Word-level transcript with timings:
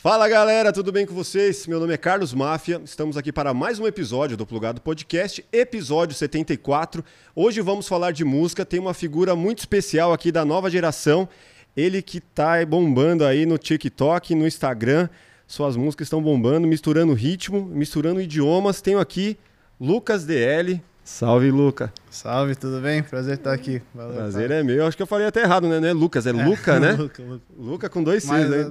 Fala 0.00 0.28
galera, 0.28 0.72
tudo 0.72 0.92
bem 0.92 1.04
com 1.04 1.12
vocês? 1.12 1.66
Meu 1.66 1.80
nome 1.80 1.92
é 1.92 1.96
Carlos 1.96 2.32
Máfia, 2.32 2.80
estamos 2.84 3.16
aqui 3.16 3.32
para 3.32 3.52
mais 3.52 3.80
um 3.80 3.86
episódio 3.86 4.36
do 4.36 4.46
Plugado 4.46 4.80
Podcast, 4.80 5.44
episódio 5.52 6.14
74. 6.14 7.04
Hoje 7.34 7.60
vamos 7.60 7.88
falar 7.88 8.12
de 8.12 8.24
música, 8.24 8.64
tem 8.64 8.78
uma 8.78 8.94
figura 8.94 9.34
muito 9.34 9.58
especial 9.58 10.12
aqui 10.12 10.30
da 10.30 10.44
nova 10.44 10.70
geração, 10.70 11.28
ele 11.76 12.00
que 12.00 12.18
está 12.18 12.64
bombando 12.64 13.24
aí 13.24 13.44
no 13.44 13.58
TikTok, 13.58 14.36
no 14.36 14.46
Instagram, 14.46 15.08
suas 15.48 15.74
músicas 15.74 16.06
estão 16.06 16.22
bombando, 16.22 16.68
misturando 16.68 17.12
ritmo, 17.12 17.64
misturando 17.64 18.20
idiomas. 18.20 18.80
Tenho 18.80 19.00
aqui 19.00 19.36
Lucas 19.80 20.24
DL, 20.24 20.80
Salve, 21.08 21.50
Luca. 21.50 21.90
Salve, 22.10 22.54
tudo 22.54 22.82
bem? 22.82 23.02
Prazer 23.02 23.38
estar 23.38 23.54
aqui. 23.54 23.80
Valeu, 23.94 24.14
Prazer 24.14 24.50
é 24.50 24.62
meu. 24.62 24.86
Acho 24.86 24.94
que 24.94 25.02
eu 25.02 25.06
falei 25.06 25.26
até 25.26 25.40
errado, 25.40 25.66
né? 25.66 25.80
Não 25.80 25.88
é 25.88 25.92
Lucas, 25.92 26.26
é, 26.26 26.30
é 26.30 26.32
Luca, 26.32 26.78
né? 26.78 26.92
Luca, 27.00 27.22
Luca. 27.22 27.44
Luca 27.58 27.88
com 27.88 28.02
dois 28.02 28.22
Cs, 28.22 28.48
né? 28.48 28.70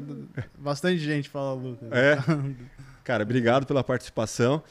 Bastante 0.56 1.00
gente 1.00 1.30
fala 1.30 1.54
Luca. 1.54 1.88
É. 1.92 2.16
Cara, 3.04 3.24
obrigado 3.24 3.66
pela 3.66 3.84
participação. 3.84 4.62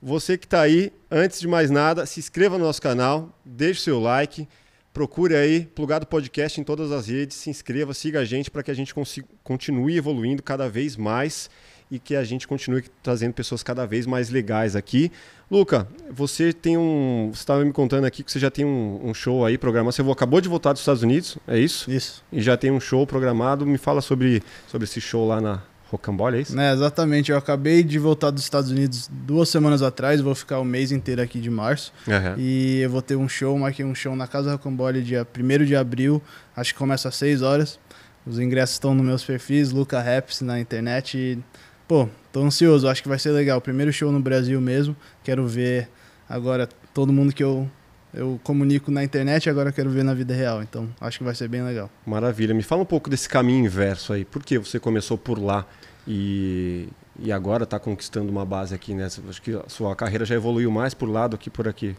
Você 0.00 0.36
que 0.36 0.44
está 0.44 0.60
aí, 0.60 0.92
antes 1.10 1.40
de 1.40 1.48
mais 1.48 1.70
nada, 1.70 2.04
se 2.04 2.20
inscreva 2.20 2.58
no 2.58 2.64
nosso 2.66 2.82
canal, 2.82 3.36
deixe 3.42 3.80
seu 3.80 3.98
like, 3.98 4.46
procure 4.92 5.34
aí 5.34 5.64
Plugado 5.64 6.06
Podcast 6.06 6.60
em 6.60 6.64
todas 6.64 6.92
as 6.92 7.08
redes, 7.08 7.38
se 7.38 7.48
inscreva, 7.48 7.94
siga 7.94 8.20
a 8.20 8.24
gente 8.26 8.50
para 8.50 8.62
que 8.62 8.70
a 8.70 8.74
gente 8.74 8.94
consiga, 8.94 9.26
continue 9.42 9.96
evoluindo 9.96 10.42
cada 10.42 10.68
vez 10.68 10.98
mais 10.98 11.48
e 11.90 11.98
que 11.98 12.16
a 12.16 12.24
gente 12.24 12.48
continue 12.48 12.84
trazendo 13.02 13.32
pessoas 13.32 13.62
cada 13.62 13.86
vez 13.86 14.06
mais 14.06 14.30
legais 14.30 14.74
aqui. 14.74 15.10
Luca, 15.50 15.86
você 16.10 16.52
tem 16.52 16.76
um. 16.76 17.30
Você 17.32 17.40
estava 17.40 17.64
me 17.64 17.72
contando 17.72 18.04
aqui 18.04 18.22
que 18.24 18.32
você 18.32 18.38
já 18.38 18.50
tem 18.50 18.64
um, 18.64 19.00
um, 19.04 19.14
show 19.14 19.44
aí 19.44 19.56
programado. 19.56 19.92
Você 19.92 20.02
acabou 20.02 20.40
de 20.40 20.48
voltar 20.48 20.72
dos 20.72 20.82
Estados 20.82 21.02
Unidos, 21.02 21.38
é 21.46 21.58
isso? 21.58 21.90
Isso. 21.90 22.24
E 22.32 22.42
já 22.42 22.56
tem 22.56 22.70
um 22.70 22.80
show 22.80 23.06
programado. 23.06 23.64
Me 23.64 23.78
fala 23.78 24.00
sobre, 24.00 24.42
sobre 24.66 24.84
esse 24.84 25.00
show 25.00 25.26
lá 25.26 25.40
na 25.40 25.62
Rocambole, 25.88 26.38
é 26.38 26.40
isso? 26.40 26.58
É, 26.58 26.72
exatamente. 26.72 27.30
Eu 27.30 27.38
acabei 27.38 27.84
de 27.84 27.96
voltar 27.98 28.30
dos 28.30 28.42
Estados 28.42 28.72
Unidos 28.72 29.08
duas 29.08 29.48
semanas 29.48 29.82
atrás. 29.82 30.20
Vou 30.20 30.34
ficar 30.34 30.58
o 30.58 30.64
mês 30.64 30.90
inteiro 30.90 31.22
aqui 31.22 31.40
de 31.40 31.48
março. 31.48 31.92
Uhum. 32.08 32.34
E 32.36 32.80
eu 32.80 32.90
vou 32.90 33.00
ter 33.00 33.14
um 33.14 33.28
show, 33.28 33.56
marquei 33.56 33.84
um 33.84 33.94
show 33.94 34.16
na 34.16 34.26
Casa 34.26 34.50
Rocambole 34.50 35.00
dia 35.00 35.24
1 35.24 35.64
de 35.64 35.76
abril. 35.76 36.20
Acho 36.56 36.72
que 36.72 36.78
começa 36.78 37.08
às 37.08 37.14
6 37.14 37.42
horas. 37.42 37.78
Os 38.26 38.40
ingressos 38.40 38.74
estão 38.74 38.92
nos 38.92 39.06
meus 39.06 39.24
perfis, 39.24 39.70
Luca 39.70 40.02
Raps 40.02 40.40
na 40.40 40.58
internet. 40.58 41.16
E 41.16 41.38
Pô, 41.86 42.08
tô 42.32 42.42
ansioso, 42.42 42.88
acho 42.88 43.02
que 43.02 43.08
vai 43.08 43.18
ser 43.18 43.30
legal. 43.30 43.60
Primeiro 43.60 43.92
show 43.92 44.10
no 44.10 44.20
Brasil 44.20 44.60
mesmo. 44.60 44.96
Quero 45.22 45.46
ver 45.46 45.88
agora 46.28 46.68
todo 46.92 47.12
mundo 47.12 47.32
que 47.32 47.44
eu 47.44 47.70
eu 48.14 48.40
comunico 48.42 48.90
na 48.90 49.04
internet 49.04 49.50
agora 49.50 49.70
quero 49.70 49.90
ver 49.90 50.02
na 50.02 50.14
vida 50.14 50.32
real. 50.34 50.62
Então, 50.62 50.88
acho 51.00 51.18
que 51.18 51.24
vai 51.24 51.34
ser 51.34 51.48
bem 51.48 51.62
legal. 51.62 51.90
Maravilha. 52.06 52.54
Me 52.54 52.62
fala 52.62 52.82
um 52.82 52.86
pouco 52.86 53.10
desse 53.10 53.28
caminho 53.28 53.66
inverso 53.66 54.12
aí. 54.12 54.24
Por 54.24 54.42
que 54.42 54.58
você 54.58 54.80
começou 54.80 55.18
por 55.18 55.38
lá 55.38 55.66
e, 56.08 56.88
e 57.18 57.30
agora 57.30 57.64
está 57.64 57.78
conquistando 57.78 58.30
uma 58.30 58.44
base 58.44 58.74
aqui, 58.74 58.94
né? 58.94 59.06
Acho 59.28 59.42
que 59.42 59.54
a 59.54 59.68
sua 59.68 59.94
carreira 59.94 60.24
já 60.24 60.34
evoluiu 60.34 60.70
mais 60.70 60.94
por 60.94 61.08
lá 61.10 61.28
do 61.28 61.36
que 61.36 61.50
por 61.50 61.68
aqui. 61.68 61.94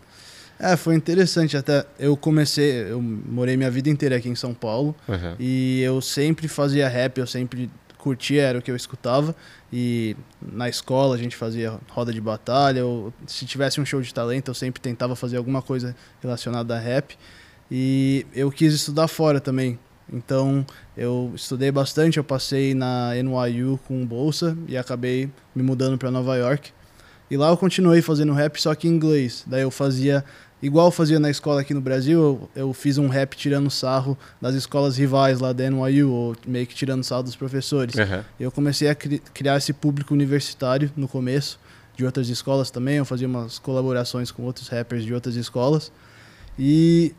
É, 0.60 0.76
foi 0.76 0.96
interessante 0.96 1.56
até. 1.56 1.86
Eu 2.00 2.18
comecei, 2.18 2.92
eu 2.92 3.00
morei 3.00 3.56
minha 3.56 3.70
vida 3.70 3.90
inteira 3.90 4.16
aqui 4.16 4.28
em 4.28 4.36
São 4.36 4.56
Paulo 4.56 4.96
uhum. 5.08 5.36
e 5.40 5.82
eu 5.82 6.02
sempre 6.02 6.48
fazia 6.48 6.90
rap, 6.90 7.20
eu 7.20 7.28
sempre 7.28 7.70
curtia, 8.08 8.42
era 8.42 8.60
o 8.60 8.62
que 8.62 8.72
eu 8.72 8.76
escutava. 8.76 9.36
E 9.72 10.16
na 10.42 10.70
escola 10.70 11.16
a 11.16 11.18
gente 11.18 11.36
fazia 11.36 11.78
roda 11.90 12.14
de 12.14 12.22
batalha, 12.22 12.86
ou 12.86 13.14
se 13.26 13.46
tivesse 13.46 13.82
um 13.82 13.86
show 13.86 14.02
de 14.02 14.14
talento, 14.14 14.50
eu 14.50 14.54
sempre 14.54 14.82
tentava 14.82 15.16
fazer 15.16 15.36
alguma 15.36 15.62
coisa 15.62 15.96
relacionada 16.22 16.76
a 16.76 16.80
rap. 16.80 17.18
E 17.70 18.26
eu 18.34 18.50
quis 18.50 18.74
estudar 18.74 19.10
fora 19.10 19.42
também. 19.42 19.78
Então 20.12 20.66
eu 20.96 21.34
estudei 21.36 21.70
bastante, 21.70 22.18
eu 22.18 22.24
passei 22.24 22.74
na 22.74 23.12
NYU 23.22 23.78
com 23.86 24.06
bolsa 24.06 24.58
e 24.68 24.78
acabei 24.78 25.30
me 25.54 25.62
mudando 25.62 25.98
para 25.98 26.10
Nova 26.10 26.38
York. 26.38 26.72
E 27.30 27.36
lá 27.36 27.50
eu 27.50 27.58
continuei 27.58 28.02
fazendo 28.02 28.32
rap 28.32 28.62
só 28.62 28.74
que 28.74 28.88
em 28.88 28.92
inglês. 28.92 29.44
Daí 29.46 29.64
eu 29.64 29.72
fazia 29.72 30.24
igual 30.62 30.88
eu 30.88 30.92
fazia 30.92 31.20
na 31.20 31.30
escola 31.30 31.62
aqui 31.62 31.74
no 31.74 31.82
Brasil, 31.82 32.20
eu, 32.20 32.50
eu, 32.56 32.74
fiz 32.74 32.98
um 32.98 33.08
rap 33.08 33.36
tirando 33.36 33.70
sarro 33.70 34.18
das 34.42 34.56
escolas 34.56 34.98
rivais 34.98 35.40
lá 35.40 35.54
da 35.54 35.70
NYU, 35.70 36.12
ou 36.12 36.36
meio 36.46 36.66
que 36.66 36.76
tirando 36.76 37.04
sarro 37.04 37.24
dos 37.24 37.36
professores. 37.36 37.96
Uhum. 37.96 38.24
Eu 38.40 38.52
comecei 38.52 38.90
a 38.90 38.96
cri 38.96 39.20
criar 39.34 39.58
esse 39.58 39.74
público 39.74 40.14
universitário 40.14 40.92
no 40.96 41.08
começo, 41.08 41.60
de 41.98 42.06
outras 42.06 42.30
escolas 42.30 42.70
também, 42.70 42.98
eu 42.98 43.06
fazia 43.06 43.28
umas 43.28 43.58
colaborações 43.58 44.30
com 44.30 44.44
outros 44.44 44.68
rappers 44.68 45.04
de 45.04 45.14
outras 45.14 45.36
escolas. 45.36 45.92
E 46.58 47.14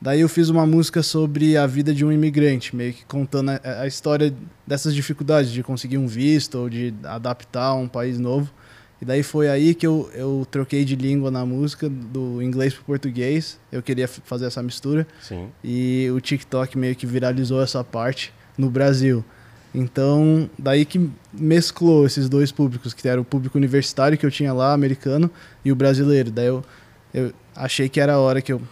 daí 0.00 0.20
eu 0.20 0.28
fiz 0.28 0.48
uma 0.48 0.64
música 0.64 1.02
sobre 1.02 1.56
a 1.56 1.66
vida 1.66 1.92
de 1.92 2.04
um 2.04 2.12
imigrante, 2.12 2.74
meio 2.74 2.92
que 2.94 3.04
contando 3.04 3.50
a, 3.50 3.60
a 3.82 3.86
história 3.86 4.32
dessas 4.64 4.94
dificuldades 4.94 5.50
de 5.50 5.62
conseguir 5.64 5.98
um 5.98 6.06
visto 6.06 6.56
ou 6.56 6.70
de 6.70 6.94
adaptar 7.02 7.66
a 7.66 7.74
um 7.74 7.88
país 7.88 8.18
novo. 8.20 8.48
E 9.02 9.04
daí 9.04 9.24
foi 9.24 9.48
aí 9.48 9.74
que 9.74 9.84
eu, 9.84 10.08
eu 10.14 10.46
troquei 10.48 10.84
de 10.84 10.94
língua 10.94 11.28
na 11.28 11.44
música, 11.44 11.88
do 11.88 12.40
inglês 12.40 12.72
para 12.72 12.84
português. 12.84 13.58
Eu 13.72 13.82
queria 13.82 14.06
fazer 14.06 14.46
essa 14.46 14.62
mistura. 14.62 15.04
Sim. 15.20 15.48
E 15.64 16.08
o 16.14 16.20
TikTok 16.20 16.78
meio 16.78 16.94
que 16.94 17.04
viralizou 17.04 17.60
essa 17.60 17.82
parte 17.82 18.32
no 18.56 18.70
Brasil. 18.70 19.24
Então, 19.74 20.48
daí 20.56 20.84
que 20.84 21.10
mesclou 21.32 22.06
esses 22.06 22.28
dois 22.28 22.52
públicos, 22.52 22.94
que 22.94 23.08
era 23.08 23.20
o 23.20 23.24
público 23.24 23.58
universitário 23.58 24.16
que 24.16 24.24
eu 24.24 24.30
tinha 24.30 24.52
lá, 24.52 24.72
americano, 24.72 25.28
e 25.64 25.72
o 25.72 25.74
brasileiro. 25.74 26.30
Daí 26.30 26.46
eu, 26.46 26.64
eu 27.12 27.32
achei 27.56 27.88
que 27.88 27.98
era 27.98 28.12
a 28.14 28.20
hora 28.20 28.40
que 28.40 28.52
eu, 28.52 28.62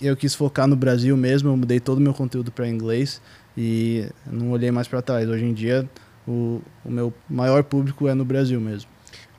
eu 0.00 0.16
quis 0.16 0.36
focar 0.36 0.68
no 0.68 0.76
Brasil 0.76 1.16
mesmo, 1.16 1.48
eu 1.48 1.56
mudei 1.56 1.80
todo 1.80 1.98
o 1.98 2.00
meu 2.00 2.14
conteúdo 2.14 2.52
para 2.52 2.68
inglês 2.68 3.20
e 3.58 4.06
não 4.24 4.52
olhei 4.52 4.70
mais 4.70 4.86
para 4.86 5.02
trás. 5.02 5.28
Hoje 5.28 5.44
em 5.44 5.52
dia, 5.52 5.88
o, 6.28 6.62
o 6.84 6.92
meu 6.92 7.12
maior 7.28 7.64
público 7.64 8.06
é 8.06 8.14
no 8.14 8.24
Brasil 8.24 8.60
mesmo. 8.60 8.93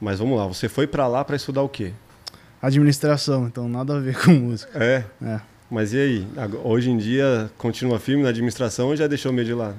Mas 0.05 0.19
vamos 0.19 0.37
lá, 0.37 0.45
você 0.45 0.69
foi 0.69 0.85
para 0.85 1.07
lá 1.07 1.25
para 1.25 1.35
estudar 1.35 1.63
o 1.63 1.67
quê? 1.67 1.91
Administração, 2.61 3.47
então 3.47 3.67
nada 3.67 3.97
a 3.97 3.99
ver 3.99 4.15
com 4.23 4.33
música. 4.33 4.71
É? 4.75 5.03
É. 5.19 5.41
Mas 5.67 5.93
e 5.93 5.97
aí? 5.97 6.27
Hoje 6.63 6.91
em 6.91 6.97
dia 6.99 7.49
continua 7.57 7.99
firme 7.99 8.21
na 8.21 8.29
administração 8.29 8.89
ou 8.89 8.95
já 8.95 9.07
deixou 9.07 9.33
meio 9.33 9.47
de 9.47 9.55
lado? 9.55 9.75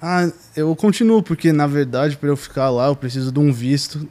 Ah, 0.00 0.30
eu 0.54 0.76
continuo, 0.76 1.24
porque 1.24 1.52
na 1.52 1.66
verdade, 1.66 2.16
para 2.16 2.28
eu 2.28 2.36
ficar 2.36 2.70
lá, 2.70 2.86
eu 2.86 2.94
preciso 2.94 3.32
de 3.32 3.40
um 3.40 3.52
visto 3.52 4.08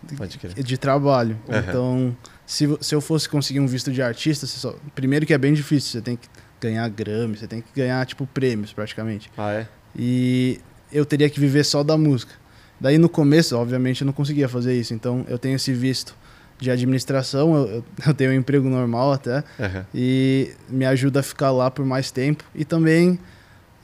de, 0.54 0.64
de 0.64 0.78
trabalho. 0.78 1.40
Uhum. 1.48 1.58
Então, 1.58 2.18
se, 2.46 2.78
se 2.82 2.94
eu 2.94 3.00
fosse 3.00 3.30
conseguir 3.30 3.62
um 3.62 3.68
visto 3.68 3.90
de 3.90 4.02
artista, 4.02 4.46
só, 4.46 4.76
primeiro 4.94 5.26
que 5.26 5.34
é 5.34 5.38
bem 5.38 5.54
difícil, 5.54 5.92
você 5.94 6.02
tem 6.02 6.18
que 6.18 6.28
ganhar 6.60 6.90
Grammy, 6.90 7.38
você 7.38 7.48
tem 7.48 7.62
que 7.62 7.70
ganhar, 7.74 8.06
tipo, 8.06 8.28
prêmios 8.28 8.74
praticamente. 8.74 9.32
Ah, 9.38 9.54
é? 9.54 9.68
E 9.96 10.60
eu 10.92 11.06
teria 11.06 11.30
que 11.30 11.40
viver 11.40 11.64
só 11.64 11.84
da 11.84 11.98
música. 11.98 12.43
Daí 12.80 12.98
no 12.98 13.10
começo, 13.10 13.56
obviamente, 13.58 14.02
eu 14.02 14.06
não 14.06 14.14
conseguia 14.14 14.50
fazer 14.50 14.78
isso. 14.78 14.94
Então 14.94 15.26
eu 15.28 15.38
tenho 15.38 15.56
esse 15.56 15.74
visto 15.74 16.16
de 16.60 16.72
administração, 16.72 17.56
eu, 17.56 17.84
eu 18.08 18.14
tenho 18.14 18.32
um 18.32 18.34
emprego 18.34 18.70
normal 18.70 19.14
até, 19.14 19.38
uhum. 19.60 19.84
e 19.94 20.52
me 20.70 20.86
ajuda 20.86 21.20
a 21.20 21.24
ficar 21.24 21.52
lá 21.52 21.70
por 21.70 21.86
mais 21.86 22.12
tempo. 22.12 22.44
E 22.56 22.64
também 22.64 23.20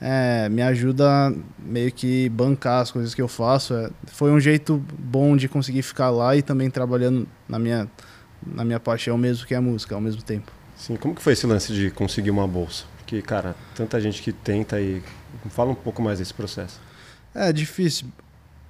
é, 0.00 0.48
me 0.48 0.62
ajuda 0.62 1.32
meio 1.58 1.92
que 1.92 2.28
bancar 2.30 2.80
as 2.80 2.90
coisas 2.90 3.14
que 3.14 3.22
eu 3.22 3.28
faço. 3.28 3.74
É, 3.74 3.90
foi 4.06 4.30
um 4.30 4.40
jeito 4.40 4.82
bom 4.98 5.36
de 5.36 5.48
conseguir 5.48 5.82
ficar 5.82 6.10
lá 6.10 6.34
e 6.36 6.42
também 6.42 6.70
trabalhando 6.70 7.28
na 7.48 7.58
minha, 7.58 7.88
na 8.46 8.64
minha 8.64 8.80
paixão 8.80 9.16
mesmo, 9.18 9.46
que 9.46 9.54
é 9.54 9.56
a 9.56 9.62
música, 9.62 9.94
ao 9.94 10.00
mesmo 10.00 10.22
tempo. 10.22 10.50
Sim, 10.76 10.96
como 10.96 11.14
que 11.14 11.20
foi 11.20 11.34
esse 11.34 11.46
lance 11.46 11.74
de 11.74 11.90
conseguir 11.90 12.30
uma 12.30 12.48
bolsa? 12.48 12.84
Porque, 12.96 13.20
cara, 13.20 13.54
tanta 13.74 14.00
gente 14.00 14.22
que 14.22 14.32
tenta 14.32 14.80
e... 14.80 15.02
Fala 15.50 15.70
um 15.70 15.74
pouco 15.74 16.00
mais 16.00 16.18
desse 16.18 16.32
processo. 16.32 16.80
É 17.34 17.52
difícil 17.52 18.06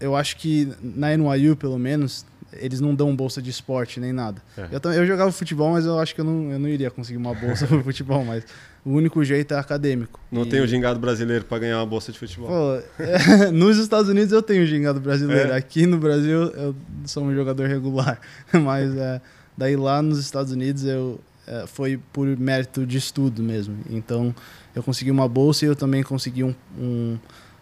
eu 0.01 0.17
acho 0.17 0.37
que 0.37 0.73
na 0.83 1.17
NYU, 1.17 1.55
pelo 1.57 1.79
menos, 1.79 2.25
eles 2.53 2.81
não 2.81 2.95
dão 2.95 3.15
bolsa 3.15 3.41
de 3.41 3.51
esporte 3.51 4.01
nem 4.01 4.13
nada. 4.13 4.43
É. 4.57 4.69
Eu, 4.73 4.93
eu 4.93 5.07
jogava 5.07 5.31
futebol, 5.31 5.73
mas 5.73 5.85
eu 5.85 5.99
acho 5.99 6.15
que 6.15 6.21
eu 6.21 6.25
não, 6.25 6.51
eu 6.51 6.59
não 6.59 6.69
iria 6.69 6.91
conseguir 6.91 7.19
uma 7.19 7.35
bolsa 7.35 7.67
para 7.69 7.83
futebol, 7.83 8.25
mas 8.25 8.45
o 8.85 8.91
único 8.91 9.23
jeito 9.25 9.55
é 9.55 9.59
acadêmico. 9.59 10.19
Não 10.31 10.43
e... 10.43 10.47
tem 10.47 10.61
o 10.61 10.67
gingado 10.67 10.99
brasileiro 10.99 11.45
para 11.45 11.59
ganhar 11.59 11.79
uma 11.79 11.87
bolsa 11.87 12.11
de 12.11 12.19
futebol? 12.19 12.49
Pô, 12.49 13.03
é, 13.03 13.51
nos 13.53 13.77
Estados 13.77 14.09
Unidos 14.09 14.33
eu 14.33 14.43
tenho 14.43 14.65
o 14.65 14.67
gingado 14.67 15.01
brasileiro. 15.01 15.51
É. 15.53 15.57
Aqui 15.57 15.87
no 15.87 15.99
Brasil 15.99 16.51
eu 16.51 16.75
sou 17.05 17.25
um 17.25 17.35
jogador 17.35 17.69
regular. 17.69 18.19
Mas 18.53 18.97
é, 18.97 19.21
daí 19.57 19.77
lá 19.77 20.03
nos 20.03 20.19
Estados 20.19 20.53
Unidos 20.53 20.85
eu 20.85 21.21
é, 21.47 21.67
foi 21.67 22.01
por 22.13 22.27
mérito 22.39 22.87
de 22.87 22.97
estudo 22.97 23.43
mesmo. 23.43 23.77
Então 23.91 24.35
eu 24.75 24.83
consegui 24.83 25.11
uma 25.11 25.29
bolsa 25.29 25.65
e 25.65 25.69
eu 25.69 25.77
também 25.77 26.03
consegui 26.03 26.45
um, 26.45 26.55
um 26.79 27.19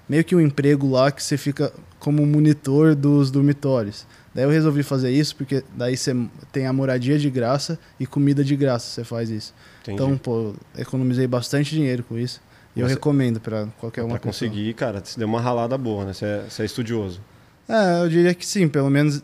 meio 0.08 0.24
que 0.24 0.34
um 0.34 0.40
emprego 0.40 0.90
lá 0.90 1.10
que 1.10 1.22
você 1.22 1.36
fica 1.36 1.72
como 1.98 2.24
monitor 2.24 2.94
dos 2.94 3.30
dormitórios. 3.30 4.06
Daí 4.34 4.44
eu 4.44 4.50
resolvi 4.50 4.82
fazer 4.82 5.10
isso 5.10 5.34
porque 5.34 5.64
daí 5.76 5.96
você 5.96 6.14
tem 6.52 6.66
a 6.66 6.72
moradia 6.72 7.18
de 7.18 7.28
graça 7.28 7.78
e 7.98 8.06
comida 8.06 8.44
de 8.44 8.54
graça, 8.56 8.86
você 8.86 9.04
faz 9.04 9.30
isso. 9.30 9.54
Entendi. 9.82 9.94
Então, 9.94 10.16
pô, 10.16 10.54
economizei 10.76 11.26
bastante 11.26 11.74
dinheiro 11.74 12.02
com 12.04 12.18
isso. 12.18 12.40
E 12.76 12.80
eu 12.80 12.86
recomendo 12.86 13.40
para 13.40 13.66
qualquer 13.78 14.04
um. 14.04 14.08
Para 14.08 14.20
conseguir, 14.20 14.72
cara, 14.74 15.02
você 15.04 15.18
deu 15.18 15.26
uma 15.26 15.40
ralada 15.40 15.76
boa, 15.76 16.04
né? 16.04 16.12
Você 16.12 16.24
é, 16.24 16.44
você 16.48 16.62
é 16.62 16.64
estudioso. 16.64 17.20
É, 17.68 18.02
eu 18.02 18.08
diria 18.08 18.32
que 18.34 18.46
sim, 18.46 18.68
pelo 18.68 18.88
menos. 18.88 19.22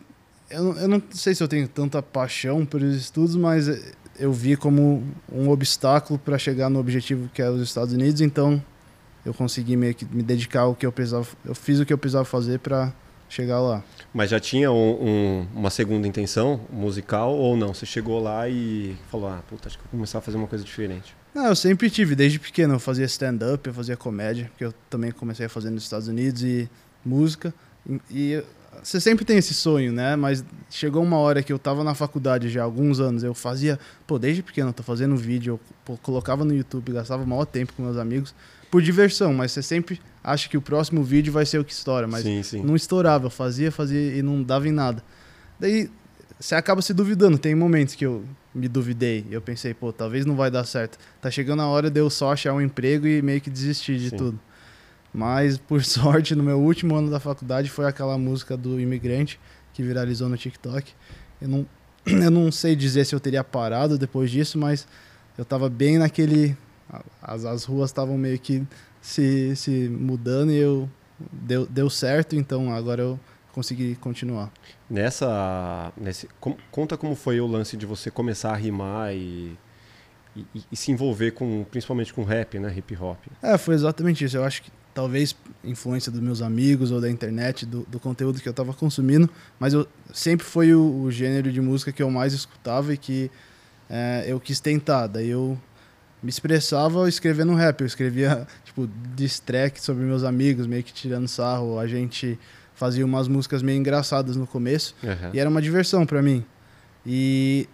Eu, 0.49 0.73
eu 0.73 0.87
não 0.87 1.01
sei 1.11 1.33
se 1.33 1.41
eu 1.41 1.47
tenho 1.47 1.67
tanta 1.67 2.01
paixão 2.03 2.65
por 2.65 2.81
estudos, 2.81 3.35
mas 3.35 3.67
eu 4.19 4.31
vi 4.33 4.57
como 4.57 5.03
um 5.31 5.49
obstáculo 5.49 6.19
para 6.19 6.37
chegar 6.37 6.69
no 6.69 6.79
objetivo 6.79 7.29
que 7.33 7.41
é 7.41 7.49
os 7.49 7.61
Estados 7.61 7.93
Unidos, 7.93 8.21
então 8.21 8.61
eu 9.25 9.33
consegui 9.33 9.75
meio 9.75 9.95
que 9.95 10.05
me 10.05 10.21
dedicar 10.21 10.61
ao 10.61 10.75
que 10.75 10.85
eu 10.85 10.91
precisava. 10.91 11.27
Eu 11.43 11.55
fiz 11.55 11.79
o 11.79 11.85
que 11.85 11.91
eu 11.91 11.97
precisava 11.97 12.23
fazer 12.23 12.59
para 12.59 12.93
chegar 13.27 13.59
lá. 13.59 13.83
Mas 14.13 14.29
já 14.29 14.39
tinha 14.39 14.71
um, 14.71 14.75
um, 14.75 15.47
uma 15.55 15.69
segunda 15.69 16.07
intenção 16.07 16.61
musical 16.71 17.33
ou 17.33 17.57
não? 17.57 17.73
Você 17.73 17.85
chegou 17.85 18.21
lá 18.21 18.47
e 18.47 18.95
falou, 19.09 19.29
ah, 19.29 19.43
puta, 19.49 19.67
acho 19.67 19.77
que 19.77 19.83
vou 19.83 19.91
começar 19.91 20.19
a 20.19 20.21
fazer 20.21 20.37
uma 20.37 20.47
coisa 20.47 20.63
diferente. 20.63 21.15
Não, 21.33 21.47
eu 21.47 21.55
sempre 21.55 21.89
tive, 21.89 22.15
desde 22.15 22.39
pequeno. 22.39 22.75
Eu 22.75 22.79
fazia 22.79 23.05
stand-up, 23.05 23.67
eu 23.67 23.73
fazia 23.73 23.97
comédia, 23.97 24.49
que 24.57 24.63
eu 24.63 24.73
também 24.89 25.11
comecei 25.11 25.47
a 25.47 25.49
fazer 25.49 25.69
nos 25.69 25.83
Estados 25.83 26.07
Unidos, 26.07 26.43
e 26.43 26.69
música. 27.03 27.53
E, 27.89 27.99
e 28.11 28.43
você 28.83 29.01
sempre 29.01 29.25
tem 29.25 29.37
esse 29.37 29.53
sonho, 29.53 29.91
né? 29.91 30.15
Mas 30.15 30.45
chegou 30.69 31.03
uma 31.03 31.17
hora 31.17 31.41
que 31.41 31.51
eu 31.51 31.57
tava 31.57 31.83
na 31.83 31.95
faculdade 31.95 32.49
já 32.49 32.61
há 32.61 32.63
alguns 32.63 32.99
anos, 32.99 33.23
eu 33.23 33.33
fazia, 33.33 33.79
pô, 34.05 34.19
desde 34.19 34.43
pequeno 34.43 34.69
eu 34.69 34.73
tô 34.73 34.83
fazendo 34.83 35.15
vídeo, 35.17 35.53
eu 35.53 35.59
pô, 35.83 35.97
colocava 35.97 36.45
no 36.45 36.53
YouTube, 36.53 36.91
gastava 36.91 37.23
o 37.23 37.27
maior 37.27 37.45
tempo 37.45 37.73
com 37.73 37.83
meus 37.83 37.97
amigos 37.97 38.33
por 38.69 38.81
diversão, 38.81 39.33
mas 39.33 39.51
você 39.51 39.61
sempre 39.61 39.99
acha 40.23 40.49
que 40.49 40.57
o 40.57 40.61
próximo 40.61 41.03
vídeo 41.03 41.31
vai 41.31 41.45
ser 41.45 41.59
o 41.59 41.63
que 41.63 41.71
estoura, 41.71 42.07
mas 42.07 42.23
sim, 42.23 42.41
sim. 42.43 42.63
não 42.63 42.75
estourava, 42.75 43.27
eu 43.27 43.29
fazia, 43.29 43.71
fazia 43.71 44.17
e 44.17 44.21
não 44.21 44.41
dava 44.41 44.67
em 44.67 44.71
nada. 44.71 45.03
Daí 45.59 45.89
você 46.39 46.55
acaba 46.55 46.81
se 46.81 46.93
duvidando, 46.93 47.37
tem 47.37 47.55
momentos 47.55 47.95
que 47.95 48.05
eu 48.05 48.25
me 48.53 48.67
duvidei, 48.67 49.25
eu 49.29 49.41
pensei, 49.41 49.73
pô, 49.73 49.93
talvez 49.93 50.25
não 50.25 50.35
vai 50.35 50.49
dar 50.51 50.65
certo. 50.65 50.97
Tá 51.21 51.29
chegando 51.31 51.61
a 51.61 51.67
hora 51.67 51.89
de 51.89 51.99
eu 51.99 52.09
só 52.09 52.33
achar 52.33 52.53
um 52.53 52.61
emprego 52.61 53.07
e 53.07 53.21
meio 53.21 53.39
que 53.39 53.49
desistir 53.49 53.97
de 53.97 54.09
sim. 54.09 54.17
tudo. 54.17 54.39
Mas 55.13 55.57
por 55.57 55.83
sorte, 55.85 56.35
no 56.35 56.43
meu 56.43 56.59
último 56.59 56.95
ano 56.95 57.09
da 57.09 57.19
faculdade 57.19 57.69
foi 57.69 57.85
aquela 57.85 58.17
música 58.17 58.57
do 58.57 58.79
imigrante 58.79 59.39
que 59.73 59.83
viralizou 59.83 60.27
no 60.27 60.37
TikTok. 60.37 60.91
Eu 61.41 61.47
não, 61.47 61.65
eu 62.05 62.31
não 62.31 62.51
sei 62.51 62.75
dizer 62.75 63.05
se 63.05 63.15
eu 63.15 63.19
teria 63.19 63.43
parado 63.43 63.97
depois 63.97 64.29
disso, 64.31 64.57
mas 64.57 64.87
eu 65.37 65.45
tava 65.45 65.69
bem 65.69 65.97
naquele 65.97 66.57
as, 67.21 67.45
as 67.45 67.63
ruas 67.63 67.89
estavam 67.89 68.17
meio 68.17 68.39
que 68.39 68.65
se, 69.01 69.55
se 69.55 69.89
mudando 69.89 70.51
e 70.51 70.57
eu 70.57 70.89
deu, 71.31 71.65
deu 71.65 71.89
certo, 71.89 72.35
então 72.35 72.73
agora 72.73 73.01
eu 73.01 73.19
consegui 73.53 73.95
continuar. 73.95 74.51
Nessa, 74.89 75.93
nesse, 75.95 76.27
com, 76.39 76.57
conta 76.71 76.97
como 76.97 77.15
foi 77.15 77.39
o 77.39 77.47
lance 77.47 77.77
de 77.77 77.85
você 77.85 78.11
começar 78.11 78.51
a 78.51 78.55
rimar 78.55 79.13
e, 79.13 79.57
e, 80.35 80.45
e, 80.71 80.75
se 80.75 80.91
envolver 80.91 81.31
com, 81.31 81.65
principalmente 81.71 82.13
com 82.13 82.23
rap, 82.23 82.59
né, 82.59 82.73
hip 82.75 82.95
hop. 82.97 83.17
É, 83.41 83.57
foi 83.57 83.75
exatamente 83.75 84.25
isso. 84.25 84.35
Eu 84.35 84.43
acho 84.43 84.61
que 84.61 84.71
talvez 84.93 85.35
influência 85.63 86.11
dos 86.11 86.21
meus 86.21 86.41
amigos 86.41 86.91
ou 86.91 86.99
da 86.99 87.09
internet, 87.09 87.65
do, 87.65 87.83
do 87.83 87.99
conteúdo 87.99 88.41
que 88.41 88.47
eu 88.47 88.51
estava 88.51 88.73
consumindo, 88.73 89.29
mas 89.59 89.73
eu 89.73 89.87
sempre 90.13 90.45
foi 90.45 90.73
o, 90.73 91.03
o, 91.03 91.11
gênero 91.11 91.51
de 91.51 91.61
música 91.61 91.91
que 91.91 92.01
eu 92.01 92.09
mais 92.09 92.33
escutava 92.33 92.93
e 92.93 92.97
que 92.97 93.29
é, 93.89 94.25
eu 94.27 94.39
quis 94.39 94.59
tentar. 94.59 95.07
Daí 95.07 95.29
eu 95.29 95.57
me 96.25 96.29
expressava 96.31 97.07
escrevendo 97.07 97.53
rap. 97.53 97.81
Eu 97.81 97.87
escrevia, 97.87 98.47
tipo, 98.63 98.89
diss 99.15 99.39
track 99.39 99.79
sobre 99.79 100.03
meus 100.03 100.23
amigos, 100.23 100.65
meio 100.65 100.83
que 100.83 100.91
tirando 100.91 101.27
sarro. 101.27 101.77
A 101.77 101.85
gente 101.85 102.39
fazia 102.73 103.05
umas 103.05 103.27
músicas 103.27 103.61
meio 103.61 103.77
engraçadas 103.77 104.35
no 104.35 104.47
começo. 104.47 104.95
Uhum. 105.03 105.29
E 105.33 105.39
era 105.39 105.47
uma 105.47 105.61
diversão 105.61 106.03
para 106.03 106.23
mim. 106.23 106.43
E 107.05 107.69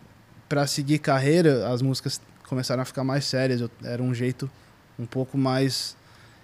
para 0.50 0.68
seguir 0.68 1.00
carreira, 1.00 1.70
as 1.70 1.82
músicas 1.82 2.20
começaram 2.46 2.82
a 2.82 2.86
ficar 2.86 3.06
mais 3.06 3.24
sérias. 3.24 3.62
Eu, 3.62 3.72
era 3.86 4.04
um 4.04 4.14
jeito 4.14 4.52
um 5.00 5.06
pouco 5.06 5.38
mais. 5.38 5.96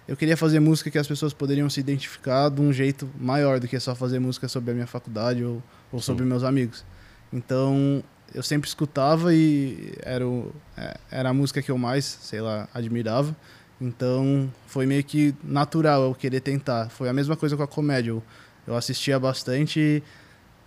Eu 0.08 0.16
queria 0.16 0.34
fazer 0.34 0.60
música 0.60 0.90
que 0.90 0.96
as 0.96 1.06
pessoas 1.06 1.34
poderiam 1.34 1.68
se 1.68 1.78
identificar 1.78 2.48
de 2.48 2.62
um 2.62 2.72
jeito 2.72 3.06
maior 3.20 3.60
do 3.60 3.68
que 3.68 3.78
só 3.78 3.94
fazer 3.94 4.18
música 4.18 4.48
sobre 4.48 4.70
a 4.70 4.74
minha 4.74 4.86
faculdade 4.86 5.44
ou, 5.44 5.62
ou 5.92 6.00
sobre 6.00 6.24
meus 6.24 6.42
amigos. 6.42 6.86
Então, 7.30 8.02
eu 8.34 8.42
sempre 8.42 8.68
escutava 8.68 9.34
e 9.34 9.92
era, 10.02 10.26
o, 10.26 10.52
é, 10.76 10.96
era 11.10 11.30
a 11.30 11.34
música 11.34 11.62
que 11.62 11.70
eu 11.70 11.78
mais, 11.78 12.04
sei 12.04 12.40
lá, 12.40 12.68
admirava. 12.74 13.34
Então 13.80 14.52
foi 14.66 14.86
meio 14.86 15.04
que 15.04 15.34
natural 15.42 16.02
eu 16.02 16.14
querer 16.14 16.40
tentar. 16.40 16.88
Foi 16.90 17.08
a 17.08 17.12
mesma 17.12 17.36
coisa 17.36 17.56
com 17.56 17.62
a 17.62 17.68
comédia. 17.68 18.10
Eu, 18.10 18.22
eu 18.66 18.76
assistia 18.76 19.18
bastante 19.18 20.02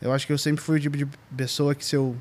eu 0.02 0.12
acho 0.12 0.26
que 0.26 0.34
eu 0.34 0.38
sempre 0.38 0.64
fui 0.64 0.78
o 0.78 0.82
tipo 0.82 0.98
de 0.98 1.08
pessoa 1.38 1.76
que 1.76 1.86
se 1.86 1.96
eu 1.96 2.16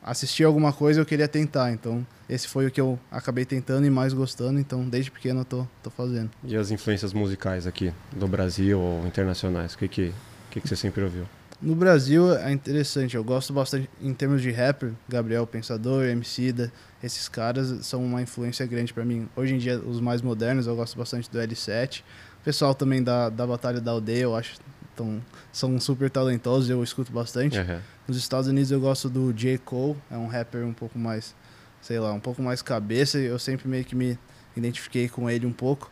assistia 0.00 0.46
alguma 0.46 0.72
coisa 0.72 1.00
eu 1.00 1.04
queria 1.04 1.26
tentar. 1.26 1.72
Então 1.72 2.06
esse 2.30 2.46
foi 2.46 2.66
o 2.66 2.70
que 2.70 2.80
eu 2.80 2.98
acabei 3.10 3.44
tentando 3.44 3.84
e 3.86 3.90
mais 3.90 4.12
gostando. 4.12 4.60
Então 4.60 4.88
desde 4.88 5.10
pequeno 5.10 5.40
eu 5.40 5.44
tô, 5.44 5.66
tô 5.82 5.90
fazendo. 5.90 6.30
E 6.44 6.56
as 6.56 6.70
influências 6.70 7.12
musicais 7.12 7.66
aqui 7.66 7.92
do 8.12 8.28
Brasil 8.28 8.78
ou 8.78 9.04
internacionais? 9.06 9.74
O 9.74 9.78
que, 9.78 9.88
que, 9.88 10.14
que, 10.50 10.60
que 10.60 10.68
você 10.68 10.76
sempre 10.76 11.02
ouviu? 11.02 11.26
No 11.60 11.74
Brasil 11.74 12.32
é 12.36 12.52
interessante, 12.52 13.16
eu 13.16 13.24
gosto 13.24 13.52
bastante 13.52 13.90
em 14.00 14.14
termos 14.14 14.40
de 14.40 14.50
rapper, 14.52 14.92
Gabriel 15.08 15.44
Pensador, 15.44 16.04
Emicida, 16.04 16.72
esses 17.02 17.28
caras 17.28 17.84
são 17.84 18.04
uma 18.04 18.22
influência 18.22 18.64
grande 18.64 18.94
para 18.94 19.04
mim. 19.04 19.28
Hoje 19.34 19.54
em 19.54 19.58
dia, 19.58 19.76
os 19.80 20.00
mais 20.00 20.22
modernos, 20.22 20.68
eu 20.68 20.76
gosto 20.76 20.96
bastante 20.96 21.28
do 21.28 21.38
L7. 21.38 22.00
O 22.40 22.44
pessoal 22.44 22.74
também 22.74 23.02
da, 23.02 23.28
da 23.28 23.44
Batalha 23.44 23.80
da 23.80 23.90
Aldeia, 23.90 24.22
eu 24.22 24.36
acho 24.36 24.54
tão, 24.94 25.20
são 25.52 25.80
super 25.80 26.08
talentosos, 26.08 26.70
eu 26.70 26.82
escuto 26.82 27.10
bastante. 27.10 27.58
Uhum. 27.58 27.80
Nos 28.06 28.16
Estados 28.16 28.48
Unidos 28.48 28.70
eu 28.70 28.80
gosto 28.80 29.08
do 29.08 29.32
J. 29.32 29.58
Cole, 29.58 29.96
é 30.10 30.16
um 30.16 30.28
rapper 30.28 30.64
um 30.64 30.72
pouco 30.72 30.96
mais, 30.96 31.34
sei 31.82 31.98
lá, 31.98 32.12
um 32.12 32.20
pouco 32.20 32.40
mais 32.40 32.62
cabeça, 32.62 33.18
eu 33.18 33.38
sempre 33.38 33.66
meio 33.66 33.84
que 33.84 33.96
me 33.96 34.16
identifiquei 34.56 35.08
com 35.08 35.28
ele 35.28 35.44
um 35.44 35.52
pouco. 35.52 35.90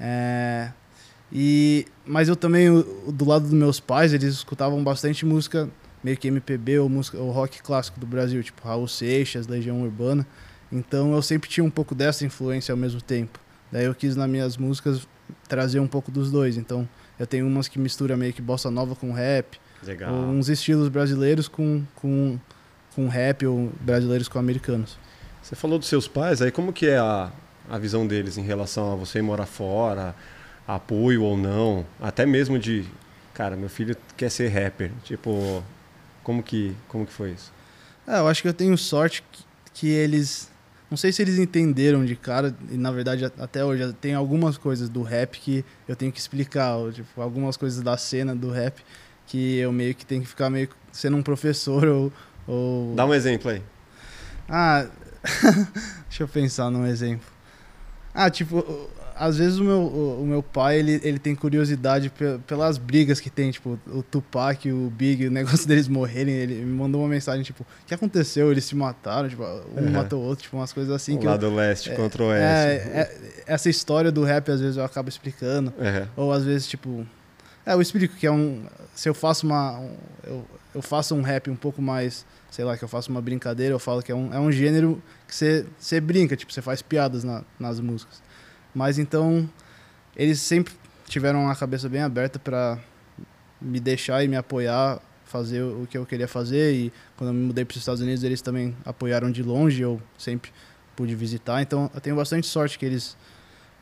É, 0.00 0.70
e, 1.32 1.86
mas 2.06 2.28
eu 2.28 2.36
também, 2.36 2.68
do 3.08 3.24
lado 3.24 3.42
dos 3.42 3.52
meus 3.52 3.80
pais, 3.80 4.12
eles 4.12 4.34
escutavam 4.34 4.82
bastante 4.82 5.24
música 5.26 5.68
meio 6.04 6.16
que 6.18 6.28
MPB 6.28 6.78
ou, 6.78 6.88
música, 6.88 7.18
ou 7.18 7.30
rock 7.30 7.62
clássico 7.62 7.98
do 7.98 8.06
Brasil, 8.06 8.42
tipo 8.42 8.66
Raul 8.66 8.86
Seixas, 8.86 9.46
Legião 9.46 9.82
Urbana. 9.82 10.26
Então 10.70 11.14
eu 11.14 11.22
sempre 11.22 11.48
tinha 11.48 11.64
um 11.64 11.70
pouco 11.70 11.94
dessa 11.94 12.26
influência 12.26 12.72
ao 12.72 12.76
mesmo 12.76 13.00
tempo. 13.00 13.40
Daí 13.72 13.86
eu 13.86 13.94
quis 13.94 14.14
nas 14.14 14.28
minhas 14.28 14.56
músicas 14.58 15.08
trazer 15.48 15.80
um 15.80 15.86
pouco 15.86 16.10
dos 16.10 16.30
dois. 16.30 16.58
Então 16.58 16.86
eu 17.18 17.26
tenho 17.26 17.46
umas 17.46 17.68
que 17.68 17.78
mistura 17.78 18.16
meio 18.16 18.34
que 18.34 18.42
bossa 18.42 18.70
nova 18.70 18.94
com 18.94 19.12
rap. 19.12 19.58
Legal. 19.82 20.12
Ou 20.12 20.26
uns 20.26 20.48
estilos 20.48 20.88
brasileiros 20.88 21.48
com, 21.48 21.82
com, 21.94 22.38
com 22.94 23.08
rap 23.08 23.46
ou 23.46 23.72
brasileiros 23.80 24.28
com 24.28 24.38
americanos. 24.38 24.98
Você 25.42 25.56
falou 25.56 25.78
dos 25.78 25.88
seus 25.88 26.06
pais, 26.06 26.40
aí 26.42 26.50
como 26.50 26.72
que 26.72 26.86
é 26.86 26.98
a, 26.98 27.30
a 27.68 27.78
visão 27.78 28.06
deles 28.06 28.36
em 28.36 28.42
relação 28.42 28.92
a 28.92 28.96
você 28.96 29.20
morar 29.20 29.46
fora, 29.46 30.14
apoio 30.66 31.22
ou 31.22 31.36
não, 31.36 31.84
até 32.00 32.24
mesmo 32.24 32.58
de, 32.58 32.84
cara, 33.32 33.56
meu 33.56 33.68
filho 33.68 33.96
quer 34.16 34.30
ser 34.30 34.48
rapper, 34.48 34.90
tipo, 35.02 35.62
como 36.22 36.42
que, 36.42 36.74
como 36.88 37.06
que 37.06 37.12
foi 37.12 37.32
isso? 37.32 37.52
É, 38.06 38.18
eu 38.18 38.28
acho 38.28 38.42
que 38.42 38.48
eu 38.48 38.54
tenho 38.54 38.76
sorte 38.76 39.22
que, 39.30 39.44
que 39.72 39.88
eles, 39.88 40.50
não 40.90 40.96
sei 40.96 41.12
se 41.12 41.22
eles 41.22 41.38
entenderam 41.38 42.04
de 42.04 42.16
cara, 42.16 42.54
e 42.70 42.76
na 42.76 42.90
verdade 42.90 43.24
até 43.24 43.64
hoje 43.64 43.92
tem 43.94 44.14
algumas 44.14 44.56
coisas 44.56 44.88
do 44.88 45.02
rap 45.02 45.38
que 45.38 45.64
eu 45.86 45.94
tenho 45.94 46.12
que 46.12 46.18
explicar, 46.18 46.76
ou, 46.76 46.92
tipo, 46.92 47.20
algumas 47.20 47.56
coisas 47.56 47.82
da 47.82 47.96
cena 47.96 48.34
do 48.34 48.50
rap 48.50 48.82
que 49.26 49.58
eu 49.58 49.72
meio 49.72 49.94
que 49.94 50.04
tenho 50.04 50.22
que 50.22 50.28
ficar 50.28 50.50
meio 50.50 50.68
sendo 50.92 51.16
um 51.16 51.22
professor 51.22 51.86
ou, 51.86 52.12
ou... 52.46 52.94
Dá 52.94 53.06
um 53.06 53.14
exemplo 53.14 53.50
aí. 53.50 53.62
Ah, 54.48 54.86
deixa 56.08 56.22
eu 56.22 56.28
pensar 56.28 56.70
num 56.70 56.86
exemplo. 56.86 57.33
Ah, 58.14 58.30
tipo, 58.30 58.64
às 59.16 59.38
vezes 59.38 59.58
o 59.58 59.64
meu, 59.64 59.80
o, 59.80 60.26
meu 60.26 60.42
pai, 60.42 60.78
ele, 60.78 61.00
ele 61.02 61.18
tem 61.18 61.34
curiosidade 61.34 62.12
pelas 62.46 62.78
brigas 62.78 63.20
que 63.20 63.30
tem, 63.30 63.50
tipo, 63.50 63.78
o 63.86 64.02
Tupac 64.02 64.70
o 64.70 64.90
Big, 64.90 65.26
o 65.26 65.30
negócio 65.30 65.66
deles 65.68 65.88
morrerem, 65.88 66.34
ele 66.34 66.54
me 66.56 66.72
mandou 66.72 67.00
uma 67.00 67.08
mensagem, 67.08 67.42
tipo, 67.42 67.62
o 67.62 67.86
que 67.86 67.94
aconteceu? 67.94 68.50
Eles 68.50 68.64
se 68.64 68.74
mataram, 68.74 69.28
tipo, 69.28 69.42
um 69.42 69.84
uhum. 69.84 69.90
matou 69.92 70.20
o 70.20 70.24
outro, 70.24 70.44
tipo, 70.44 70.56
umas 70.56 70.72
coisas 70.72 70.92
assim. 70.92 71.16
O 71.16 71.18
que 71.18 71.26
lado 71.26 71.46
eu, 71.46 71.54
leste 71.54 71.90
é, 71.90 71.94
contra 71.94 72.22
o 72.22 72.26
oeste. 72.26 72.88
É, 72.88 73.00
é, 73.00 73.42
essa 73.46 73.70
história 73.70 74.10
do 74.10 74.24
rap, 74.24 74.50
às 74.50 74.60
vezes, 74.60 74.76
eu 74.76 74.84
acabo 74.84 75.08
explicando. 75.08 75.72
Uhum. 75.78 76.08
Ou 76.16 76.32
às 76.32 76.44
vezes, 76.44 76.66
tipo... 76.66 77.06
É, 77.64 77.72
eu 77.72 77.80
explico 77.80 78.14
que 78.16 78.26
é 78.26 78.32
um... 78.32 78.64
Se 78.94 79.08
eu 79.08 79.14
faço 79.14 79.46
uma... 79.46 79.78
Um, 79.78 79.96
eu, 80.24 80.44
eu 80.74 80.82
faço 80.82 81.14
um 81.14 81.22
rap 81.22 81.50
um 81.50 81.56
pouco 81.56 81.80
mais... 81.80 82.26
Sei 82.54 82.64
lá, 82.64 82.78
que 82.78 82.84
eu 82.84 82.88
faço 82.88 83.10
uma 83.10 83.20
brincadeira, 83.20 83.74
eu 83.74 83.80
falo 83.80 84.00
que 84.00 84.12
é 84.12 84.14
um, 84.14 84.32
é 84.32 84.38
um 84.38 84.52
gênero 84.52 85.02
que 85.26 85.34
você, 85.34 85.66
você 85.76 86.00
brinca, 86.00 86.36
tipo, 86.36 86.52
você 86.52 86.62
faz 86.62 86.80
piadas 86.80 87.24
na, 87.24 87.42
nas 87.58 87.80
músicas. 87.80 88.22
Mas 88.72 88.96
então, 88.96 89.50
eles 90.16 90.38
sempre 90.38 90.72
tiveram 91.08 91.50
a 91.50 91.56
cabeça 91.56 91.88
bem 91.88 92.00
aberta 92.00 92.38
para 92.38 92.78
me 93.60 93.80
deixar 93.80 94.22
e 94.22 94.28
me 94.28 94.36
apoiar, 94.36 95.00
fazer 95.24 95.62
o 95.62 95.84
que 95.90 95.98
eu 95.98 96.06
queria 96.06 96.28
fazer. 96.28 96.72
E 96.74 96.92
quando 97.16 97.30
eu 97.30 97.34
me 97.34 97.44
mudei 97.44 97.64
para 97.64 97.72
os 97.72 97.78
Estados 97.78 98.00
Unidos, 98.00 98.22
eles 98.22 98.40
também 98.40 98.72
apoiaram 98.84 99.32
de 99.32 99.42
longe, 99.42 99.82
eu 99.82 100.00
sempre 100.16 100.52
pude 100.94 101.12
visitar. 101.16 101.60
Então, 101.60 101.90
eu 101.92 102.00
tenho 102.00 102.14
bastante 102.14 102.46
sorte 102.46 102.78
que 102.78 102.86
eles 102.86 103.16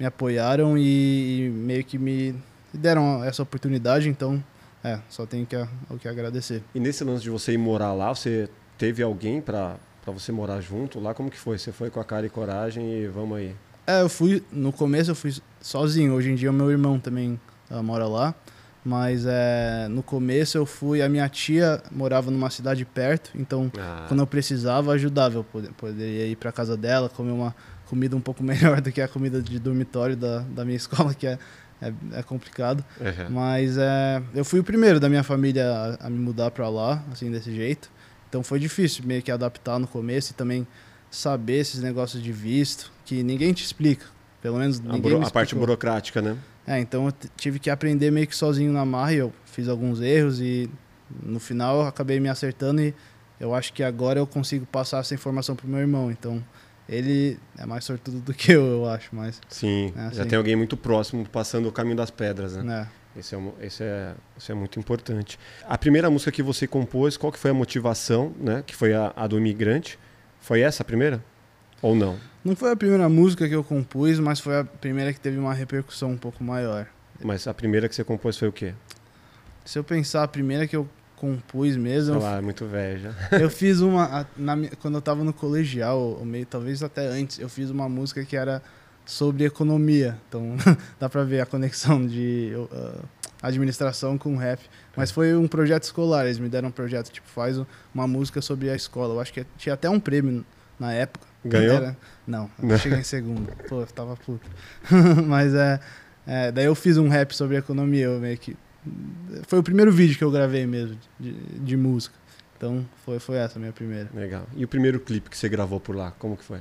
me 0.01 0.07
apoiaram 0.07 0.79
e, 0.79 1.45
e 1.45 1.51
meio 1.51 1.85
que 1.85 1.99
me 1.99 2.35
deram 2.73 3.23
essa 3.23 3.43
oportunidade. 3.43 4.09
Então, 4.09 4.43
é, 4.83 4.99
só 5.11 5.27
tenho 5.27 5.45
que, 5.45 5.57
o 5.91 5.99
que 5.99 6.09
agradecer. 6.09 6.63
E 6.75 6.81
nesse 6.81 7.05
lance 7.05 7.23
de 7.23 7.29
você 7.29 7.53
ir 7.53 7.59
morar 7.59 7.93
lá, 7.93 8.15
você 8.15 8.49
teve 8.79 9.03
alguém 9.03 9.41
para 9.41 9.77
você 10.07 10.33
morar 10.33 10.61
junto 10.61 11.01
lá? 11.01 11.15
Como 11.15 11.31
que 11.31 11.39
foi? 11.39 11.59
Você 11.59 11.73
foi 11.73 11.91
com 11.91 12.01
a 12.01 12.05
cara 12.05 12.27
e 12.27 12.31
coragem 12.31 12.85
e 12.91 13.07
vamos 13.07 13.39
aí? 13.39 13.55
É, 13.87 14.03
eu 14.03 14.09
fui. 14.09 14.43
No 14.53 14.73
começo 14.73 15.11
eu 15.11 15.15
fui 15.15 15.35
sozinho. 15.61 16.15
Hoje 16.15 16.31
em 16.31 16.35
dia 16.35 16.51
o 16.51 16.55
meu 16.55 16.71
irmão 16.71 16.99
também 16.99 17.41
uh, 17.71 17.83
mora 17.83 18.07
lá. 18.07 18.35
Mas 18.85 19.25
é, 19.27 19.87
no 19.89 20.03
começo 20.03 20.59
eu 20.59 20.67
fui. 20.67 21.03
A 21.03 21.09
minha 21.09 21.29
tia 21.29 21.81
morava 21.91 22.31
numa 22.31 22.51
cidade 22.51 22.85
perto, 22.85 23.31
então 23.35 23.71
ah. 23.79 24.07
quando 24.09 24.21
eu 24.21 24.27
precisava, 24.27 24.93
ajudava. 24.93 25.37
Eu 25.37 25.45
poderia 25.77 26.27
ir 26.27 26.35
para 26.35 26.51
casa 26.51 26.77
dela, 26.77 27.09
comer 27.09 27.31
uma, 27.31 27.55
comida 27.93 28.17
um 28.17 28.21
pouco 28.21 28.43
melhor 28.43 28.81
do 28.81 28.91
que 28.91 29.03
a 29.03 29.07
comida 29.07 29.43
de 29.43 29.59
dormitório 29.59 30.17
da, 30.17 30.39
da 30.41 30.65
minha 30.65 30.77
escola, 30.79 31.13
que 31.13 31.27
é, 31.27 31.39
é, 31.81 31.93
é 32.15 32.23
complicado. 32.23 32.83
Uhum. 32.99 33.31
Mas 33.31 33.77
é, 33.77 34.23
eu 34.35 34.45
fui 34.45 34.61
o 34.61 34.65
primeiro 34.65 34.99
da 34.99 35.11
minha 35.11 35.23
família 35.23 35.71
a, 36.01 36.07
a 36.07 36.11
me 36.11 36.19
mudar 36.19 36.51
para 36.51 36.69
lá, 36.71 37.05
assim, 37.13 37.31
desse 37.31 37.55
jeito. 37.55 37.91
Então 38.33 38.43
foi 38.43 38.59
difícil 38.59 39.05
meio 39.05 39.23
que 39.23 39.31
adaptar 39.31 39.79
no 39.79 39.87
começo 39.87 40.33
e 40.33 40.35
também 40.35 40.67
saber 41.11 41.59
esses 41.59 41.83
negócios 41.83 42.23
de 42.23 42.33
visto, 42.33 42.91
que 43.05 43.23
ninguém 43.23 43.53
te 43.53 43.63
explica. 43.63 44.07
Pelo 44.41 44.57
menos 44.57 44.81
a 44.81 44.93
ninguém 44.95 45.23
A, 45.23 45.31
parte 45.31 45.55
burocrática, 45.55 46.23
né? 46.23 46.39
É, 46.67 46.81
então 46.81 47.05
eu 47.05 47.13
tive 47.37 47.59
que 47.59 47.69
aprender 47.69 48.11
meio 48.11 48.27
que 48.27 48.35
sozinho 48.35 48.73
na 48.73 48.87
marra 48.87 49.13
e 49.13 49.17
eu 49.19 49.31
fiz 49.45 49.69
alguns 49.69 50.01
erros 50.01 50.41
e 50.41 50.71
no 51.23 51.39
final 51.39 51.83
eu 51.83 51.87
acabei 51.87 52.19
me 52.21 52.31
acertando 52.31 52.81
e 52.81 52.95
eu 53.39 53.55
acho 53.55 53.71
que 53.75 53.83
agora 53.83 54.19
eu 54.19 54.27
consigo 54.27 54.65
passar 54.65 55.01
essa 55.01 55.13
informação 55.13 55.55
pro 55.55 55.69
meu 55.69 55.81
irmão. 55.81 56.11
Então 56.11 56.43
ele 56.89 57.39
é 57.59 57.67
mais 57.67 57.85
sortudo 57.85 58.19
do 58.21 58.33
que 58.33 58.51
eu, 58.51 58.65
eu 58.65 58.89
acho, 58.89 59.11
mas... 59.15 59.39
Sim, 59.51 59.93
é 59.95 60.07
assim. 60.07 60.17
já 60.17 60.25
tem 60.25 60.39
alguém 60.39 60.57
muito 60.57 60.75
próximo 60.75 61.29
passando 61.29 61.69
o 61.69 61.73
caminho 61.73 61.97
das 61.97 62.11
pedras, 62.11 62.57
né? 62.57 62.89
É. 62.89 63.02
Esse 63.17 63.35
é, 63.35 63.39
esse, 63.61 63.83
é, 63.83 64.15
esse 64.39 64.51
é 64.51 64.55
muito 64.55 64.79
importante. 64.79 65.39
A 65.65 65.77
primeira 65.77 66.11
música 66.11 66.33
que 66.33 66.43
você 66.43 66.67
compôs, 66.67 67.17
qual 67.17 67.31
que 67.31 67.39
foi 67.39 67.51
a 67.51 67.55
motivação, 67.55 68.33
né? 68.39 68.63
Que 68.67 68.75
foi 68.75 68.95
a, 68.95 69.13
a 69.15 69.27
do 69.27 69.39
Imigrante. 69.39 69.99
Foi 70.41 70.61
essa 70.61 70.83
a 70.83 70.87
primeira? 70.87 71.23
Ou 71.83 71.95
não? 71.95 72.19
Não 72.45 72.57
foi 72.57 72.73
a 72.73 72.77
primeira 72.77 73.09
música 73.09 73.49
que 73.49 73.55
eu 73.55 73.63
compus, 73.63 74.19
mas 74.19 74.41
foi 74.41 74.59
a 74.59 74.65
primeira 74.65 75.13
que 75.13 75.21
teve 75.21 75.39
uma 75.39 75.53
repercussão 75.53 76.11
um 76.11 76.17
pouco 76.17 76.43
maior. 76.43 76.87
Mas 77.23 77.47
a 77.47 77.55
primeira 77.55 77.89
que 77.89 77.95
você 77.95 78.03
compôs 78.03 78.37
foi 78.37 78.49
o 78.49 78.53
quê? 78.53 78.75
Se 79.65 79.79
eu 79.79 79.85
pensar, 79.85 80.25
a 80.25 80.29
primeira 80.29 80.67
que 80.67 80.75
eu 80.75 80.89
compus 81.23 81.77
mesmo. 81.77 82.15
Sei 82.15 82.23
lá, 82.23 82.39
é 82.39 82.41
muito 82.41 82.67
velho 82.67 82.99
já. 82.99 83.15
Eu 83.39 83.49
fiz 83.49 83.81
uma. 83.81 84.27
Na, 84.37 84.57
quando 84.81 84.97
eu 84.97 85.01
tava 85.01 85.23
no 85.23 85.33
colegial, 85.33 86.01
ou 86.01 86.25
meio, 86.25 86.45
talvez 86.45 86.83
até 86.83 87.07
antes, 87.07 87.39
eu 87.39 87.49
fiz 87.49 87.71
uma 87.71 87.89
música 87.89 88.25
que 88.25 88.37
era 88.37 88.61
sobre 89.05 89.45
economia. 89.45 90.19
Então 90.29 90.57
dá 90.99 91.09
pra 91.09 91.25
ver 91.25 91.41
a 91.41 91.47
conexão 91.47 92.07
de 92.07 92.53
uh, 92.57 93.05
administração 93.43 94.17
com 94.17 94.37
rap. 94.37 94.61
Mas 94.97 95.11
foi 95.11 95.35
um 95.37 95.49
projeto 95.49 95.85
escolar, 95.85 96.27
eles 96.27 96.39
me 96.39 96.49
deram 96.49 96.69
um 96.69 96.73
projeto, 96.73 97.11
tipo, 97.11 97.29
faz 97.29 97.61
uma 97.95 98.07
música 98.07 98.41
sobre 98.41 98.71
a 98.71 98.77
escola. 98.77 99.15
Eu 99.15 99.21
acho 99.21 99.33
que 99.33 99.45
tinha 99.57 99.75
até 99.75 99.91
um 99.91 99.99
prêmio 99.99 100.45
na 100.79 100.93
época. 100.93 101.27
Ganhou? 101.45 101.77
Era... 101.77 101.97
Não, 102.27 102.49
eu 102.63 102.79
cheguei 102.79 102.99
em 102.99 103.05
segundo. 103.05 103.51
Pô, 103.69 103.81
eu 103.81 103.87
tava 103.87 104.17
puto. 104.17 104.49
Mas 105.27 105.55
é, 105.55 105.81
é, 106.27 106.53
Daí 106.53 106.67
eu 106.67 106.75
fiz 106.75 106.97
um 106.97 107.09
rap 107.09 107.35
sobre 107.35 107.57
economia, 107.57 108.07
eu 108.07 108.21
meio 108.21 108.39
que. 108.39 108.57
Foi 109.47 109.59
o 109.59 109.63
primeiro 109.63 109.93
vídeo 109.93 110.17
que 110.17 110.25
eu 110.25 110.31
gravei 110.31 110.67
mesmo, 110.67 110.99
de, 111.19 111.33
de 111.33 111.77
música. 111.77 112.15
Então 112.57 112.87
foi, 113.05 113.19
foi 113.19 113.37
essa 113.37 113.59
a 113.59 113.61
minha 113.61 113.73
primeira. 113.73 114.09
Legal. 114.15 114.47
E 114.55 114.65
o 114.65 114.69
primeiro 114.69 115.01
clipe 115.01 115.29
que 115.29 115.37
você 115.37 115.49
gravou 115.49 115.81
por 115.81 115.97
lá, 115.97 116.13
como 116.13 116.37
que 116.37 116.45
foi? 116.45 116.61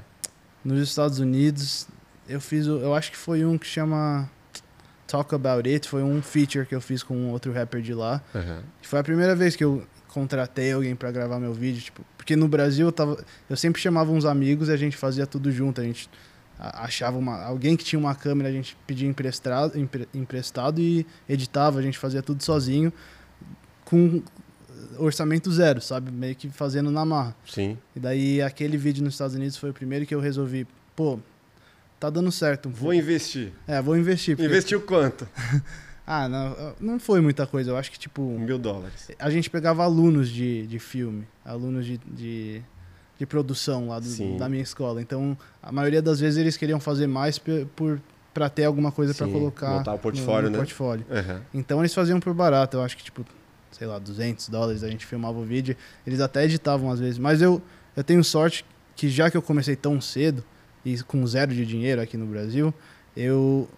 Nos 0.63 0.79
Estados 0.79 1.19
Unidos, 1.19 1.88
eu 2.32 2.42
fiz, 2.42 2.66
eu 2.66 2.94
acho 2.94 3.12
que 3.12 3.18
foi 3.18 3.46
um 3.46 3.58
que 3.58 3.66
chama 3.66 4.30
Talk 5.08 5.34
About 5.36 5.70
It, 5.70 5.88
foi 5.88 6.02
um 6.02 6.22
feature 6.22 6.66
que 6.66 6.74
eu 6.74 6.82
fiz 6.82 7.04
com 7.04 7.32
outro 7.32 7.52
rapper 7.52 7.82
de 7.82 7.94
lá. 7.94 8.22
Uhum. 8.34 8.60
Foi 8.82 9.00
a 9.00 9.04
primeira 9.04 9.36
vez 9.36 9.56
que 9.56 9.64
eu 9.64 9.86
contratei 10.08 10.72
alguém 10.72 10.96
para 10.96 11.12
gravar 11.12 11.40
meu 11.40 11.54
vídeo, 11.54 11.82
tipo, 11.82 12.04
porque 12.18 12.36
no 12.36 12.48
Brasil 12.48 12.88
eu 12.88 12.92
tava, 12.92 13.24
eu 13.50 13.56
sempre 13.56 13.82
chamava 13.82 14.12
uns 14.12 14.26
amigos 14.26 14.70
e 14.70 14.72
a 14.72 14.78
gente 14.78 14.98
fazia 14.98 15.26
tudo 15.26 15.52
junto, 15.52 15.80
a 15.82 15.84
gente 15.84 16.10
achava 16.60 17.18
uma, 17.18 17.42
alguém 17.44 17.76
que 17.76 17.84
tinha 17.84 18.00
uma 18.00 18.14
câmera, 18.14 18.50
a 18.50 18.52
gente 18.52 18.78
pedia 18.86 19.08
emprestado, 19.08 19.78
empre, 19.78 20.08
emprestado 20.14 20.80
e 20.80 21.06
editava, 21.28 21.80
a 21.80 21.82
gente 21.82 21.98
fazia 21.98 22.22
tudo 22.22 22.44
sozinho 22.44 22.94
com 23.86 24.22
orçamento 24.98 25.52
zero, 25.52 25.82
sabe? 25.82 26.12
Meio 26.12 26.36
que 26.36 26.50
fazendo 26.50 26.92
na 26.92 27.04
marra. 27.04 27.36
Sim. 27.46 27.78
E 27.96 28.00
daí 28.00 28.42
aquele 28.42 28.78
vídeo 28.78 29.04
nos 29.04 29.16
Estados 29.16 29.36
Unidos 29.36 29.58
foi 29.58 29.72
o 29.72 29.74
primeiro 29.74 30.06
que 30.06 30.14
eu 30.14 30.20
resolvi, 30.20 30.68
pô, 30.96 31.20
tá 32.01 32.10
dando 32.10 32.31
certo. 32.31 32.67
Um 32.67 32.72
vou 32.72 32.93
investir. 32.93 33.53
É, 33.67 33.79
vou 33.79 33.96
investir. 33.96 34.36
Porque... 34.36 34.50
Investiu 34.50 34.81
quanto? 34.81 35.27
ah, 36.05 36.27
não, 36.27 36.75
não 36.79 37.00
foi 37.00 37.22
muita 37.22 37.46
coisa. 37.46 37.70
Eu 37.70 37.77
acho 37.77 37.91
que, 37.91 38.00
tipo... 38.00 38.24
Mil 38.24 38.58
dólares. 38.58 39.12
A 39.20 39.29
gente 39.29 39.51
pegava 39.51 39.84
alunos 39.84 40.27
de, 40.27 40.65
de 40.65 40.79
filme, 40.79 41.27
alunos 41.46 41.86
de, 41.86 42.00
de, 42.00 42.62
de 43.20 43.25
produção 43.27 43.89
lá 43.89 44.00
do, 44.00 44.38
da 44.39 44.50
minha 44.50 44.63
escola. 44.63 45.00
Então, 45.00 45.38
a 45.62 45.72
maioria 45.72 46.01
das 46.01 46.20
vezes 46.20 46.39
eles 46.39 46.58
queriam 46.58 46.79
fazer 46.79 47.05
mais 47.05 47.38
por, 47.38 48.01
para 48.34 48.50
ter 48.50 48.65
alguma 48.65 48.91
coisa 48.91 49.13
para 49.13 49.27
colocar 49.27 49.70
montar 49.70 49.93
o 49.93 50.00
portfólio, 50.00 50.43
no, 50.43 50.50
no 50.50 50.51
né? 50.53 50.58
portfólio. 50.58 51.05
Uhum. 51.08 51.41
Então 51.53 51.79
eles 51.79 51.93
faziam 51.93 52.20
por 52.20 52.34
barato, 52.34 52.77
eu 52.77 52.81
acho 52.81 52.98
que 52.98 53.03
tipo, 53.03 53.25
sei 53.72 53.86
lá, 53.86 54.00
200 54.00 54.48
dólares 54.50 54.84
a 54.84 54.89
gente 54.89 55.05
filmava 55.05 55.38
o 55.38 55.43
vídeo, 55.43 55.75
eles 56.08 56.22
até 56.22 56.46
editavam 56.46 56.89
às 56.89 57.00
vezes, 57.00 57.17
mas 57.17 57.41
eu 57.41 57.62
eu 57.96 58.03
tenho 58.05 58.24
sorte 58.24 58.65
que 58.96 59.10
já 59.10 59.29
que 59.29 59.36
eu 59.36 59.41
comecei 59.41 59.75
tão 59.75 60.00
cedo, 60.00 60.46
e 60.86 61.02
com 61.04 61.26
zero 61.26 61.54
de 61.54 61.66
dinheiro 61.66 62.02
aqui 62.02 62.18
no 62.18 62.26
Brasil, 62.26 62.74
eu 63.16 63.70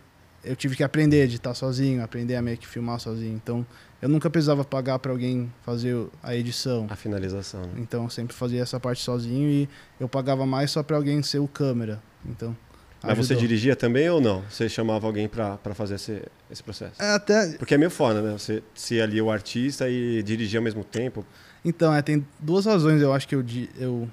eu 0.43 0.55
tive 0.55 0.75
que 0.75 0.83
aprender 0.83 1.21
a 1.21 1.23
editar 1.23 1.53
sozinho, 1.53 2.03
aprender 2.03 2.35
a 2.35 2.41
meio 2.41 2.57
que 2.57 2.67
filmar 2.67 2.99
sozinho. 2.99 3.33
Então, 3.33 3.65
eu 4.01 4.09
nunca 4.09 4.29
precisava 4.29 4.63
pagar 4.65 4.99
para 4.99 5.11
alguém 5.11 5.51
fazer 5.63 5.95
a 6.21 6.35
edição. 6.35 6.85
A 6.89 6.95
finalização. 6.95 7.61
Né? 7.61 7.75
Então, 7.77 8.03
eu 8.03 8.09
sempre 8.09 8.35
fazia 8.35 8.61
essa 8.61 8.79
parte 8.79 9.01
sozinho 9.01 9.49
e 9.49 9.69
eu 9.99 10.09
pagava 10.09 10.45
mais 10.45 10.69
só 10.71 10.83
para 10.83 10.97
alguém 10.97 11.23
ser 11.23 11.39
o 11.39 11.47
câmera. 11.47 12.03
Então, 12.25 12.55
mas 13.01 13.11
ajudou. 13.11 13.27
você 13.27 13.35
dirigia 13.35 13.75
também 13.75 14.09
ou 14.09 14.19
não? 14.19 14.43
Você 14.49 14.67
chamava 14.67 15.07
alguém 15.07 15.27
para 15.27 15.57
fazer 15.73 15.95
esse, 15.95 16.21
esse 16.49 16.63
processo? 16.63 17.01
É, 17.01 17.13
até... 17.13 17.53
Porque 17.57 17.75
é 17.75 17.77
meio 17.77 17.91
foda, 17.91 18.21
né? 18.21 18.31
Você 18.33 18.63
ser 18.73 19.01
ali 19.01 19.21
o 19.21 19.29
artista 19.31 19.89
e 19.89 20.21
dirigir 20.23 20.57
ao 20.57 20.63
mesmo 20.63 20.83
tempo. 20.83 21.25
Então, 21.63 21.93
é, 21.93 22.01
tem 22.01 22.25
duas 22.39 22.65
razões 22.65 23.01
eu 23.01 23.13
acho 23.13 23.27
que 23.27 23.35
eu, 23.35 23.45
eu 23.77 24.09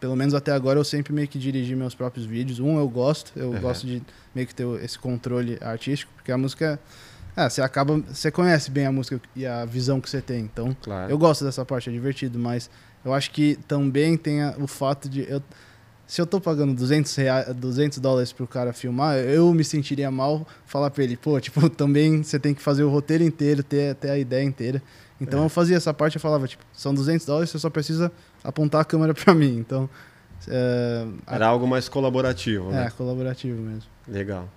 pelo 0.00 0.16
menos 0.16 0.34
até 0.34 0.52
agora 0.52 0.78
eu 0.78 0.84
sempre 0.84 1.12
meio 1.12 1.28
que 1.28 1.38
dirigi 1.38 1.74
meus 1.74 1.94
próprios 1.94 2.26
vídeos. 2.26 2.60
Um 2.60 2.78
eu 2.78 2.88
gosto, 2.88 3.32
eu 3.36 3.50
uhum. 3.50 3.60
gosto 3.60 3.86
de 3.86 4.02
meio 4.34 4.46
que 4.46 4.54
ter 4.54 4.66
esse 4.82 4.98
controle 4.98 5.58
artístico, 5.60 6.12
porque 6.14 6.30
a 6.30 6.38
música 6.38 6.80
é, 7.36 7.48
você 7.48 7.62
acaba, 7.62 7.98
você 7.98 8.32
conhece 8.32 8.68
bem 8.68 8.86
a 8.86 8.90
música 8.90 9.20
e 9.36 9.46
a 9.46 9.64
visão 9.64 10.00
que 10.00 10.10
você 10.10 10.20
tem. 10.20 10.40
Então, 10.40 10.76
claro. 10.82 11.10
eu 11.10 11.16
gosto 11.16 11.44
dessa 11.44 11.64
parte, 11.64 11.88
é 11.88 11.92
divertido, 11.92 12.36
mas 12.36 12.68
eu 13.04 13.14
acho 13.14 13.30
que 13.30 13.56
também 13.68 14.16
tem 14.16 14.42
a, 14.42 14.56
o 14.58 14.66
fato 14.66 15.08
de 15.08 15.24
eu, 15.30 15.40
se 16.04 16.20
eu 16.20 16.26
tô 16.26 16.40
pagando 16.40 16.74
200, 16.74 17.14
reais, 17.14 17.54
200 17.54 17.98
dólares 17.98 18.32
pro 18.32 18.46
cara 18.46 18.72
filmar, 18.72 19.18
eu 19.18 19.52
me 19.54 19.62
sentiria 19.62 20.10
mal 20.10 20.44
falar 20.66 20.90
pra 20.90 21.04
ele, 21.04 21.16
pô, 21.16 21.38
tipo, 21.38 21.68
também 21.70 22.24
você 22.24 22.40
tem 22.40 22.54
que 22.54 22.62
fazer 22.62 22.82
o 22.82 22.88
roteiro 22.88 23.22
inteiro, 23.22 23.62
ter, 23.62 23.94
ter 23.94 24.10
a 24.10 24.18
ideia 24.18 24.42
inteira. 24.42 24.82
Então 25.20 25.42
é. 25.42 25.44
eu 25.44 25.48
fazia 25.48 25.76
essa 25.76 25.94
parte, 25.94 26.16
eu 26.16 26.20
falava, 26.20 26.48
tipo, 26.48 26.64
são 26.72 26.94
200 26.94 27.24
dólares, 27.24 27.50
você 27.50 27.58
só 27.58 27.70
precisa 27.70 28.10
apontar 28.42 28.80
a 28.80 28.84
câmera 28.84 29.12
para 29.14 29.34
mim. 29.34 29.56
Então. 29.58 29.88
É, 30.46 31.06
Era 31.26 31.46
algo 31.46 31.66
mais 31.66 31.88
colaborativo, 31.88 32.70
né? 32.70 32.86
É, 32.86 32.90
colaborativo 32.90 33.60
mesmo. 33.60 33.90
Legal. 34.06 34.48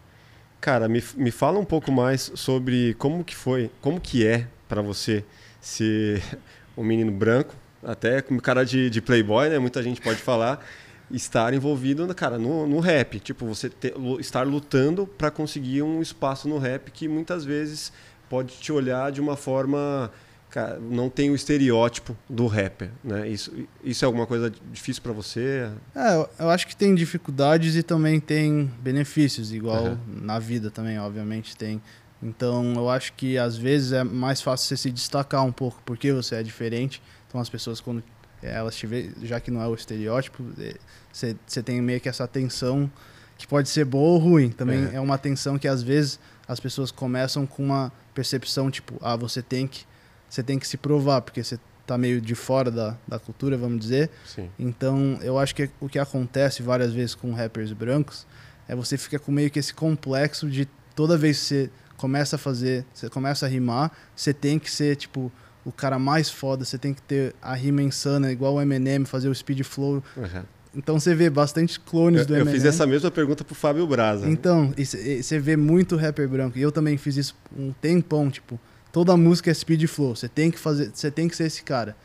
Cara, 0.59 0.87
me, 0.87 1.03
me 1.17 1.31
fala 1.31 1.57
um 1.57 1.65
pouco 1.65 1.91
mais 1.91 2.31
sobre 2.35 2.93
como 2.95 3.23
que 3.23 3.35
foi, 3.35 3.71
como 3.81 3.99
que 3.99 4.25
é 4.25 4.47
para 4.69 4.81
você 4.81 5.25
ser 5.59 6.21
um 6.77 6.83
menino 6.83 7.11
branco, 7.11 7.55
até 7.83 8.21
com 8.21 8.39
cara 8.39 8.63
de, 8.63 8.89
de 8.89 9.01
playboy, 9.01 9.49
né? 9.49 9.57
Muita 9.57 9.81
gente 9.81 9.99
pode 9.99 10.19
falar, 10.19 10.63
estar 11.09 11.53
envolvido, 11.53 12.07
cara, 12.13 12.37
no, 12.37 12.67
no 12.67 12.79
rap. 12.79 13.19
Tipo, 13.19 13.45
você 13.45 13.69
ter, 13.69 13.93
estar 14.19 14.45
lutando 14.45 15.07
para 15.07 15.31
conseguir 15.31 15.81
um 15.81 16.01
espaço 16.01 16.47
no 16.47 16.57
rap 16.57 16.91
que 16.91 17.07
muitas 17.07 17.43
vezes 17.43 17.91
pode 18.29 18.53
te 18.55 18.71
olhar 18.71 19.11
de 19.11 19.19
uma 19.19 19.35
forma 19.35 20.11
cara, 20.51 20.79
não 20.79 21.09
tem 21.09 21.31
o 21.31 21.35
estereótipo 21.35 22.15
do 22.29 22.45
rapper, 22.45 22.91
né? 23.03 23.27
Isso, 23.27 23.51
isso 23.83 24.03
é 24.03 24.05
alguma 24.05 24.27
coisa 24.27 24.51
difícil 24.71 25.01
para 25.01 25.13
você? 25.13 25.71
É, 25.95 26.15
eu, 26.15 26.29
eu, 26.37 26.49
acho 26.49 26.67
que 26.67 26.75
tem 26.75 26.93
dificuldades 26.93 27.75
e 27.75 27.81
também 27.81 28.19
tem 28.19 28.69
benefícios, 28.81 29.53
igual 29.53 29.83
uhum. 29.83 29.97
na 30.07 30.37
vida 30.37 30.69
também, 30.69 30.99
obviamente 30.99 31.55
tem. 31.55 31.81
Então, 32.21 32.73
eu 32.75 32.89
acho 32.89 33.13
que 33.13 33.37
às 33.37 33.57
vezes 33.57 33.93
é 33.93 34.03
mais 34.03 34.41
fácil 34.41 34.67
você 34.67 34.77
se 34.77 34.91
destacar 34.91 35.43
um 35.43 35.51
pouco 35.51 35.81
porque 35.85 36.11
você 36.11 36.35
é 36.35 36.43
diferente. 36.43 37.01
Então, 37.27 37.39
as 37.39 37.49
pessoas 37.49 37.79
quando 37.79 38.03
elas 38.43 38.75
te 38.75 38.85
veem, 38.85 39.11
já 39.23 39.39
que 39.39 39.49
não 39.49 39.61
é 39.61 39.67
o 39.67 39.73
estereótipo, 39.73 40.43
é, 40.59 40.75
você, 41.11 41.35
você 41.47 41.63
tem 41.63 41.81
meio 41.81 42.01
que 42.01 42.09
essa 42.09 42.27
tensão 42.27 42.91
que 43.37 43.47
pode 43.47 43.69
ser 43.69 43.85
boa 43.85 44.11
ou 44.11 44.17
ruim. 44.17 44.49
Também 44.51 44.89
é. 44.91 44.95
é 44.95 44.99
uma 44.99 45.17
tensão 45.17 45.57
que 45.57 45.67
às 45.67 45.81
vezes 45.81 46.19
as 46.47 46.59
pessoas 46.59 46.91
começam 46.91 47.47
com 47.47 47.63
uma 47.63 47.91
percepção 48.13 48.69
tipo, 48.69 48.99
ah, 49.01 49.15
você 49.15 49.41
tem 49.41 49.65
que 49.65 49.85
você 50.31 50.41
tem 50.41 50.57
que 50.57 50.65
se 50.65 50.77
provar, 50.77 51.21
porque 51.21 51.43
você 51.43 51.59
está 51.81 51.97
meio 51.97 52.21
de 52.21 52.35
fora 52.35 52.71
da, 52.71 52.97
da 53.05 53.19
cultura, 53.19 53.57
vamos 53.57 53.81
dizer. 53.81 54.09
Sim. 54.25 54.49
Então, 54.57 55.19
eu 55.21 55.37
acho 55.37 55.53
que 55.53 55.69
o 55.81 55.89
que 55.89 55.99
acontece 55.99 56.63
várias 56.63 56.93
vezes 56.93 57.13
com 57.13 57.33
rappers 57.33 57.73
brancos 57.73 58.25
é 58.65 58.73
você 58.73 58.97
fica 58.97 59.19
com 59.19 59.29
meio 59.29 59.51
que 59.51 59.59
esse 59.59 59.73
complexo 59.73 60.49
de 60.49 60.65
toda 60.95 61.17
vez 61.17 61.37
que 61.37 61.45
você 61.45 61.69
começa 61.97 62.37
a 62.37 62.39
fazer, 62.39 62.85
você 62.93 63.09
começa 63.09 63.45
a 63.45 63.49
rimar, 63.49 63.91
você 64.15 64.33
tem 64.33 64.57
que 64.57 64.71
ser, 64.71 64.95
tipo, 64.95 65.29
o 65.65 65.71
cara 65.71 65.99
mais 65.99 66.29
foda, 66.29 66.63
você 66.63 66.77
tem 66.77 66.93
que 66.93 67.01
ter 67.01 67.35
a 67.41 67.53
rima 67.53 67.81
insana, 67.81 68.31
igual 68.31 68.55
o 68.55 68.61
Eminem, 68.61 69.03
fazer 69.03 69.27
o 69.27 69.35
speed 69.35 69.63
flow. 69.63 70.01
Uhum. 70.15 70.43
Então 70.73 70.97
você 70.97 71.13
vê 71.13 71.29
bastante 71.29 71.77
clones 71.77 72.21
eu, 72.21 72.27
do 72.27 72.35
Eminem. 72.35 72.53
Eu 72.53 72.53
fiz 72.53 72.65
essa 72.65 72.87
mesma 72.87 73.11
pergunta 73.11 73.43
pro 73.43 73.53
Fábio 73.53 73.85
Braza. 73.85 74.29
Então, 74.29 74.73
você 74.77 75.37
vê 75.39 75.57
muito 75.57 75.97
rapper 75.97 76.29
branco. 76.29 76.57
E 76.57 76.61
eu 76.61 76.71
também 76.71 76.97
fiz 76.97 77.17
isso 77.17 77.35
um 77.53 77.73
tempão, 77.73 78.31
tipo, 78.31 78.57
Toda 78.91 79.15
música 79.15 79.49
é 79.49 79.53
speed 79.53 79.87
flow. 79.87 80.15
Você 80.15 80.27
tem 80.27 80.51
que 80.51 80.59
fazer, 80.59 80.91
você 80.93 81.09
tem 81.09 81.27
que 81.27 81.35
ser 81.35 81.45
esse 81.45 81.63
cara 81.63 81.95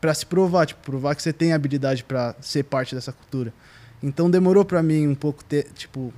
para 0.00 0.12
se 0.12 0.26
provar, 0.26 0.66
tipo, 0.66 0.80
provar 0.82 1.14
que 1.14 1.22
você 1.22 1.32
tem 1.32 1.52
habilidade 1.52 2.02
para 2.02 2.34
ser 2.40 2.64
parte 2.64 2.94
dessa 2.94 3.12
cultura. 3.12 3.52
Então 4.02 4.28
demorou 4.28 4.64
para 4.64 4.82
mim 4.82 5.06
um 5.06 5.14
pouco 5.14 5.44
ter, 5.44 5.68
tipo, 5.74 6.12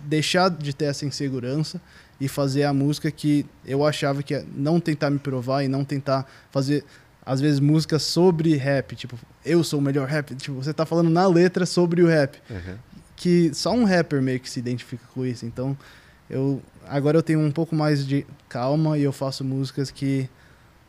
deixar 0.00 0.48
de 0.50 0.74
ter 0.74 0.86
essa 0.86 1.04
insegurança 1.04 1.80
e 2.18 2.28
fazer 2.28 2.64
a 2.64 2.72
música 2.72 3.10
que 3.10 3.44
eu 3.66 3.84
achava 3.84 4.22
que 4.22 4.34
é 4.34 4.44
não 4.54 4.80
tentar 4.80 5.10
me 5.10 5.18
provar 5.18 5.62
e 5.62 5.68
não 5.68 5.84
tentar 5.84 6.26
fazer 6.50 6.84
às 7.26 7.40
vezes 7.40 7.60
músicas 7.60 8.02
sobre 8.02 8.54
rap, 8.56 8.94
tipo, 8.96 9.18
eu 9.44 9.64
sou 9.64 9.78
o 9.78 9.82
melhor 9.82 10.06
rap, 10.08 10.34
tipo, 10.34 10.54
você 10.54 10.72
tá 10.72 10.84
falando 10.84 11.10
na 11.10 11.26
letra 11.26 11.64
sobre 11.64 12.02
o 12.02 12.06
rap. 12.06 12.38
Uhum. 12.50 12.76
Que 13.16 13.52
só 13.54 13.72
um 13.72 13.84
rapper 13.84 14.20
meio 14.20 14.40
que 14.40 14.50
se 14.50 14.58
identifica 14.58 15.04
com 15.14 15.24
isso. 15.24 15.46
Então, 15.46 15.76
eu 16.28 16.62
agora 16.86 17.18
eu 17.18 17.22
tenho 17.22 17.40
um 17.40 17.50
pouco 17.50 17.74
mais 17.74 18.06
de 18.06 18.26
calma 18.48 18.98
e 18.98 19.02
eu 19.02 19.12
faço 19.12 19.44
músicas 19.44 19.90
que 19.90 20.28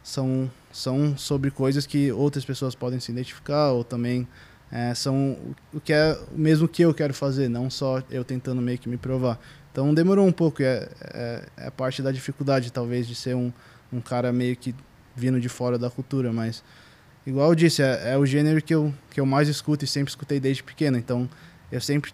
são 0.03 0.49
são 0.71 1.17
sobre 1.17 1.49
coisas 1.51 1.85
que 1.85 2.11
outras 2.11 2.43
pessoas 2.43 2.75
podem 2.75 2.99
se 2.99 3.11
identificar 3.11 3.71
ou 3.71 3.83
também 3.83 4.27
é, 4.71 4.93
são 4.93 5.37
o 5.73 5.79
que 5.79 5.93
é 5.93 6.17
o 6.33 6.37
mesmo 6.37 6.67
que 6.67 6.81
eu 6.81 6.93
quero 6.93 7.13
fazer, 7.13 7.49
não 7.49 7.69
só 7.69 8.01
eu 8.09 8.23
tentando 8.23 8.61
meio 8.61 8.77
que 8.77 8.89
me 8.89 8.97
provar. 8.97 9.39
Então 9.71 9.93
demorou 9.93 10.25
um 10.25 10.31
pouco, 10.31 10.63
é, 10.63 10.89
é, 11.01 11.45
é 11.57 11.69
parte 11.69 12.01
da 12.01 12.11
dificuldade 12.11 12.71
talvez 12.71 13.07
de 13.07 13.15
ser 13.15 13.35
um, 13.35 13.51
um 13.91 14.01
cara 14.01 14.31
meio 14.33 14.55
que 14.55 14.73
vindo 15.15 15.39
de 15.39 15.49
fora 15.49 15.77
da 15.77 15.89
cultura, 15.89 16.33
mas 16.33 16.63
igual 17.25 17.49
eu 17.49 17.55
disse, 17.55 17.81
é, 17.81 18.13
é, 18.13 18.17
o 18.17 18.25
gênero 18.25 18.61
que 18.61 18.73
eu, 18.73 18.93
que 19.11 19.19
eu 19.19 19.25
mais 19.25 19.47
escuto 19.47 19.85
e 19.85 19.87
sempre 19.87 20.09
escutei 20.09 20.39
desde 20.39 20.63
pequeno, 20.63 20.97
então 20.97 21.29
eu 21.71 21.79
sempre 21.79 22.11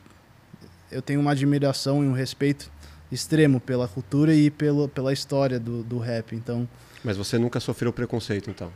eu 0.92 1.02
tenho 1.02 1.20
uma 1.20 1.32
admiração 1.32 2.04
e 2.04 2.08
um 2.08 2.14
respeito 2.14 2.70
extremo 3.12 3.60
pela 3.60 3.88
cultura 3.88 4.34
e 4.34 4.50
pelo, 4.50 4.88
pela 4.88 5.12
história 5.12 5.60
do, 5.60 5.84
do 5.84 5.98
rap, 5.98 6.36
então... 6.36 6.68
Mas 7.04 7.18
você 7.18 7.38
nunca 7.38 7.60
sofreu 7.60 7.92
preconceito, 7.92 8.50
então? 8.50 8.72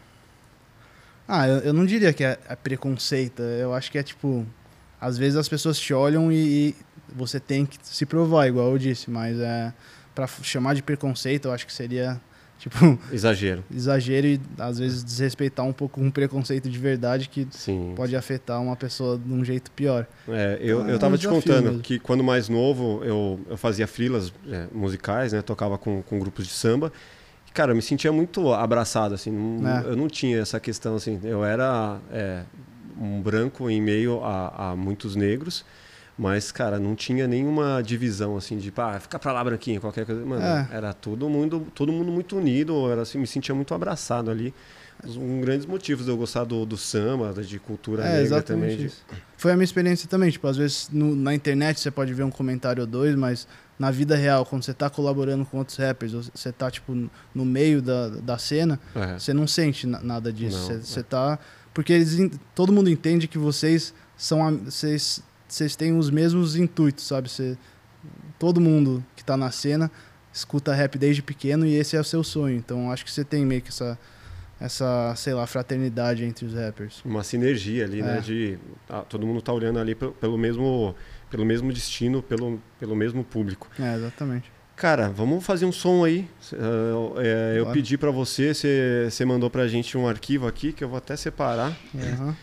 Ah, 1.27 1.47
eu, 1.47 1.59
eu 1.59 1.73
não 1.73 1.85
diria 1.85 2.11
que 2.11 2.23
é, 2.23 2.37
é, 2.47 2.55
preconceito, 2.55 3.41
eu 3.41 3.73
acho 3.73 3.91
que 3.91 3.97
é 3.97 4.03
tipo... 4.03 4.45
Às 4.99 5.17
vezes 5.17 5.37
as 5.37 5.47
pessoas 5.47 5.79
te 5.79 5.93
olham 5.93 6.31
e, 6.31 6.35
e 6.35 6.75
você 7.13 7.39
tem 7.39 7.65
que 7.65 7.77
se 7.81 8.05
provar, 8.05 8.47
igual 8.47 8.71
eu 8.71 8.77
disse, 8.77 9.09
mas 9.09 9.39
é, 9.39 9.73
para 10.13 10.27
chamar 10.27 10.73
de 10.73 10.81
preconceito 10.81 11.47
eu 11.47 11.51
acho 11.51 11.65
que 11.65 11.73
seria 11.73 12.19
Tipo, 12.57 12.97
exagero. 13.11 13.63
Exagero 13.73 14.27
e 14.27 14.39
às 14.57 14.79
vezes 14.79 15.03
desrespeitar 15.03 15.65
um 15.65 15.73
pouco 15.73 16.01
um 16.01 16.09
preconceito 16.09 16.69
de 16.69 16.79
verdade 16.79 17.29
que 17.29 17.47
Sim. 17.51 17.93
pode 17.95 18.15
afetar 18.15 18.61
uma 18.61 18.75
pessoa 18.75 19.17
de 19.17 19.31
um 19.31 19.43
jeito 19.43 19.71
pior. 19.71 20.07
É, 20.27 20.57
eu, 20.61 20.81
então, 20.81 20.89
eu 20.89 20.99
tava 20.99 21.15
é 21.15 21.17
um 21.17 21.19
te 21.19 21.27
contando 21.27 21.65
mesmo. 21.65 21.79
que 21.81 21.99
quando 21.99 22.23
mais 22.23 22.49
novo 22.49 23.01
eu, 23.03 23.39
eu 23.49 23.57
fazia 23.57 23.87
frilas 23.87 24.33
é, 24.49 24.67
musicais, 24.71 25.33
né? 25.33 25.41
Tocava 25.41 25.77
com, 25.77 26.01
com 26.01 26.19
grupos 26.19 26.47
de 26.47 26.53
samba. 26.53 26.91
E, 27.47 27.51
cara, 27.51 27.71
eu 27.71 27.75
me 27.75 27.81
sentia 27.81 28.11
muito 28.11 28.53
abraçado, 28.53 29.13
assim. 29.13 29.31
Não, 29.31 29.69
é. 29.69 29.83
Eu 29.85 29.95
não 29.95 30.07
tinha 30.07 30.39
essa 30.39 30.59
questão, 30.59 30.95
assim. 30.95 31.19
Eu 31.23 31.43
era 31.43 31.99
é, 32.11 32.43
um 32.99 33.21
branco 33.21 33.69
em 33.69 33.81
meio 33.81 34.23
a, 34.23 34.71
a 34.71 34.75
muitos 34.75 35.15
negros. 35.15 35.65
Mas, 36.17 36.51
cara, 36.51 36.79
não 36.79 36.95
tinha 36.95 37.27
nenhuma 37.27 37.81
divisão 37.81 38.37
assim 38.37 38.57
de, 38.57 38.71
pá, 38.71 38.97
fica 38.99 39.19
pra 39.19 39.33
lá, 39.33 39.43
branquinho, 39.43 39.81
qualquer 39.81 40.05
coisa. 40.05 40.25
Mano, 40.25 40.41
é. 40.41 40.67
era 40.71 40.93
todo 40.93 41.29
mundo, 41.29 41.67
todo 41.75 41.91
mundo 41.91 42.11
muito 42.11 42.37
unido, 42.37 42.89
era 42.89 43.01
assim, 43.01 43.17
me 43.17 43.27
sentia 43.27 43.53
muito 43.53 43.73
abraçado 43.73 44.31
ali. 44.31 44.53
Um 45.17 45.41
grandes 45.41 45.65
motivos 45.65 46.05
de 46.05 46.11
eu 46.11 46.15
gostar 46.15 46.45
do, 46.45 46.65
do 46.65 46.77
samba, 46.77 47.33
de 47.43 47.59
cultura 47.59 48.03
é, 48.03 48.21
negra 48.21 48.41
também. 48.41 48.77
De... 48.77 48.91
Foi 49.35 49.51
a 49.51 49.55
minha 49.55 49.65
experiência 49.65 50.07
também. 50.07 50.31
Tipo, 50.31 50.47
às 50.47 50.55
vezes 50.55 50.89
no, 50.89 51.13
na 51.15 51.35
internet 51.35 51.81
você 51.81 51.91
pode 51.91 52.13
ver 52.13 52.23
um 52.23 52.31
comentário 52.31 52.81
ou 52.81 52.87
dois, 52.87 53.13
mas 53.13 53.45
na 53.77 53.91
vida 53.91 54.15
real, 54.15 54.45
quando 54.45 54.63
você 54.63 54.73
tá 54.73 54.89
colaborando 54.89 55.45
com 55.45 55.57
outros 55.57 55.77
rappers, 55.77 56.13
você 56.13 56.51
tá, 56.51 56.71
tipo, 56.71 57.09
no 57.33 57.45
meio 57.45 57.81
da, 57.81 58.07
da 58.07 58.37
cena, 58.37 58.79
é. 58.95 59.19
você 59.19 59.33
não 59.33 59.45
sente 59.45 59.85
nada 59.85 60.31
disso. 60.31 60.57
Não, 60.57 60.65
você, 60.65 60.73
é. 60.73 60.77
você 60.77 61.03
tá. 61.03 61.37
Porque 61.73 61.91
eles, 61.91 62.31
todo 62.55 62.71
mundo 62.71 62.89
entende 62.89 63.27
que 63.27 63.37
vocês 63.37 63.93
são. 64.15 64.57
Vocês 64.59 65.21
vocês 65.47 65.75
têm 65.75 65.97
os 65.97 66.09
mesmos 66.09 66.55
intuitos, 66.55 67.07
sabe? 67.07 67.29
Você, 67.29 67.57
todo 68.39 68.59
mundo 68.59 69.03
que 69.15 69.21
está 69.21 69.37
na 69.37 69.51
cena 69.51 69.91
escuta 70.33 70.73
rap 70.73 70.97
desde 70.97 71.21
pequeno 71.21 71.65
e 71.65 71.75
esse 71.75 71.95
é 71.95 71.99
o 71.99 72.03
seu 72.03 72.23
sonho. 72.23 72.57
Então 72.57 72.91
acho 72.91 73.05
que 73.05 73.11
você 73.11 73.23
tem 73.23 73.45
meio 73.45 73.61
que 73.61 73.69
essa 73.69 73.97
essa, 74.59 75.13
sei 75.17 75.33
lá, 75.33 75.45
fraternidade 75.45 76.23
entre 76.23 76.45
os 76.45 76.53
rappers. 76.53 77.01
Uma 77.03 77.23
sinergia 77.23 77.83
ali, 77.83 78.01
né, 78.01 78.11
é. 78.11 78.15
né? 78.15 78.21
De 78.21 78.57
ah, 78.89 79.01
todo 79.01 79.25
mundo 79.27 79.41
tá 79.41 79.51
olhando 79.51 79.79
ali 79.79 79.93
pelo, 79.93 80.13
pelo, 80.13 80.37
mesmo 80.37 80.95
pelo 81.29 81.45
mesmo 81.45 81.73
destino, 81.73 82.23
pelo, 82.23 82.61
pelo 82.79 82.95
mesmo 82.95 83.23
público. 83.23 83.69
É, 83.77 83.95
exatamente. 83.95 84.51
Cara, 84.75 85.09
vamos 85.09 85.45
fazer 85.45 85.65
um 85.65 85.71
som 85.71 86.03
aí. 86.03 86.27
Uh, 86.51 87.19
é, 87.19 87.59
eu 87.59 87.65
pedi 87.71 87.97
para 87.97 88.11
você, 88.11 88.53
você, 88.53 89.25
mandou 89.25 89.49
pra 89.49 89.67
gente 89.67 89.97
um 89.97 90.07
arquivo 90.07 90.47
aqui 90.47 90.73
que 90.73 90.83
eu 90.83 90.89
vou 90.89 90.97
até 90.97 91.15
separar. 91.15 91.77
Uhum 91.93 92.33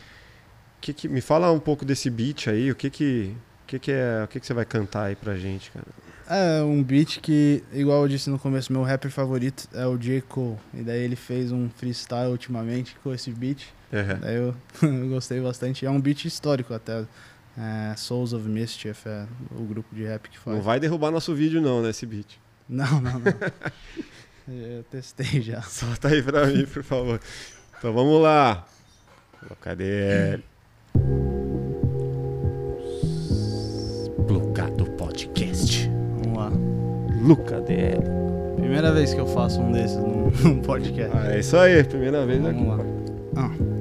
que 0.83 0.93
que, 0.93 1.09
me 1.09 1.21
fala 1.21 1.51
um 1.53 1.61
pouco 1.61 1.85
desse 1.85 2.11
beat 2.11 2.49
aí, 2.49 2.71
o 2.71 2.75
que 2.75 2.91
que, 2.91 3.35
que, 3.67 3.79
que 3.79 3.93
é, 3.93 4.23
o 4.25 4.29
que 4.29 4.41
que 4.41 4.47
você 4.47 4.53
vai 4.53 4.65
cantar 4.65 5.05
aí 5.05 5.17
pra 5.17 5.37
gente, 5.37 5.71
cara? 5.71 5.87
É 6.29 6.63
um 6.63 6.83
beat 6.83 7.21
que, 7.21 7.63
igual 7.73 8.03
eu 8.03 8.09
disse 8.09 8.29
no 8.29 8.39
começo, 8.39 8.73
meu 8.73 8.83
rapper 8.83 9.11
favorito 9.11 9.69
é 9.73 9.87
o 9.87 9.97
J. 9.97 10.23
Cole. 10.23 10.59
E 10.75 10.83
daí 10.83 11.01
ele 11.01 11.17
fez 11.17 11.53
um 11.53 11.69
freestyle 11.71 12.31
ultimamente 12.31 12.97
com 13.03 13.15
esse 13.15 13.31
beat. 13.31 13.67
Uhum. 13.93 14.19
Daí 14.21 14.37
eu, 14.37 14.55
eu, 14.83 15.09
gostei 15.09 15.41
bastante. 15.41 15.87
É 15.87 15.91
um 15.91 16.01
beat 16.01 16.25
histórico 16.25 16.75
até. 16.75 17.05
É, 17.57 17.95
Souls 17.97 18.33
of 18.33 18.49
Mischief 18.49 19.07
é 19.07 19.27
o 19.51 19.63
grupo 19.65 19.95
de 19.95 20.05
rap 20.05 20.31
que 20.31 20.39
faz. 20.39 20.57
Não 20.57 20.63
vai 20.63 20.81
derrubar 20.81 21.11
nosso 21.11 21.35
vídeo 21.35 21.61
não, 21.61 21.83
né, 21.83 21.91
esse 21.91 22.07
beat. 22.07 22.41
Não, 22.69 23.03
não, 23.03 23.19
não. 23.19 23.33
eu 24.49 24.83
testei 24.85 25.43
já. 25.43 25.61
Solta 25.61 26.09
aí 26.09 26.23
pra 26.23 26.47
mim, 26.47 26.65
por 26.65 26.83
favor. 26.83 27.21
Então 27.77 27.93
vamos 27.93 28.23
lá. 28.23 28.67
Cadê 29.61 30.33
ele? 30.33 30.45
Plugado 34.27 34.85
Podcast. 34.93 35.91
Vamos 36.23 36.39
lá. 36.39 36.53
Luca 37.23 37.61
DL. 37.61 38.03
Primeira 38.57 38.93
vez 38.93 39.13
que 39.15 39.21
eu 39.21 39.27
faço 39.27 39.61
um 39.61 39.73
desses 39.73 39.97
num, 39.97 40.31
num 40.45 40.61
podcast. 40.61 41.17
Ah, 41.17 41.35
é 41.35 41.41
isso 41.41 41.57
aí, 41.57 41.83
primeira 41.85 42.25
vez 42.25 42.43
Vamos 42.43 42.61
aqui. 42.63 42.69
Lá. 42.69 42.79
Ah. 43.37 43.51
Ah. 43.51 43.72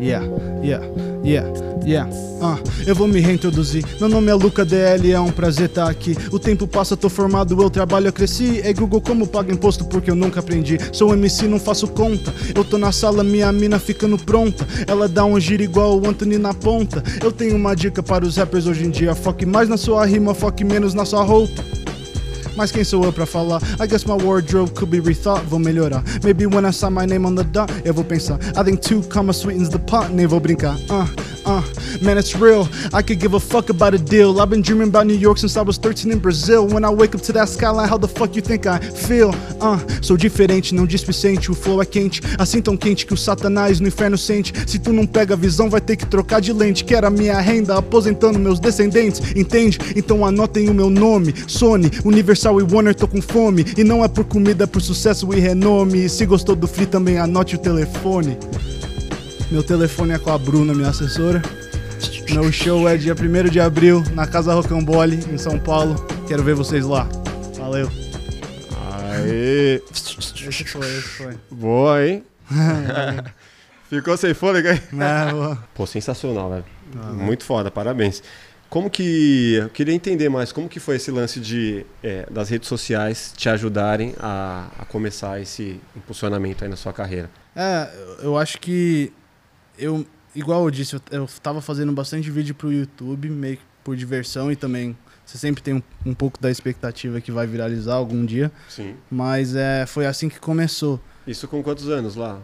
Yeah, 0.00 0.24
yeah, 0.62 0.82
yeah, 1.22 1.46
yeah. 1.84 2.08
Uh, 2.40 2.56
eu 2.86 2.94
vou 2.94 3.06
me 3.06 3.20
reintroduzir. 3.20 3.84
Meu 4.00 4.08
nome 4.08 4.30
é 4.30 4.34
Luca 4.34 4.64
DL, 4.64 5.12
é 5.12 5.20
um 5.20 5.30
prazer 5.30 5.66
estar 5.66 5.84
tá 5.84 5.90
aqui. 5.90 6.16
O 6.32 6.38
tempo 6.38 6.66
passa, 6.66 6.96
tô 6.96 7.10
formado, 7.10 7.60
eu 7.60 7.68
trabalho, 7.68 8.08
eu 8.08 8.12
cresci. 8.12 8.62
É 8.64 8.72
Google 8.72 9.02
como 9.02 9.26
paga 9.26 9.52
imposto 9.52 9.84
porque 9.84 10.10
eu 10.10 10.14
nunca 10.14 10.40
aprendi. 10.40 10.78
Sou 10.90 11.12
MC, 11.12 11.46
não 11.46 11.60
faço 11.60 11.86
conta. 11.86 12.32
Eu 12.54 12.64
tô 12.64 12.78
na 12.78 12.92
sala, 12.92 13.22
minha 13.22 13.52
mina 13.52 13.78
ficando 13.78 14.16
pronta. 14.16 14.66
Ela 14.86 15.06
dá 15.06 15.22
um 15.26 15.38
giro 15.38 15.62
igual 15.62 16.00
o 16.00 16.08
Anthony 16.08 16.38
na 16.38 16.54
ponta. 16.54 17.04
Eu 17.22 17.30
tenho 17.30 17.54
uma 17.54 17.76
dica 17.76 18.02
para 18.02 18.24
os 18.24 18.38
rappers 18.38 18.66
hoje 18.66 18.86
em 18.86 18.90
dia: 18.90 19.14
foque 19.14 19.44
mais 19.44 19.68
na 19.68 19.76
sua 19.76 20.06
rima, 20.06 20.34
foque 20.34 20.64
menos 20.64 20.94
na 20.94 21.04
sua 21.04 21.22
roupa. 21.22 21.62
Mas 22.56 22.70
quem 22.70 22.84
sou 22.84 23.04
eu 23.04 23.12
pra 23.12 23.26
falar? 23.26 23.60
I 23.80 23.86
guess 23.86 24.04
my 24.04 24.14
wardrobe 24.14 24.72
could 24.72 24.90
be 24.90 25.00
rethought, 25.00 25.44
vou 25.46 25.58
melhorar. 25.58 26.02
Maybe 26.22 26.46
when 26.46 26.64
I 26.64 26.72
sign 26.72 26.92
my 26.92 27.06
name 27.06 27.26
on 27.26 27.34
the 27.34 27.44
dot, 27.44 27.70
eu 27.84 27.94
vou 27.94 28.04
pensar. 28.04 28.38
I 28.56 28.64
think 28.64 28.80
two 28.80 29.02
comma 29.02 29.32
sweetens 29.32 29.68
the 29.68 29.78
pot, 29.78 30.10
nem 30.12 30.26
vou 30.26 30.40
brincar. 30.40 30.76
Uh, 30.90 31.06
uh, 31.50 31.62
man, 32.00 32.18
it's 32.18 32.34
real. 32.36 32.68
I 32.92 33.02
could 33.02 33.20
give 33.20 33.34
a 33.34 33.40
fuck 33.40 33.70
about 33.70 33.94
a 33.94 33.98
deal. 33.98 34.40
I've 34.40 34.50
been 34.50 34.62
dreaming 34.62 34.88
about 34.88 35.06
New 35.06 35.18
York 35.18 35.38
since 35.38 35.56
I 35.56 35.62
was 35.62 35.78
13 35.78 36.12
in 36.12 36.18
Brazil. 36.18 36.66
When 36.66 36.84
I 36.84 36.90
wake 36.90 37.14
up 37.14 37.22
to 37.22 37.32
that 37.32 37.48
skyline, 37.48 37.88
how 37.88 37.98
the 37.98 38.08
fuck 38.08 38.36
you 38.36 38.42
think 38.42 38.66
I 38.66 38.78
feel? 38.78 39.30
Uh, 39.60 39.78
sou 40.00 40.16
diferente, 40.16 40.74
não 40.74 40.86
displicente, 40.86 41.50
o 41.50 41.54
flow 41.54 41.82
é 41.82 41.86
quente. 41.86 42.20
Assim 42.38 42.62
tão 42.62 42.76
quente 42.76 43.06
que 43.06 43.14
o 43.14 43.16
satanás 43.16 43.80
no 43.80 43.88
inferno 43.88 44.16
sente. 44.16 44.52
Se 44.66 44.78
tu 44.78 44.92
não 44.92 45.06
pega 45.06 45.34
a 45.34 45.36
visão, 45.36 45.68
vai 45.68 45.80
ter 45.80 45.96
que 45.96 46.06
trocar 46.06 46.40
de 46.40 46.52
lente. 46.52 46.84
Quero 46.84 47.06
a 47.06 47.10
minha 47.10 47.40
renda, 47.40 47.76
aposentando 47.76 48.38
meus 48.38 48.60
descendentes, 48.60 49.20
entende? 49.34 49.78
Então 49.96 50.24
anotem 50.24 50.68
o 50.68 50.74
meu 50.74 50.90
nome, 50.90 51.34
Sony, 51.46 51.90
Universal 52.04 52.60
e 52.60 52.62
Warner 52.62 52.94
tô 52.94 53.08
com 53.08 53.20
fome. 53.20 53.64
E 53.76 53.84
não 53.84 54.04
é 54.04 54.08
por 54.08 54.24
comida, 54.24 54.64
é 54.64 54.66
por 54.66 54.80
sucesso 54.80 55.32
e 55.34 55.40
renome. 55.40 56.04
E 56.04 56.08
se 56.08 56.24
gostou 56.26 56.54
do 56.54 56.68
Free 56.68 56.86
também 56.86 57.18
anote 57.18 57.56
o 57.56 57.58
telefone. 57.58 58.38
Meu 59.50 59.64
telefone 59.64 60.12
é 60.12 60.18
com 60.18 60.30
a 60.30 60.38
Bruna, 60.38 60.72
minha 60.72 60.90
assessora. 60.90 61.42
Meu 62.30 62.52
show 62.52 62.88
é 62.88 62.96
dia 62.96 63.14
1 63.14 63.50
de 63.50 63.58
abril 63.58 64.00
na 64.14 64.24
Casa 64.24 64.54
Rocambole, 64.54 65.16
em 65.28 65.36
São 65.36 65.58
Paulo. 65.58 65.96
Quero 66.28 66.44
ver 66.44 66.54
vocês 66.54 66.86
lá. 66.86 67.08
Valeu. 67.58 67.90
Aê. 69.10 69.82
Esse 69.90 70.64
foi, 70.64 70.80
esse 70.80 71.02
foi. 71.02 71.36
Boa, 71.50 72.06
hein? 72.06 72.24
Ficou 73.90 74.16
sem 74.16 74.32
fôlego 74.34 74.68
aí? 74.68 74.76
É, 74.76 75.32
boa. 75.32 75.64
Pô, 75.74 75.84
sensacional, 75.84 76.50
velho. 76.50 76.64
Ah, 76.96 77.12
Muito 77.12 77.44
foda, 77.44 77.72
parabéns. 77.72 78.22
Como 78.68 78.88
que. 78.88 79.54
Eu 79.54 79.68
queria 79.68 79.92
entender 79.92 80.28
mais 80.28 80.52
como 80.52 80.68
que 80.68 80.78
foi 80.78 80.94
esse 80.94 81.10
lance 81.10 81.40
de, 81.40 81.84
é, 82.04 82.24
das 82.30 82.48
redes 82.50 82.68
sociais 82.68 83.34
te 83.36 83.48
ajudarem 83.48 84.14
a, 84.20 84.68
a, 84.78 84.84
começar 84.84 85.40
esse 85.40 85.80
impulsionamento 85.96 86.62
aí 86.62 86.70
na 86.70 86.76
sua 86.76 86.92
carreira. 86.92 87.28
É, 87.56 87.90
eu 88.22 88.38
acho 88.38 88.60
que. 88.60 89.12
Eu, 89.80 90.06
igual 90.34 90.64
eu 90.64 90.70
disse, 90.70 91.00
eu, 91.10 91.24
estava 91.24 91.60
fazendo 91.60 91.92
bastante 91.92 92.30
vídeo 92.30 92.54
pro 92.54 92.72
YouTube, 92.72 93.30
meio 93.30 93.56
que 93.56 93.62
por 93.82 93.96
diversão 93.96 94.52
e 94.52 94.56
também. 94.56 94.96
Você 95.24 95.38
sempre 95.38 95.62
tem 95.62 95.74
um, 95.74 95.82
um 96.04 96.14
pouco 96.14 96.40
da 96.40 96.50
expectativa 96.50 97.20
que 97.20 97.32
vai 97.32 97.46
viralizar 97.46 97.94
algum 97.94 98.24
dia. 98.24 98.52
Sim. 98.68 98.94
Mas 99.10 99.54
é, 99.54 99.86
foi 99.86 100.06
assim 100.06 100.28
que 100.28 100.38
começou. 100.38 101.00
Isso 101.26 101.46
com 101.48 101.62
quantos 101.62 101.88
anos 101.88 102.16
lá? 102.16 102.40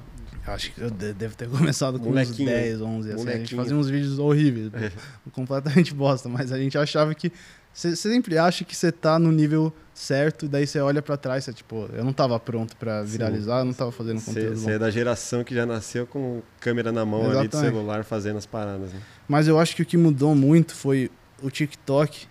Eu 0.46 0.52
acho 0.52 0.72
que 0.72 0.80
eu 0.80 0.90
devo 0.90 1.36
ter 1.36 1.48
começado 1.50 1.98
com 1.98 2.10
uns 2.10 2.30
10, 2.30 2.80
11. 2.80 3.12
Assim. 3.12 3.28
A 3.28 3.38
gente 3.38 3.54
fazia 3.54 3.76
uns 3.76 3.88
vídeos 3.88 4.18
horríveis, 4.18 4.70
completamente 5.32 5.92
bosta, 5.92 6.28
mas 6.28 6.52
a 6.52 6.58
gente 6.58 6.78
achava 6.78 7.14
que. 7.14 7.32
Você 7.76 7.94
sempre 7.94 8.38
acha 8.38 8.64
que 8.64 8.74
você 8.74 8.90
tá 8.90 9.18
no 9.18 9.30
nível 9.30 9.70
certo, 9.92 10.48
daí 10.48 10.66
você 10.66 10.80
olha 10.80 11.02
para 11.02 11.14
trás, 11.14 11.44
você 11.44 11.52
tipo, 11.52 11.86
eu 11.92 12.02
não 12.02 12.12
tava 12.12 12.40
pronto 12.40 12.74
para 12.74 13.02
viralizar, 13.02 13.56
Sim. 13.56 13.58
eu 13.58 13.64
não 13.66 13.72
tava 13.74 13.92
fazendo 13.92 14.22
conteúdo. 14.22 14.56
Você 14.56 14.70
é 14.72 14.78
da 14.78 14.90
geração 14.90 15.44
que 15.44 15.54
já 15.54 15.66
nasceu 15.66 16.06
com 16.06 16.40
câmera 16.58 16.90
na 16.90 17.04
mão 17.04 17.20
Exatamente. 17.20 17.54
ali 17.54 17.66
do 17.66 17.70
celular 17.70 18.02
fazendo 18.02 18.38
as 18.38 18.46
paradas. 18.46 18.94
Né? 18.94 19.00
Mas 19.28 19.46
eu 19.46 19.60
acho 19.60 19.76
que 19.76 19.82
o 19.82 19.84
que 19.84 19.98
mudou 19.98 20.34
muito 20.34 20.74
foi 20.74 21.10
o 21.42 21.50
TikTok 21.50 22.26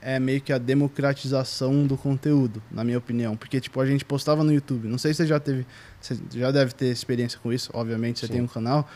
é 0.00 0.20
meio 0.20 0.40
que 0.40 0.52
a 0.52 0.58
democratização 0.58 1.84
do 1.84 1.96
conteúdo, 1.96 2.62
na 2.70 2.84
minha 2.84 2.98
opinião. 2.98 3.36
Porque, 3.36 3.60
tipo, 3.60 3.80
a 3.80 3.86
gente 3.86 4.04
postava 4.04 4.44
no 4.44 4.52
YouTube. 4.52 4.86
Não 4.86 4.96
sei 4.96 5.12
se 5.12 5.16
você 5.16 5.26
já 5.26 5.40
teve. 5.40 5.66
Você 6.00 6.16
já 6.34 6.52
deve 6.52 6.72
ter 6.72 6.86
experiência 6.86 7.40
com 7.42 7.52
isso, 7.52 7.68
obviamente, 7.74 8.20
você 8.20 8.28
Sim. 8.28 8.34
tem 8.34 8.42
um 8.42 8.46
canal. 8.46 8.88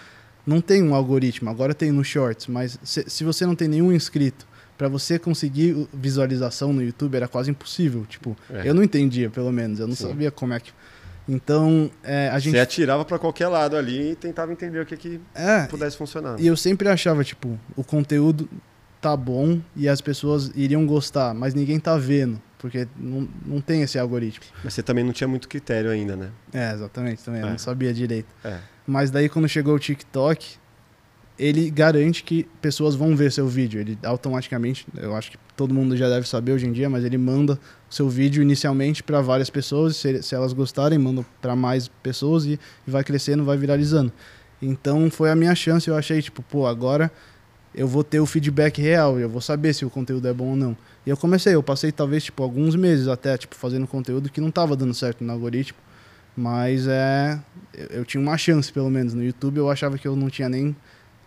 Não 0.47 0.61
tem 0.61 0.81
um 0.81 0.95
algoritmo, 0.95 1.51
agora 1.51 1.75
tem 1.75 1.91
no 1.91 2.05
Shorts, 2.05 2.47
mas 2.47 2.79
se, 2.85 3.05
se 3.09 3.25
você 3.25 3.45
não 3.45 3.57
tem 3.57 3.67
nenhum 3.67 3.93
inscrito, 3.93 4.47
para 4.77 4.89
você 4.89 5.19
conseguir 5.19 5.89
visualização 5.93 6.73
no 6.73 6.83
YouTube 6.83 7.15
era 7.15 7.29
quase 7.29 7.51
impossível. 7.51 8.05
Tipo, 8.09 8.37
é. 8.51 8.63
eu 8.69 8.75
não 8.75 8.83
entendia, 8.83 9.31
pelo 9.31 9.53
menos. 9.53 9.79
Eu 9.81 9.87
não 9.87 9.95
Sim. 9.95 10.09
sabia 10.09 10.31
como 10.31 10.53
é 10.55 10.61
que. 10.61 10.73
Então, 11.29 11.91
é, 12.03 12.29
a 12.31 12.39
gente. 12.39 12.55
Você 12.55 12.61
atirava 12.61 13.05
para 13.05 13.19
qualquer 13.19 13.49
lado 13.49 13.77
ali 13.77 14.13
e 14.13 14.17
tentava 14.17 14.53
entender 14.53 14.81
o 14.81 14.87
que, 14.87 14.97
que 14.97 15.21
é, 15.35 15.67
pudesse 15.67 15.97
funcionar. 15.97 16.41
E 16.41 16.47
eu 16.47 16.57
sempre 16.57 16.89
achava, 16.89 17.23
tipo, 17.23 17.59
o 17.77 17.85
conteúdo 17.85 18.49
tá 19.01 19.17
bom 19.17 19.61
e 19.75 19.89
as 19.89 20.01
pessoas 20.01 20.53
iriam 20.55 20.87
gostar, 20.87 21.35
mas 21.35 21.55
ninguém 21.55 21.79
tá 21.79 21.97
vendo, 21.97 22.41
porque 22.59 22.87
não, 22.97 23.29
não 23.45 23.61
tem 23.61 23.83
esse 23.83 23.99
algoritmo. 23.99 24.45
Mas 24.63 24.75
você 24.75 24.83
também 24.83 25.05
não 25.05 25.13
tinha 25.13 25.27
muito 25.27 25.49
critério 25.49 25.91
ainda, 25.91 26.17
né? 26.17 26.31
É, 26.53 26.73
exatamente, 26.73 27.23
também, 27.25 27.41
é. 27.41 27.45
eu 27.45 27.51
não 27.51 27.59
sabia 27.59 27.93
direito. 27.93 28.29
É. 28.45 28.59
Mas 28.87 29.11
daí 29.11 29.29
quando 29.29 29.49
chegou 29.49 29.75
o 29.75 29.79
TikTok, 29.79 30.57
ele 31.39 31.71
garante 31.71 32.23
que 32.23 32.45
pessoas 32.61 32.95
vão 32.95 33.17
ver 33.17 33.33
seu 33.33 33.47
vídeo. 33.47 33.81
Ele 33.81 33.99
automaticamente, 34.05 34.87
eu 34.97 35.15
acho 35.17 35.33
que 35.33 35.39
todo 35.57 35.75
mundo 35.75 35.97
já 35.97 36.09
deve 36.09 36.29
saber 36.29 36.53
hoje 36.53 36.67
em 36.67 36.73
dia, 36.73 36.89
mas 36.89 37.05
ele 37.05 37.19
manda 37.19 37.59
seu 37.89 38.09
vídeo 38.09 38.43
inicialmente 38.43 39.03
para 39.03 39.21
várias 39.21 39.51
pessoas, 39.51 39.97
se, 39.97 40.23
se, 40.23 40.35
elas 40.35 40.53
gostarem, 40.53 40.99
manda 40.99 41.25
para 41.41 41.55
mais 41.57 41.89
pessoas 41.89 42.45
e, 42.45 42.59
e 42.87 42.91
vai 42.91 43.05
crescendo, 43.05 43.45
vai 43.45 43.57
viralizando. 43.57 44.13
Então 44.61 45.11
foi 45.11 45.31
a 45.31 45.35
minha 45.35 45.55
chance, 45.55 45.89
eu 45.89 45.97
achei, 45.97 46.23
tipo, 46.23 46.43
pô, 46.43 46.67
agora 46.67 47.11
eu 47.75 47.89
vou 47.89 48.05
ter 48.05 48.21
o 48.21 48.27
feedback 48.27 48.81
real, 48.81 49.19
eu 49.19 49.29
vou 49.29 49.41
saber 49.41 49.73
se 49.73 49.85
o 49.85 49.91
conteúdo 49.91 50.29
é 50.29 50.33
bom 50.33 50.51
ou 50.51 50.57
não. 50.57 50.77
E 51.07 51.11
eu 51.11 51.17
comecei, 51.17 51.55
eu 51.55 51.63
passei 51.63 51.91
talvez 51.91 52.25
tipo 52.25 52.43
alguns 52.43 52.77
meses 52.77 53.09
até 53.09 53.37
tipo 53.37 53.55
fazendo 53.55 53.87
conteúdo 53.87 54.31
que 54.31 54.41
não 54.41 54.51
estava 54.51 54.77
dando 54.77 54.95
certo 54.95 55.25
no 55.25 55.33
algoritmo, 55.33 55.79
mas 56.37 56.87
é 56.87 57.41
eu, 57.75 57.87
eu, 57.87 58.05
tinha 58.05 58.21
uma 58.21 58.37
chance 58.37 58.73
pelo 58.73 58.91
menos 58.91 59.15
no 59.15 59.25
YouTube, 59.25 59.57
eu 59.57 59.71
achava 59.71 59.99
que 59.99 60.07
eu 60.07 60.15
não 60.15 60.29
tinha 60.29 60.49
nem 60.49 60.77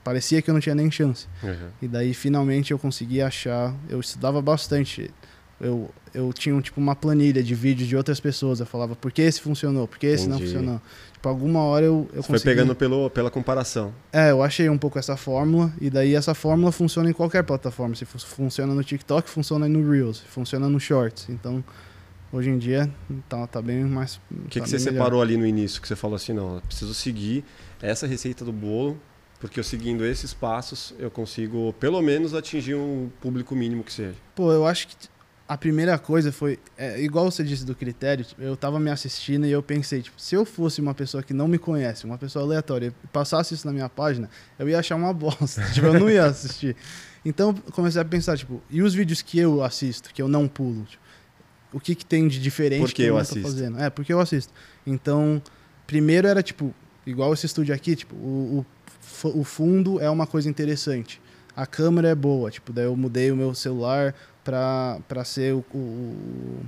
parecia 0.06 0.40
que 0.40 0.50
eu 0.50 0.54
não 0.54 0.62
tinha 0.62 0.76
nem 0.76 0.90
chance. 0.92 1.28
Uhum. 1.44 1.70
E 1.82 1.88
daí 1.88 2.14
finalmente 2.14 2.72
eu 2.72 2.78
consegui 2.78 3.24
achar, 3.24 3.76
eu 3.90 4.00
estudava 4.00 4.40
bastante. 4.40 5.12
Eu, 5.60 5.90
eu 6.14 6.32
tinha 6.32 6.62
tipo 6.62 6.80
uma 6.80 6.96
planilha 6.96 7.42
de 7.42 7.56
vídeos 7.56 7.90
de 7.90 7.96
outras 7.98 8.20
pessoas, 8.20 8.60
eu 8.60 8.66
falava 8.66 8.96
por 8.96 9.12
que 9.12 9.22
esse 9.22 9.42
funcionou, 9.42 9.88
por 9.88 9.98
que 9.98 10.06
esse 10.06 10.28
Entendi. 10.28 10.44
não 10.44 10.48
funcionou. 10.48 10.82
Tipo, 11.14 11.30
alguma 11.30 11.62
hora 11.62 11.86
eu, 11.86 12.08
eu 12.14 12.22
Você 12.22 12.28
consegui... 12.28 12.40
foi 12.40 12.52
pegando 12.52 12.76
pelo, 12.76 13.10
pela 13.10 13.32
comparação. 13.32 13.94
É, 14.14 14.30
eu 14.30 14.44
achei 14.44 14.70
um 14.70 14.78
pouco 14.78 15.00
essa 15.00 15.18
fórmula, 15.18 15.74
e 15.82 15.90
daí 15.90 16.14
essa 16.14 16.36
fórmula 16.36 16.72
funciona 16.72 17.10
em 17.10 17.14
qualquer 17.14 17.44
plataforma. 17.44 17.96
Se 17.96 18.06
funciona 18.06 18.76
no 18.76 18.84
TikTok, 18.84 19.28
funciona 19.28 19.68
no 19.68 19.90
Reels, 19.90 20.20
funciona 20.20 20.70
no 20.70 20.80
Shorts. 20.80 21.30
Então, 21.30 21.64
hoje 22.32 22.50
em 22.50 22.60
dia, 22.60 22.92
tá, 23.28 23.48
tá 23.48 23.62
bem 23.62 23.84
mais. 23.86 24.18
O 24.30 24.50
que, 24.50 24.60
tá 24.60 24.66
que 24.66 24.70
você 24.70 24.78
melhor. 24.78 24.92
separou 24.92 25.22
ali 25.22 25.36
no 25.36 25.48
início, 25.48 25.82
que 25.82 25.88
você 25.88 25.96
falou 25.96 26.18
assim, 26.18 26.34
não, 26.34 26.62
preciso 26.68 26.94
seguir 26.94 27.44
essa 27.82 28.06
receita 28.06 28.46
do 28.46 28.52
bolo, 28.52 29.00
porque 29.40 29.60
eu 29.60 29.64
seguindo 29.64 30.06
esses 30.06 30.34
passos, 30.34 30.94
eu 30.98 31.12
consigo, 31.12 31.74
pelo 31.80 32.02
menos, 32.02 32.34
atingir 32.34 32.76
um 32.76 33.10
público 33.22 33.56
mínimo 33.56 33.84
que 33.84 33.94
seja. 33.94 34.16
Pô, 34.34 34.52
eu 34.52 34.66
acho 34.66 34.88
que 34.88 34.96
a 35.48 35.58
primeira 35.58 35.98
coisa 36.00 36.32
foi, 36.32 36.58
é, 36.76 37.00
igual 37.02 37.30
você 37.30 37.44
disse 37.44 37.64
do 37.66 37.76
critério, 37.76 38.26
tipo, 38.26 38.42
eu 38.42 38.58
tava 38.58 38.80
me 38.80 38.90
assistindo 38.90 39.46
e 39.46 39.52
eu 39.52 39.62
pensei, 39.62 40.02
tipo, 40.02 40.20
se 40.20 40.34
eu 40.34 40.44
fosse 40.44 40.82
uma 40.82 40.94
pessoa 40.94 41.22
que 41.22 41.34
não 41.34 41.48
me 41.48 41.60
conhece, 41.60 42.06
uma 42.06 42.18
pessoa 42.18 42.44
aleatória, 42.44 42.88
e 43.04 43.08
passasse 43.08 43.54
isso 43.54 43.68
na 43.68 43.72
minha 43.72 43.88
página, 43.88 44.30
eu 44.58 44.68
ia 44.68 44.80
achar 44.80 44.96
uma 44.96 45.14
bosta, 45.14 45.62
tipo, 45.72 45.86
eu 45.86 46.00
não 46.00 46.10
ia 46.10 46.26
assistir. 46.26 46.76
Então, 47.24 47.54
comecei 47.72 48.02
a 48.02 48.06
pensar, 48.06 48.38
tipo, 48.38 48.62
e 48.70 48.82
os 48.82 48.96
vídeos 48.96 49.22
que 49.22 49.38
eu 49.38 49.64
assisto, 49.64 50.12
que 50.14 50.22
eu 50.22 50.28
não 50.28 50.48
pulo, 50.48 50.84
tipo, 50.86 51.04
o 51.72 51.80
que 51.80 51.94
que 51.94 52.06
tem 52.06 52.28
de 52.28 52.40
diferente 52.40 52.80
porque 52.80 53.04
que 53.04 53.04
eu, 53.04 53.16
eu 53.16 53.18
assisto. 53.18 53.42
tô 53.42 53.48
fazendo? 53.48 53.80
É, 53.80 53.90
porque 53.90 54.12
eu 54.12 54.20
assisto. 54.20 54.54
Então, 54.88 55.42
primeiro 55.86 56.28
era, 56.28 56.42
tipo, 56.42 56.74
igual 57.06 57.34
esse 57.34 57.46
estúdio 57.46 57.76
aqui, 57.76 57.96
tipo, 57.96 58.16
o, 58.16 58.60
o, 58.60 58.66
o 59.24 59.44
fundo 59.44 60.00
é 60.00 60.10
uma 60.10 60.28
coisa 60.28 60.50
interessante. 60.50 61.22
A 61.56 61.66
câmera 61.66 62.10
é 62.10 62.16
boa, 62.16 62.52
tipo, 62.52 62.74
daí 62.74 62.86
eu 62.86 62.96
mudei 62.96 63.32
o 63.32 63.36
meu 63.36 63.54
celular, 63.54 64.14
para 64.44 65.24
ser 65.24 65.54
o, 65.54 65.66
o, 65.74 66.60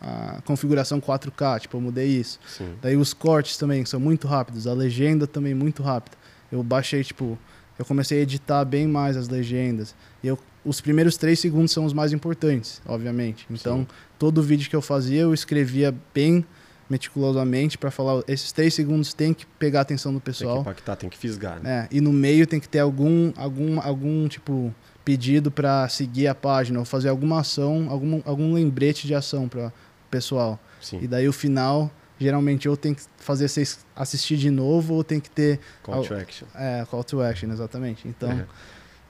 a 0.00 0.42
configuração 0.44 1.00
4K, 1.00 1.60
tipo, 1.60 1.76
eu 1.76 1.80
mudei 1.80 2.08
isso. 2.08 2.38
Sim. 2.46 2.74
Daí 2.82 2.96
os 2.96 3.14
cortes 3.14 3.56
também 3.56 3.84
são 3.84 3.98
muito 3.98 4.26
rápidos, 4.26 4.66
a 4.66 4.74
legenda 4.74 5.26
também 5.26 5.54
muito 5.54 5.82
rápida. 5.82 6.16
Eu 6.50 6.62
baixei, 6.62 7.02
tipo, 7.02 7.38
eu 7.78 7.84
comecei 7.84 8.18
a 8.18 8.22
editar 8.22 8.64
bem 8.64 8.86
mais 8.86 9.16
as 9.16 9.28
legendas. 9.28 9.94
E 10.22 10.28
eu, 10.28 10.38
os 10.64 10.80
primeiros 10.80 11.16
três 11.16 11.40
segundos 11.40 11.72
são 11.72 11.84
os 11.84 11.92
mais 11.92 12.12
importantes, 12.12 12.82
obviamente. 12.84 13.46
Então, 13.50 13.80
Sim. 13.80 13.86
todo 14.18 14.42
vídeo 14.42 14.68
que 14.68 14.76
eu 14.76 14.82
fazia, 14.82 15.22
eu 15.22 15.32
escrevia 15.32 15.94
bem 16.12 16.44
meticulosamente 16.92 17.78
para 17.78 17.90
falar 17.90 18.22
esses 18.28 18.52
três 18.52 18.74
segundos 18.74 19.14
tem 19.14 19.32
que 19.32 19.46
pegar 19.46 19.78
a 19.78 19.82
atenção 19.82 20.12
do 20.12 20.20
pessoal. 20.20 20.56
Tem 20.56 20.64
que 20.64 20.70
impactar, 20.70 20.96
tem 20.96 21.08
que 21.08 21.16
fisgar. 21.16 21.58
Né? 21.58 21.88
É, 21.90 21.96
e 21.96 22.00
no 22.02 22.12
meio 22.12 22.46
tem 22.46 22.60
que 22.60 22.68
ter 22.68 22.80
algum, 22.80 23.32
algum, 23.34 23.80
algum 23.80 24.28
tipo 24.28 24.74
pedido 25.02 25.50
para 25.50 25.88
seguir 25.88 26.28
a 26.28 26.34
página 26.34 26.78
ou 26.78 26.84
fazer 26.84 27.08
alguma 27.08 27.40
ação, 27.40 27.86
algum, 27.88 28.20
algum 28.26 28.52
lembrete 28.52 29.06
de 29.06 29.14
ação 29.14 29.48
para 29.48 29.68
o 29.68 29.72
pessoal. 30.10 30.60
Sim. 30.82 30.98
E 31.00 31.08
daí 31.08 31.26
o 31.26 31.32
final, 31.32 31.90
geralmente, 32.18 32.68
ou 32.68 32.76
tem 32.76 32.92
que 32.92 33.02
fazer 33.16 33.48
vocês 33.48 33.78
assistir 33.96 34.36
de 34.36 34.50
novo 34.50 34.94
ou 34.94 35.02
tem 35.02 35.18
que 35.18 35.30
ter. 35.30 35.60
Call 35.82 36.04
to 36.04 36.14
action. 36.14 36.46
É, 36.54 36.84
call 36.90 37.02
to 37.02 37.22
action, 37.22 37.50
exatamente. 37.50 38.06
Então. 38.06 38.30
É. 38.30 38.44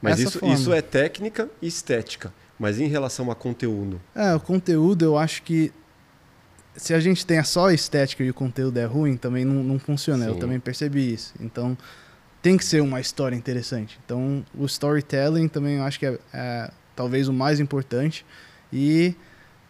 Mas 0.00 0.20
isso, 0.20 0.44
isso 0.46 0.72
é 0.72 0.80
técnica 0.80 1.48
e 1.60 1.66
estética. 1.66 2.32
Mas 2.58 2.78
em 2.78 2.86
relação 2.86 3.30
a 3.30 3.34
conteúdo? 3.34 4.00
É, 4.14 4.34
o 4.34 4.40
conteúdo 4.40 5.04
eu 5.04 5.18
acho 5.18 5.42
que 5.42 5.72
se 6.76 6.94
a 6.94 7.00
gente 7.00 7.26
tem 7.26 7.42
só 7.44 7.68
a 7.68 7.74
estética 7.74 8.24
e 8.24 8.30
o 8.30 8.34
conteúdo 8.34 8.78
é 8.78 8.84
ruim, 8.84 9.16
também 9.16 9.44
não, 9.44 9.62
não 9.62 9.78
funciona. 9.78 10.24
Sim. 10.24 10.30
Eu 10.30 10.36
também 10.36 10.58
percebi 10.58 11.12
isso. 11.12 11.34
Então, 11.40 11.76
tem 12.40 12.56
que 12.56 12.64
ser 12.64 12.80
uma 12.80 13.00
história 13.00 13.36
interessante. 13.36 13.98
Então, 14.04 14.44
o 14.54 14.64
storytelling 14.64 15.48
também 15.48 15.76
eu 15.76 15.84
acho 15.84 15.98
que 15.98 16.06
é, 16.06 16.18
é 16.32 16.70
talvez 16.96 17.28
o 17.28 17.32
mais 17.32 17.60
importante. 17.60 18.24
E 18.72 19.14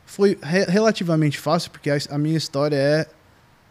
foi 0.06 0.38
re 0.42 0.64
relativamente 0.64 1.38
fácil, 1.38 1.70
porque 1.70 1.90
a, 1.90 1.98
a, 2.10 2.18
minha 2.18 2.36
história 2.36 2.76
é, 2.76 3.06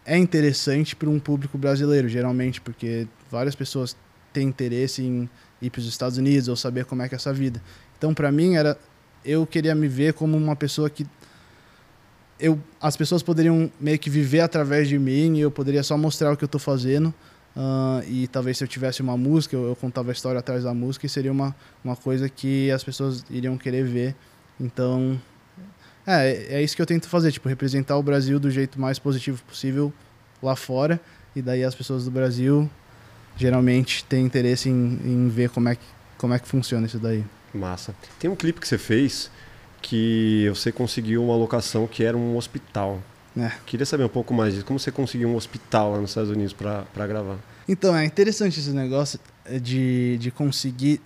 é 0.04 0.18
interessante 0.18 0.94
para 0.94 1.08
um 1.08 1.18
público 1.18 1.56
brasileiro, 1.56 2.08
geralmente, 2.08 2.60
porque 2.60 3.06
várias 3.30 3.54
pessoas 3.54 3.96
têm 4.32 4.48
interesse 4.48 5.02
em 5.02 5.28
ir 5.60 5.70
para 5.70 5.80
os 5.80 5.86
Estados 5.86 6.18
Unidos 6.18 6.48
ou 6.48 6.56
saber 6.56 6.84
como 6.84 7.02
é 7.02 7.08
que 7.08 7.14
é 7.14 7.16
essa 7.16 7.32
vida. 7.32 7.62
Então, 7.96 8.12
para 8.12 8.30
mim, 8.30 8.56
era 8.56 8.76
eu 9.24 9.46
queria 9.46 9.74
me 9.74 9.86
ver 9.86 10.14
como 10.14 10.36
uma 10.36 10.56
pessoa 10.56 10.90
que 10.90 11.06
eu, 12.38 12.58
as 12.80 12.96
pessoas 12.96 13.22
poderiam 13.22 13.70
meio 13.80 13.98
que 13.98 14.10
viver 14.10 14.40
através 14.40 14.88
de 14.88 14.98
mim 14.98 15.36
e 15.36 15.40
eu 15.40 15.50
poderia 15.50 15.82
só 15.82 15.96
mostrar 15.96 16.32
o 16.32 16.36
que 16.36 16.44
eu 16.44 16.46
estou 16.46 16.60
fazendo 16.60 17.14
Uh, 17.54 18.02
e 18.08 18.26
talvez 18.28 18.56
se 18.56 18.64
eu 18.64 18.68
tivesse 18.68 19.02
uma 19.02 19.16
música, 19.16 19.54
eu, 19.54 19.68
eu, 19.68 19.76
contava 19.76 20.10
a 20.10 20.12
história 20.12 20.38
atrás 20.38 20.64
da 20.64 20.72
música 20.72 21.04
e 21.04 21.08
seria 21.08 21.30
uma, 21.30 21.54
uma 21.84 21.94
coisa 21.94 22.28
que 22.28 22.70
as 22.70 22.82
pessoas 22.82 23.24
iriam 23.28 23.58
querer 23.58 23.84
ver. 23.84 24.14
Então, 24.58 25.20
é, 26.06 26.56
é 26.56 26.62
isso 26.62 26.74
que 26.74 26.80
eu 26.80 26.86
tento 26.86 27.08
fazer, 27.08 27.30
tipo, 27.30 27.48
representar 27.48 27.96
o 27.98 28.02
Brasil 28.02 28.40
do 28.40 28.50
jeito 28.50 28.80
mais 28.80 28.98
positivo 28.98 29.42
possível 29.44 29.92
lá 30.42 30.56
fora. 30.56 31.00
E 31.36 31.42
daí 31.42 31.62
as 31.62 31.74
pessoas 31.74 32.04
do 32.04 32.10
Brasil 32.10 32.70
geralmente 33.36 34.04
têm 34.04 34.24
interesse 34.24 34.68
em, 34.70 35.00
em 35.04 35.28
ver 35.28 35.50
como 35.50 35.68
é, 35.68 35.76
que, 35.76 35.84
como 36.16 36.32
é 36.32 36.38
que 36.38 36.48
funciona 36.48 36.86
isso 36.86 36.98
daí. 36.98 37.24
Massa. 37.52 37.94
Tem 38.18 38.30
um 38.30 38.36
clipe 38.36 38.60
que 38.60 38.68
você 38.68 38.78
fez 38.78 39.30
que 39.82 40.48
você 40.48 40.70
conseguiu 40.70 41.22
uma 41.22 41.36
locação 41.36 41.86
que 41.86 42.04
era 42.04 42.16
um 42.16 42.36
hospital. 42.36 43.02
É. 43.36 43.50
Queria 43.66 43.84
saber 43.84 44.04
um 44.04 44.08
pouco 44.08 44.32
mais 44.32 44.54
disso. 44.54 44.64
Como 44.64 44.78
você 44.78 44.92
conseguiu 44.92 45.28
um 45.28 45.36
hospital 45.36 45.92
lá 45.92 46.00
nos 46.00 46.10
Estados 46.10 46.30
Unidos 46.30 46.52
para 46.52 47.06
gravar? 47.06 47.38
Então, 47.68 47.94
é 47.96 48.04
interessante 48.04 48.60
esse 48.60 48.70
negócio 48.70 49.18
de, 49.60 50.16
de 50.18 50.30
conseguir 50.30 51.00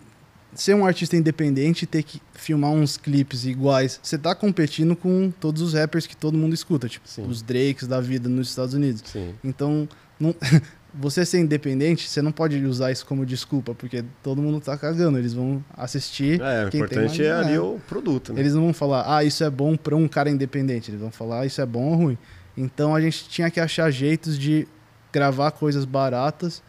ser 0.55 0.75
um 0.75 0.87
artista 0.87 1.17
independente 1.17 1.83
e 1.83 1.87
ter 1.87 2.03
que 2.03 2.21
filmar 2.35 2.71
uns 2.71 2.97
clipes 2.97 3.45
iguais. 3.45 4.01
Você 4.03 4.17
tá 4.19 4.35
competindo 4.35 4.97
com 4.97 5.31
todos 5.31 5.63
os 5.63 5.75
rappers 5.75 6.07
que 6.07 6.17
todo 6.17 6.37
mundo 6.37 6.55
escuta, 6.55 6.89
tipo, 6.89 7.07
Sim. 7.09 7.27
os 7.27 7.43
Drakes 7.43 7.87
da 7.87 8.01
vida 8.01 8.29
nos 8.29 8.49
Estados 8.49 8.75
Unidos. 8.75 9.03
Sim. 9.05 9.35
Então, 9.45 9.89
não, 10.19 10.35
você 10.99 11.25
ser 11.25 11.41
independente, 11.41 12.09
você 12.09 12.23
não 12.23 12.33
pode 12.33 12.57
usar 12.65 12.91
isso 12.91 13.05
como 13.05 13.27
desculpa, 13.27 13.75
porque 13.75 14.05
todo 14.23 14.41
mundo 14.41 14.61
tá 14.61 14.77
cagando. 14.77 15.19
Eles 15.19 15.35
vão 15.35 15.63
assistir. 15.77 16.41
É, 16.41 16.65
o 16.65 16.69
importante 16.69 17.25
é 17.25 17.33
ali 17.33 17.59
o 17.59 17.79
produto. 17.87 18.33
Né? 18.33 18.41
Eles 18.41 18.55
não 18.55 18.63
vão 18.63 18.73
falar, 18.73 19.17
ah, 19.17 19.23
isso 19.23 19.45
é 19.45 19.51
bom 19.51 19.77
para 19.77 19.95
um 19.95 20.09
cara 20.09 20.31
independente. 20.31 20.91
Eles 20.91 21.01
vão 21.01 21.11
falar, 21.11 21.41
ah, 21.41 21.47
isso 21.47 21.61
é 21.61 21.67
bom 21.67 21.91
ou 21.91 21.95
ruim. 21.95 22.19
Então 22.57 22.95
a 22.95 23.01
gente 23.01 23.29
tinha 23.29 23.51
que 23.51 23.61
achar 23.61 23.91
jeitos 23.91 24.39
de 24.39 24.67
gravar 25.13 25.51
coisas 25.51 25.85
baratas 25.85 26.63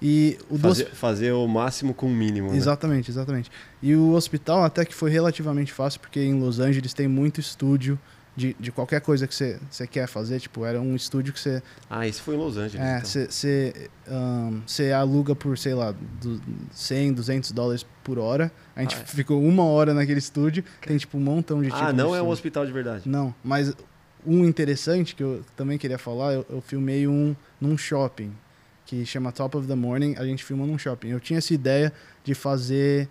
e 0.00 0.38
o 0.48 0.58
fazer, 0.58 0.86
fazer 0.86 1.32
o 1.32 1.46
máximo 1.46 1.94
com 1.94 2.06
o 2.06 2.10
mínimo. 2.10 2.50
Né? 2.50 2.56
Exatamente, 2.56 3.10
né? 3.10 3.14
exatamente. 3.14 3.50
E 3.82 3.94
o 3.94 4.12
hospital 4.12 4.64
até 4.64 4.84
que 4.84 4.94
foi 4.94 5.10
relativamente 5.10 5.72
fácil, 5.72 6.00
porque 6.00 6.20
em 6.20 6.34
Los 6.34 6.58
Angeles 6.60 6.94
tem 6.94 7.06
muito 7.06 7.40
estúdio 7.40 7.98
de, 8.38 8.54
de 8.58 8.70
qualquer 8.70 9.00
coisa 9.00 9.26
que 9.26 9.34
você, 9.34 9.58
você 9.68 9.84
quer 9.84 10.06
fazer. 10.06 10.38
Tipo, 10.38 10.64
era 10.64 10.80
um 10.80 10.94
estúdio 10.94 11.32
que 11.32 11.40
você. 11.40 11.60
Ah, 11.90 12.06
isso 12.06 12.22
foi 12.22 12.36
em 12.36 12.38
Los 12.38 12.56
Angeles. 12.56 12.86
É, 12.86 13.00
você, 13.00 13.18
então. 13.18 13.32
você, 13.32 13.90
um, 14.08 14.62
você 14.64 14.92
aluga 14.92 15.34
por, 15.34 15.58
sei 15.58 15.74
lá, 15.74 15.92
do 16.20 16.40
100, 16.72 17.14
200 17.14 17.50
dólares 17.50 17.84
por 18.04 18.16
hora. 18.16 18.52
A 18.76 18.82
gente 18.82 18.96
ah, 18.96 19.00
é. 19.00 19.04
ficou 19.04 19.42
uma 19.42 19.64
hora 19.64 19.92
naquele 19.92 20.20
estúdio. 20.20 20.64
Tem, 20.80 20.96
tipo, 20.96 21.18
um 21.18 21.20
montão 21.20 21.60
de 21.60 21.68
Ah, 21.72 21.92
não 21.92 22.14
é 22.14 22.22
um 22.22 22.28
hospital 22.28 22.64
de 22.64 22.70
verdade. 22.70 23.08
Não, 23.08 23.34
mas 23.42 23.74
um 24.24 24.44
interessante 24.44 25.16
que 25.16 25.22
eu 25.22 25.44
também 25.56 25.76
queria 25.76 25.98
falar, 25.98 26.34
eu, 26.34 26.46
eu 26.48 26.60
filmei 26.60 27.08
um 27.08 27.34
num 27.60 27.76
shopping 27.76 28.32
que 28.86 29.04
chama 29.04 29.32
Top 29.32 29.56
of 29.56 29.66
the 29.66 29.74
Morning. 29.74 30.14
A 30.16 30.24
gente 30.24 30.44
filma 30.44 30.64
num 30.64 30.78
shopping. 30.78 31.08
Eu 31.08 31.18
tinha 31.18 31.38
essa 31.38 31.52
ideia 31.52 31.92
de 32.22 32.34
fazer 32.34 33.08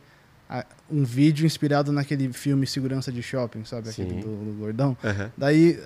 um 0.90 1.04
vídeo 1.04 1.46
inspirado 1.46 1.92
naquele 1.92 2.32
filme 2.32 2.66
Segurança 2.66 3.12
de 3.12 3.22
Shopping, 3.22 3.66
sabe? 3.66 3.90
Sim. 3.90 4.04
Aquele 4.04 4.22
do, 4.22 4.30
do 4.30 4.58
gordão. 4.60 4.98
Uhum. 5.04 5.30
Daí, 5.38 5.80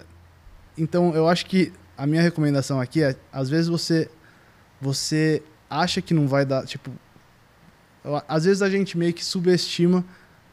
então 0.77 1.15
eu 1.15 1.27
acho 1.27 1.45
que 1.45 1.73
a 1.97 2.05
minha 2.05 2.21
recomendação 2.21 2.79
aqui 2.79 3.03
é, 3.03 3.15
às 3.31 3.49
vezes 3.49 3.67
você 3.67 4.09
você 4.79 5.43
acha 5.69 6.01
que 6.01 6.13
não 6.13 6.27
vai 6.27 6.43
dar, 6.43 6.65
tipo, 6.65 6.91
às 8.27 8.45
vezes 8.45 8.61
a 8.61 8.69
gente 8.69 8.97
meio 8.97 9.13
que 9.13 9.23
subestima 9.23 10.03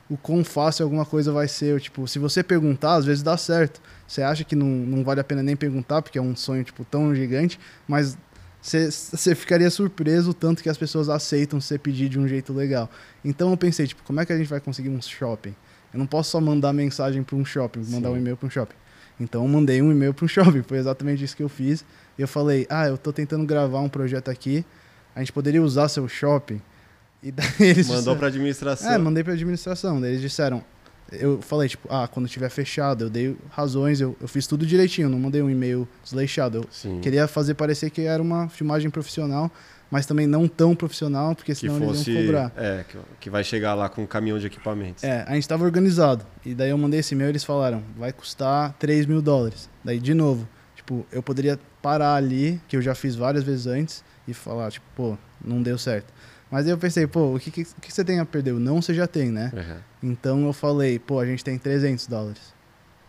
o 0.09 0.17
quão 0.17 0.45
fácil 0.45 0.85
alguma 0.85 1.05
coisa 1.05 1.33
vai 1.33 1.49
ser. 1.49 1.81
Tipo, 1.81 2.07
se 2.07 2.19
você 2.19 2.43
perguntar, 2.43 2.95
às 2.95 3.05
vezes 3.05 3.23
dá 3.23 3.37
certo. 3.37 3.81
Você 4.07 4.23
acha 4.23 4.45
que 4.45 4.55
não, 4.55 4.67
não 4.67 5.05
vale 5.05 5.21
a 5.21 5.25
pena 5.25 5.43
nem 5.43 5.57
perguntar, 5.57 6.03
porque 6.03 6.19
é 6.19 6.23
um 6.23 6.37
sonho, 6.37 6.65
tipo, 6.65 6.85
tão 6.85 7.15
gigante, 7.15 7.59
mas 7.87 8.17
você 8.61 9.35
ficaria 9.35 9.71
surpreso 9.71 10.31
o 10.31 10.35
tanto 10.35 10.63
que 10.63 10.69
as 10.69 10.77
pessoas 10.77 11.09
aceitam 11.09 11.61
você 11.61 11.79
pedir 11.79 12.09
de 12.09 12.19
um 12.19 12.27
jeito 12.27 12.53
legal. 12.53 12.91
Então 13.25 13.51
eu 13.51 13.57
pensei, 13.57 13.87
tipo, 13.87 14.03
como 14.03 14.21
é 14.21 14.27
que 14.27 14.33
a 14.33 14.37
gente 14.37 14.49
vai 14.49 14.61
conseguir 14.61 14.89
um 14.89 15.01
shopping? 15.01 15.55
Eu 15.93 15.99
não 15.99 16.07
posso 16.07 16.31
só 16.31 16.41
mandar 16.41 16.73
mensagem 16.73 17.23
para 17.23 17.37
um 17.37 17.45
shopping, 17.45 17.81
mandar 17.89 18.09
Sim. 18.09 18.15
um 18.15 18.19
e-mail 18.19 18.37
para 18.37 18.47
um 18.47 18.51
shopping. 18.51 18.77
Então 19.21 19.43
eu 19.43 19.49
mandei 19.49 19.81
um 19.81 19.91
e-mail 19.91 20.13
para 20.13 20.25
um 20.25 20.29
shopping, 20.29 20.63
foi 20.63 20.79
exatamente 20.79 21.25
isso 21.25 21.37
que 21.37 21.43
eu 21.43 21.49
fiz. 21.49 21.85
Eu 22.19 22.29
falei: 22.29 22.67
"Ah, 22.69 22.89
eu 22.89 22.97
estou 22.97 23.13
tentando 23.13 23.47
gravar 23.47 23.81
um 23.81 23.89
projeto 23.89 24.31
aqui, 24.31 24.65
a 25.15 25.21
gente 25.21 25.33
poderia 25.33 25.63
usar 25.63 25.89
seu 25.89 26.09
shopping?" 26.09 26.61
E 27.23 27.33
daí 27.33 27.47
eles 27.61 27.89
mandou 27.89 28.17
para 28.17 28.29
administração. 28.29 28.93
É, 28.93 28.99
mandei 28.99 29.25
para 29.25 29.33
administração. 29.33 30.01
Daí 30.01 30.11
eles 30.11 30.21
disseram: 30.21 30.63
eu 31.13 31.41
falei, 31.41 31.69
tipo, 31.69 31.89
ah, 31.91 32.07
quando 32.07 32.29
tiver 32.29 32.51
fechado, 32.51 33.05
eu 33.05 33.11
dei 33.11 33.37
razões, 33.51 34.01
eu, 34.01 34.17
eu 34.21 34.29
fiz 34.29 34.47
tudo 34.47 34.67
direitinho, 34.67 35.09
não 35.09 35.19
mandei 35.19 35.41
um 35.41 35.49
e-mail 35.49 35.89
desleixado. 36.05 36.59
Eu 36.59 36.67
Sim. 36.71 37.01
queria 37.01 37.27
fazer 37.27 37.55
parecer 37.55 37.91
que 37.91 38.03
era 38.03 38.23
uma 38.23 38.49
filmagem 38.49 38.91
profissional, 38.91 39.51
mas 39.91 40.05
também 40.05 40.27
não 40.27 40.47
tão 40.47 40.75
profissional, 40.77 41.35
porque 41.35 41.55
senão 41.55 41.79
fosse, 41.79 42.11
eles 42.11 42.21
iam 42.21 42.27
cobrar. 42.27 42.53
É, 42.57 42.85
que, 42.87 42.99
que 43.21 43.31
vai 43.31 43.43
chegar 43.43 43.75
lá 43.75 43.89
com 43.89 44.03
um 44.03 44.07
caminhão 44.07 44.39
de 44.39 44.47
equipamentos. 44.47 45.03
É, 45.03 45.25
a 45.27 45.33
gente 45.33 45.45
estava 45.45 45.65
organizado. 45.65 46.27
E 46.45 46.55
daí 46.55 46.71
eu 46.71 46.79
mandei 46.79 47.01
esse 47.01 47.15
e-mail 47.15 47.29
e 47.29 47.33
eles 47.33 47.45
falaram, 47.45 47.83
vai 47.97 48.13
custar 48.13 48.75
3 48.79 49.07
mil 49.07 49.23
dólares. 49.23 49.71
Daí, 49.83 49.99
de 49.99 50.13
novo, 50.13 50.47
tipo, 50.77 51.07
eu 51.11 51.23
poderia 51.23 51.59
parar 51.81 52.17
ali, 52.17 52.61
que 52.69 52.77
eu 52.77 52.83
já 52.83 52.95
fiz 52.95 53.15
várias 53.15 53.45
vezes 53.45 53.67
antes, 53.67 54.05
e 54.27 54.35
falar, 54.35 54.71
tipo, 54.71 54.85
pô, 54.95 55.17
não 55.43 55.63
deu 55.63 55.79
certo. 55.79 56.13
Mas 56.51 56.67
aí 56.67 56.73
eu 56.73 56.79
pensei, 56.79 57.07
pô, 57.07 57.35
o 57.35 57.41
que, 57.41 57.51
que, 57.51 57.65
que 57.65 57.93
você 57.93 58.05
tem 58.05 58.21
a 58.21 58.25
perder? 58.25 58.53
O 58.53 58.59
não 58.59 58.81
você 58.81 58.95
já 58.95 59.07
tem, 59.07 59.31
né? 59.31 59.53
Uhum. 59.55 60.11
Então 60.11 60.47
eu 60.47 60.53
falei, 60.53 60.99
pô, 60.99 61.21
a 61.21 61.27
gente 61.27 61.45
tem 61.45 61.59
300 61.59 62.07
dólares. 62.07 62.55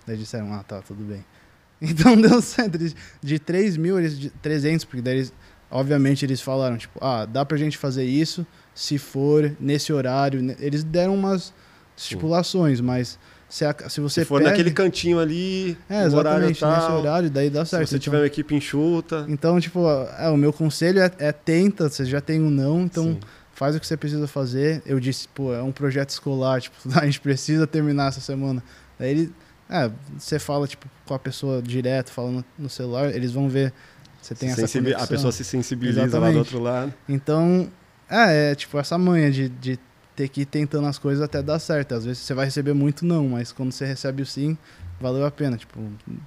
Daí 0.06 0.18
disseram, 0.18 0.54
ah, 0.54 0.64
tá, 0.64 0.82
tudo 0.82 1.04
bem. 1.04 1.24
Então 1.82 2.20
deu 2.20 2.42
certo. 2.42 2.78
De 3.22 3.40
3 3.40 3.78
mil, 3.78 3.98
eles 3.98 4.20
de 4.20 4.30
300, 4.30 4.84
porque 4.84 5.02
daí 5.02 5.16
eles, 5.16 5.34
obviamente 5.72 6.26
eles 6.26 6.42
falaram, 6.42 6.78
tipo, 6.78 7.00
ah, 7.02 7.24
dá 7.24 7.46
pra 7.46 7.58
gente 7.58 7.78
fazer 7.78 8.04
isso 8.04 8.46
se 8.76 8.98
for 8.98 9.56
nesse 9.58 9.94
horário. 9.94 10.56
Eles 10.60 10.84
deram 10.84 11.16
umas 11.16 11.54
estipulações, 11.96 12.82
mas 12.82 13.18
se, 13.50 13.66
a, 13.66 13.76
se 13.90 14.00
você 14.00 14.22
se 14.22 14.26
for 14.28 14.38
pede... 14.38 14.52
naquele 14.52 14.70
cantinho 14.70 15.20
ali, 15.20 15.76
é, 15.90 16.04
exatamente, 16.04 16.16
horário 16.16 16.56
tal, 16.56 16.72
nesse 16.72 16.92
horário, 16.92 17.30
daí 17.32 17.50
dá 17.50 17.66
certo. 17.66 17.86
Se 17.86 17.90
você 17.90 17.96
então, 17.96 18.04
tiver 18.04 18.18
uma 18.20 18.28
equipe 18.28 18.56
enxuta. 18.56 19.26
Então, 19.28 19.60
tipo, 19.60 19.80
é, 20.20 20.30
o 20.30 20.38
meu 20.38 20.54
conselho 20.54 21.00
é, 21.00 21.12
é, 21.18 21.32
tenta, 21.32 21.90
você 21.90 22.06
já 22.06 22.22
tem 22.22 22.40
um 22.40 22.52
não, 22.52 22.82
então 22.82 23.06
Sim. 23.06 23.20
faz 23.52 23.76
o 23.76 23.80
que 23.80 23.88
você 23.88 23.98
precisa 23.98 24.28
fazer. 24.28 24.84
Eu 24.86 25.00
disse, 25.00 25.28
pô, 25.30 25.52
é 25.52 25.64
um 25.64 25.72
projeto 25.72 26.12
escolar, 26.12 26.62
tipo, 26.62 26.76
a 26.96 27.06
gente 27.06 27.20
precisa 27.20 27.66
terminar 27.66 28.10
essa 28.10 28.22
semana. 28.22 28.64
Daí 29.00 29.10
ele, 29.10 29.34
é, 29.68 29.90
você 30.16 30.38
fala, 30.38 30.68
tipo, 30.68 30.88
com 31.08 31.16
a 31.16 31.20
pessoa 31.20 31.60
direto, 31.60 32.12
falando 32.12 32.46
no 32.58 32.70
celular, 32.70 33.14
eles 33.16 33.32
vão 33.32 33.50
ver. 33.50 33.74
Você 34.22 34.36
tem 34.36 34.50
se 34.54 34.64
essa. 34.64 35.04
A 35.04 35.08
pessoa 35.08 35.32
se 35.32 35.44
sensibiliza 35.44 36.04
Exatamente. 36.04 36.28
lá 36.28 36.32
do 36.34 36.40
outro 36.40 36.60
lado. 36.60 36.94
Então, 37.08 37.68
é, 38.08 38.52
é 38.52 38.56
tipo, 38.56 38.78
essa 38.78 38.96
manha 38.98 39.32
de, 39.32 39.50
de 39.50 39.80
ter 40.20 40.28
que 40.28 40.42
ir 40.42 40.46
tentando 40.46 40.86
as 40.86 41.00
coisas 41.00 41.24
até 41.24 41.42
dar 41.42 41.60
certo. 41.60 41.96
Às 41.96 42.04
vezes 42.04 42.22
você 42.24 42.34
vai 42.34 42.44
receber 42.44 42.74
muito 42.74 43.06
não, 43.06 43.30
mas 43.30 43.54
quando 43.54 43.72
você 43.72 43.86
recebe 43.86 44.22
o 44.22 44.26
sim, 44.26 44.58
valeu 45.00 45.26
a 45.26 45.32
pena. 45.32 45.56
Tipo, 45.56 45.80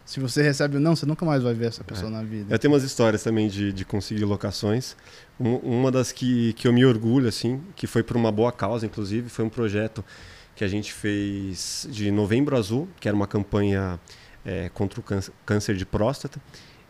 se 0.03 0.19
você 0.19 0.43
recebe 0.43 0.79
o 0.79 0.81
não, 0.81 0.97
você 0.97 1.05
nunca 1.05 1.27
mais 1.27 1.43
vai 1.43 1.53
ver 1.53 1.67
essa 1.67 1.85
pessoa 1.85 2.09
é. 2.09 2.13
na 2.13 2.23
vida. 2.23 2.55
Eu 2.55 2.59
tenho 2.59 2.73
umas 2.73 2.85
histórias 2.85 3.23
também 3.23 3.49
de, 3.49 3.71
de 3.71 3.85
conseguir 3.85 4.25
locações. 4.25 4.97
Um, 5.39 5.57
uma 5.57 5.91
das 5.91 6.11
que, 6.11 6.55
que 6.55 6.67
eu 6.67 6.73
me 6.73 6.87
orgulho, 6.87 7.29
assim, 7.29 7.61
que 7.77 7.87
foi 7.87 8.03
por 8.03 8.17
uma 8.17 8.33
boa 8.33 8.51
causa, 8.51 8.87
inclusive, 8.87 9.29
foi 9.29 9.45
um 9.45 9.51
projeto 9.51 10.03
que 10.57 10.65
a 10.65 10.69
gente 10.69 10.91
fez 10.91 11.87
de 11.91 12.11
Novembro 12.11 12.57
Azul, 12.57 12.89
que 12.99 13.09
era 13.09 13.15
uma 13.15 13.27
campanha 13.27 14.01
é, 14.43 14.71
contra 14.71 15.01
o 15.01 15.05
câncer 15.45 15.77
de 15.77 15.85
próstata. 15.85 16.41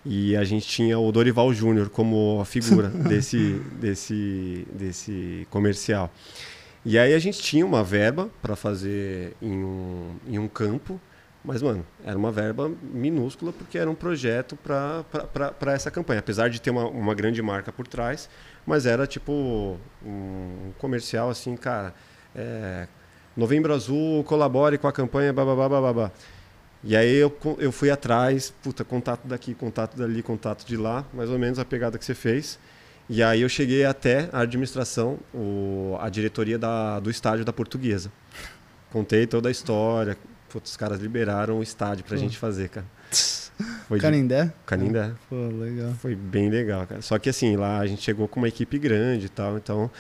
E 0.07 0.37
a 0.37 0.45
gente 0.45 0.69
tinha 0.69 0.99
o 0.99 1.11
Dorival 1.11 1.53
Júnior 1.53 1.91
como 1.91 2.39
a 2.41 2.45
figura 2.45 2.89
desse, 3.11 3.61
desse, 3.81 4.67
desse 4.73 5.49
comercial. 5.51 6.13
E 6.85 6.99
aí 6.99 7.15
a 7.15 7.19
gente 7.19 7.41
tinha 7.41 7.65
uma 7.65 7.85
verba 7.85 8.29
para 8.41 8.57
fazer 8.57 9.37
em 9.41 9.63
um, 9.63 10.17
em 10.27 10.39
um 10.39 10.49
campo, 10.49 11.01
mas, 11.45 11.63
mano, 11.63 11.85
era 12.05 12.17
uma 12.17 12.31
verba 12.31 12.71
minúscula 12.83 13.53
porque 13.53 13.79
era 13.79 13.91
um 13.91 13.95
projeto 13.95 14.57
para 14.57 15.73
essa 15.73 15.91
campanha. 15.91 16.21
Apesar 16.21 16.49
de 16.49 16.61
ter 16.61 16.71
uma, 16.71 16.87
uma 16.87 17.15
grande 17.15 17.41
marca 17.43 17.73
por 17.73 17.87
trás, 17.87 18.29
mas 18.67 18.87
era 18.87 19.07
tipo 19.07 19.79
um 20.05 20.73
comercial 20.79 21.31
assim, 21.31 21.57
cara. 21.57 21.95
É, 22.35 22.87
Novembro 23.37 23.73
Azul 23.73 24.23
colabore 24.25 24.79
com 24.79 24.87
a 24.87 24.93
campanha, 24.93 25.33
babá, 25.33 25.69
babá. 25.69 26.13
E 26.85 26.97
aí 26.97 27.15
eu, 27.15 27.37
eu 27.59 27.71
fui 27.71 27.91
atrás, 27.91 28.53
puta, 28.63 28.85
contato 28.85 29.27
daqui, 29.27 29.55
contato 29.55 29.97
dali, 29.97 30.23
contato 30.23 30.65
de 30.65 30.77
lá, 30.77 31.05
mais 31.15 31.31
ou 31.31 31.39
menos 31.39 31.59
a 31.59 31.65
pegada 31.65 31.97
que 31.97 32.05
você 32.05 32.15
fez. 32.15 32.59
E 33.15 33.23
aí 33.23 33.43
eu 33.43 33.49
cheguei 33.49 33.85
até 33.85 34.31
a 34.33 34.41
administração, 34.41 35.19
o, 35.35 35.99
a 36.01 36.09
diretoria 36.09 36.59
da, 36.59 36.99
do 36.99 37.11
estádio 37.11 37.45
da 37.45 37.53
Portuguesa. 37.53 38.11
Contei 38.91 39.27
toda 39.27 39.51
a 39.51 39.53
história. 39.53 40.17
Putz, 40.49 40.71
os 40.71 40.77
caras 40.79 40.99
liberaram 40.99 41.59
o 41.59 41.63
estádio 41.63 42.05
pra 42.05 42.17
Pô. 42.17 42.23
gente 42.23 42.39
fazer, 42.39 42.71
cara. 42.71 42.87
Foi 43.87 44.01
Canindé? 44.01 44.47
De... 44.47 44.53
Canindé. 44.65 45.13
Pô, 45.29 45.37
legal. 45.37 45.93
Foi 46.01 46.15
bem 46.15 46.49
legal, 46.49 46.87
cara. 46.87 47.03
Só 47.03 47.19
que 47.19 47.29
assim, 47.29 47.55
lá 47.55 47.81
a 47.81 47.87
gente 47.87 48.01
chegou 48.01 48.27
com 48.27 48.41
uma 48.41 48.49
equipe 48.49 48.79
grande 48.79 49.27
e 49.27 49.29
tal, 49.29 49.59
então 49.59 49.91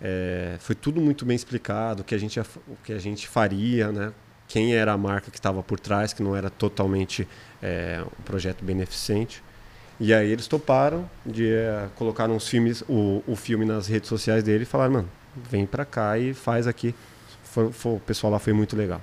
é, 0.00 0.56
foi 0.58 0.74
tudo 0.74 1.02
muito 1.02 1.26
bem 1.26 1.36
explicado, 1.36 2.00
o 2.00 2.04
que 2.04 2.14
a 2.14 2.18
gente, 2.18 2.40
o 2.40 2.76
que 2.82 2.94
a 2.94 2.98
gente 2.98 3.28
faria, 3.28 3.92
né? 3.92 4.10
Quem 4.48 4.74
era 4.74 4.94
a 4.94 4.96
marca 4.96 5.30
que 5.30 5.36
estava 5.36 5.62
por 5.62 5.78
trás, 5.78 6.14
que 6.14 6.22
não 6.22 6.34
era 6.34 6.48
totalmente 6.48 7.28
é, 7.62 8.02
um 8.02 8.22
projeto 8.22 8.64
beneficente. 8.64 9.42
E 10.00 10.12
aí 10.12 10.30
eles 10.30 10.46
toparam 10.46 11.08
de 11.24 11.52
é, 11.52 11.88
colocar 11.94 12.28
uns 12.28 12.48
filmes, 12.48 12.82
o, 12.88 13.22
o 13.26 13.36
filme 13.36 13.64
nas 13.64 13.86
redes 13.86 14.08
sociais 14.08 14.42
dele 14.42 14.64
e 14.64 14.66
falaram, 14.66 14.92
mano, 14.92 15.08
vem 15.50 15.66
pra 15.66 15.84
cá 15.84 16.18
e 16.18 16.34
faz 16.34 16.66
aqui. 16.66 16.94
Foi, 17.44 17.70
foi, 17.72 17.92
o 17.92 18.00
pessoal 18.00 18.32
lá 18.32 18.38
foi 18.38 18.52
muito 18.52 18.76
legal. 18.76 19.00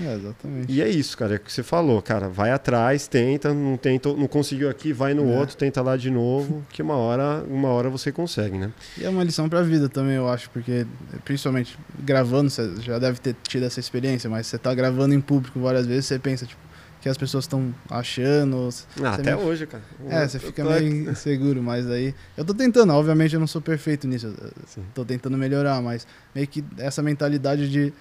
É, 0.00 0.14
exatamente. 0.14 0.72
E 0.72 0.82
é 0.82 0.88
isso, 0.88 1.16
cara, 1.16 1.34
é 1.34 1.36
o 1.36 1.40
que 1.40 1.52
você 1.52 1.62
falou, 1.62 2.02
cara. 2.02 2.28
Vai 2.28 2.50
atrás, 2.50 3.06
tenta, 3.06 3.54
não 3.54 3.76
tenta, 3.76 4.12
não 4.12 4.26
conseguiu 4.26 4.68
aqui, 4.68 4.92
vai 4.92 5.14
no 5.14 5.32
é. 5.32 5.38
outro, 5.38 5.56
tenta 5.56 5.80
lá 5.82 5.96
de 5.96 6.10
novo, 6.10 6.64
que 6.70 6.82
uma 6.82 6.96
hora, 6.96 7.44
uma 7.48 7.68
hora 7.68 7.88
você 7.88 8.10
consegue, 8.10 8.58
né? 8.58 8.72
E 8.98 9.04
é 9.04 9.08
uma 9.08 9.22
lição 9.22 9.48
pra 9.48 9.62
vida 9.62 9.88
também, 9.88 10.16
eu 10.16 10.28
acho, 10.28 10.50
porque 10.50 10.86
principalmente 11.24 11.78
gravando, 11.98 12.50
você 12.50 12.74
já 12.80 12.98
deve 12.98 13.20
ter 13.20 13.36
tido 13.46 13.64
essa 13.64 13.78
experiência, 13.78 14.28
mas 14.28 14.48
você 14.48 14.58
tá 14.58 14.74
gravando 14.74 15.14
em 15.14 15.20
público 15.20 15.60
várias 15.60 15.86
vezes, 15.86 16.06
você 16.06 16.18
pensa, 16.18 16.44
tipo, 16.44 16.60
que 17.04 17.08
as 17.10 17.18
pessoas 17.18 17.44
estão 17.44 17.74
achando. 17.90 18.70
Ah, 19.02 19.12
até 19.16 19.36
meio... 19.36 19.46
hoje, 19.46 19.66
cara. 19.66 19.84
É, 20.08 20.26
você 20.26 20.38
fica 20.38 20.64
meio 20.64 20.88
inseguro, 21.12 21.62
mas 21.62 21.86
aí. 21.90 22.14
Eu 22.34 22.46
tô 22.46 22.54
tentando, 22.54 22.94
obviamente 22.94 23.34
eu 23.34 23.40
não 23.40 23.46
sou 23.46 23.60
perfeito 23.60 24.08
nisso. 24.08 24.34
Sim. 24.66 24.82
Tô 24.94 25.04
tentando 25.04 25.36
melhorar, 25.36 25.82
mas 25.82 26.06
meio 26.34 26.48
que 26.48 26.64
essa 26.78 27.02
mentalidade 27.02 27.70
de 27.70 27.92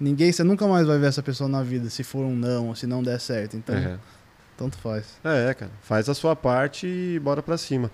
ninguém, 0.00 0.32
você 0.32 0.42
nunca 0.42 0.66
mais 0.66 0.86
vai 0.86 0.98
ver 0.98 1.08
essa 1.08 1.22
pessoa 1.22 1.50
na 1.50 1.62
vida, 1.62 1.90
se 1.90 2.02
for 2.02 2.24
um 2.24 2.34
não, 2.34 2.68
ou 2.68 2.74
se 2.74 2.86
não 2.86 3.02
der 3.02 3.20
certo. 3.20 3.58
Então. 3.58 3.76
É. 3.76 3.98
Tanto 4.56 4.78
faz. 4.78 5.04
É, 5.22 5.52
cara. 5.52 5.70
Faz 5.82 6.08
a 6.08 6.14
sua 6.14 6.34
parte 6.34 6.86
e 6.86 7.18
bora 7.18 7.42
para 7.42 7.58
cima. 7.58 7.90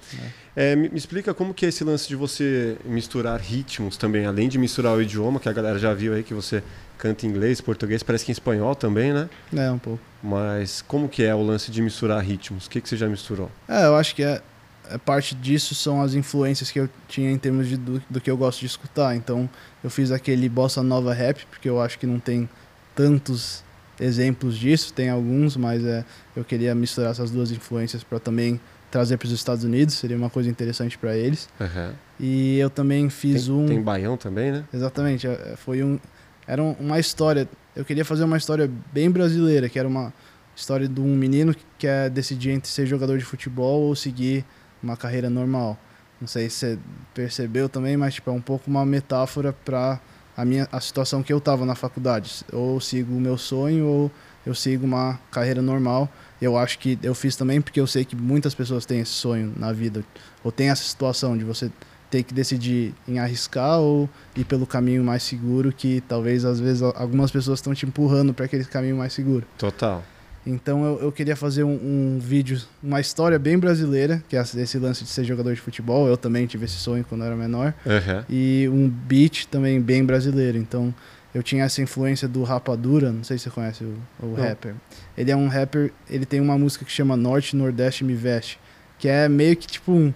É. 0.56 0.72
É, 0.72 0.76
me, 0.76 0.88
me, 0.88 0.96
explica 0.96 1.34
como 1.34 1.52
que 1.52 1.66
é 1.66 1.68
esse 1.68 1.82
lance 1.82 2.06
de 2.06 2.14
você 2.14 2.76
misturar 2.84 3.40
ritmos 3.40 3.96
também, 3.96 4.26
além 4.26 4.48
de 4.48 4.58
misturar 4.58 4.94
o 4.94 5.02
idioma, 5.02 5.40
que 5.40 5.48
a 5.48 5.52
galera 5.52 5.78
já 5.78 5.92
viu 5.92 6.14
aí 6.14 6.22
que 6.22 6.34
você 6.34 6.62
canta 6.98 7.26
em 7.26 7.30
inglês, 7.30 7.60
português, 7.60 8.02
parece 8.02 8.24
que 8.24 8.30
em 8.30 8.34
espanhol 8.34 8.76
também, 8.76 9.12
né? 9.12 9.28
É, 9.56 9.70
um 9.70 9.78
pouco. 9.78 10.00
Mas 10.22 10.82
como 10.82 11.08
que 11.08 11.24
é 11.24 11.34
o 11.34 11.42
lance 11.42 11.70
de 11.70 11.82
misturar 11.82 12.22
ritmos? 12.22 12.66
O 12.66 12.70
que, 12.70 12.80
que 12.80 12.88
você 12.88 12.96
já 12.96 13.08
misturou? 13.08 13.50
É, 13.68 13.86
eu 13.86 13.96
acho 13.96 14.14
que 14.14 14.22
é 14.22 14.40
é, 14.88 14.98
parte 14.98 15.34
disso 15.34 15.74
são 15.74 16.02
as 16.02 16.14
influências 16.14 16.70
que 16.70 16.78
eu 16.78 16.88
tinha 17.08 17.30
em 17.30 17.38
termos 17.38 17.68
de, 17.68 17.76
do, 17.76 18.02
do 18.10 18.20
que 18.20 18.30
eu 18.30 18.36
gosto 18.36 18.60
de 18.60 18.66
escutar. 18.66 19.14
Então, 19.16 19.48
eu 19.82 19.90
fiz 19.90 20.10
aquele 20.10 20.48
bossa 20.48 20.82
nova 20.82 21.14
rap, 21.14 21.46
porque 21.46 21.68
eu 21.68 21.80
acho 21.80 21.98
que 21.98 22.06
não 22.06 22.18
tem 22.18 22.48
tantos 22.94 23.64
exemplos 24.00 24.56
disso, 24.56 24.92
tem 24.92 25.10
alguns, 25.10 25.56
mas 25.56 25.84
é, 25.84 26.04
eu 26.34 26.44
queria 26.44 26.74
misturar 26.74 27.10
essas 27.10 27.30
duas 27.30 27.50
influências 27.50 28.02
para 28.02 28.18
também 28.18 28.60
trazer 28.90 29.16
para 29.16 29.26
os 29.26 29.32
Estados 29.32 29.64
Unidos, 29.64 29.94
seria 29.94 30.16
uma 30.16 30.28
coisa 30.28 30.50
interessante 30.50 30.98
para 30.98 31.16
eles. 31.16 31.48
Uhum. 31.58 31.92
E 32.20 32.58
eu 32.58 32.68
também 32.68 33.08
fiz 33.08 33.46
tem, 33.46 33.54
um. 33.54 33.66
Tem 33.66 33.82
baião 33.82 34.16
também, 34.16 34.52
né? 34.52 34.64
Exatamente, 34.72 35.26
é, 35.26 35.54
foi 35.56 35.82
um. 35.82 35.98
Era 36.46 36.62
uma 36.62 36.98
história. 36.98 37.48
Eu 37.74 37.84
queria 37.84 38.04
fazer 38.04 38.24
uma 38.24 38.36
história 38.36 38.70
bem 38.92 39.10
brasileira, 39.10 39.68
que 39.68 39.78
era 39.78 39.88
uma 39.88 40.12
história 40.54 40.86
de 40.86 41.00
um 41.00 41.16
menino 41.16 41.54
que 41.54 41.64
quer 41.78 42.10
decidir 42.10 42.50
entre 42.50 42.70
ser 42.70 42.86
jogador 42.86 43.16
de 43.16 43.24
futebol 43.24 43.82
ou 43.82 43.96
seguir 43.96 44.44
uma 44.82 44.96
carreira 44.96 45.30
normal. 45.30 45.78
Não 46.20 46.28
sei 46.28 46.50
se 46.50 46.56
você 46.56 46.78
percebeu 47.14 47.68
também, 47.68 47.96
mas 47.96 48.14
tipo, 48.14 48.30
é 48.30 48.32
um 48.32 48.40
pouco 48.40 48.70
uma 48.70 48.84
metáfora 48.84 49.52
para 49.52 49.98
a 50.36 50.44
minha 50.44 50.68
a 50.72 50.80
situação 50.80 51.22
que 51.22 51.32
eu 51.32 51.38
estava 51.38 51.64
na 51.64 51.74
faculdade. 51.74 52.44
Ou 52.52 52.80
sigo 52.80 53.14
o 53.14 53.20
meu 53.20 53.36
sonho 53.38 53.86
ou 53.86 54.10
eu 54.44 54.54
sigo 54.54 54.84
uma 54.84 55.18
carreira 55.30 55.62
normal. 55.62 56.08
Eu 56.40 56.56
acho 56.56 56.78
que 56.78 56.98
eu 57.02 57.14
fiz 57.14 57.36
também 57.36 57.60
porque 57.60 57.80
eu 57.80 57.86
sei 57.86 58.04
que 58.04 58.16
muitas 58.16 58.54
pessoas 58.54 58.84
têm 58.84 59.00
esse 59.00 59.12
sonho 59.12 59.52
na 59.56 59.72
vida 59.72 60.04
ou 60.42 60.50
tem 60.50 60.70
essa 60.70 60.82
situação 60.82 61.36
de 61.36 61.44
você 61.44 61.70
ter 62.10 62.22
que 62.22 62.34
decidir 62.34 62.94
em 63.08 63.18
arriscar 63.18 63.80
ou 63.80 64.08
ir 64.36 64.44
pelo 64.44 64.66
caminho 64.66 65.02
mais 65.02 65.22
seguro 65.22 65.72
que 65.72 66.02
talvez 66.06 66.44
às 66.44 66.60
vezes 66.60 66.82
algumas 66.82 67.30
pessoas 67.30 67.58
estão 67.58 67.72
te 67.72 67.86
empurrando 67.86 68.34
para 68.34 68.44
aquele 68.44 68.64
caminho 68.64 68.96
mais 68.96 69.14
seguro. 69.14 69.46
Total. 69.56 70.04
Então 70.44 70.84
eu, 70.84 71.02
eu 71.02 71.12
queria 71.12 71.36
fazer 71.36 71.62
um, 71.62 71.74
um, 71.74 72.18
vídeo, 72.20 72.60
uma 72.82 73.00
história 73.00 73.38
bem 73.38 73.58
brasileira, 73.58 74.22
que 74.28 74.36
é 74.36 74.40
esse 74.40 74.78
lance 74.78 75.04
de 75.04 75.10
ser 75.10 75.24
jogador 75.24 75.54
de 75.54 75.60
futebol. 75.60 76.08
Eu 76.08 76.16
também 76.16 76.46
tive 76.46 76.64
esse 76.64 76.74
sonho 76.74 77.04
quando 77.08 77.22
eu 77.22 77.28
era 77.28 77.36
menor. 77.36 77.72
Uhum. 77.86 78.24
E 78.28 78.68
um 78.68 78.88
beat 78.88 79.46
também 79.46 79.80
bem 79.80 80.04
brasileiro. 80.04 80.58
Então 80.58 80.92
eu 81.34 81.42
tinha 81.42 81.64
essa 81.64 81.80
influência 81.80 82.28
do 82.28 82.42
Rapadura, 82.42 83.10
não 83.10 83.24
sei 83.24 83.38
se 83.38 83.44
você 83.44 83.50
conhece 83.50 83.84
o, 83.84 83.96
o 84.20 84.34
rapper. 84.34 84.74
Ele 85.16 85.30
é 85.30 85.36
um 85.36 85.48
rapper, 85.48 85.92
ele 86.10 86.26
tem 86.26 86.40
uma 86.40 86.58
música 86.58 86.84
que 86.84 86.92
chama 86.92 87.16
Norte, 87.16 87.56
Nordeste 87.56 88.04
Me 88.04 88.14
Veste, 88.14 88.58
que 88.98 89.08
é 89.08 89.28
meio 89.28 89.56
que 89.56 89.66
tipo 89.66 89.92
um. 89.92 90.12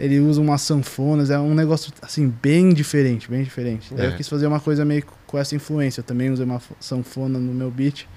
Ele 0.00 0.18
usa 0.18 0.40
umas 0.40 0.60
sanfonas, 0.62 1.30
é 1.30 1.38
um 1.38 1.54
negócio 1.54 1.92
assim, 2.02 2.32
bem 2.42 2.74
diferente, 2.74 3.30
bem 3.30 3.44
diferente. 3.44 3.94
É. 3.96 4.06
eu 4.06 4.16
quis 4.16 4.28
fazer 4.28 4.46
uma 4.48 4.58
coisa 4.58 4.84
meio 4.84 5.04
com 5.24 5.38
essa 5.38 5.54
influência. 5.54 6.00
Eu 6.00 6.04
também 6.04 6.30
usei 6.30 6.44
uma 6.44 6.60
sanfona 6.80 7.38
no 7.38 7.54
meu 7.54 7.70
beat. 7.70 8.08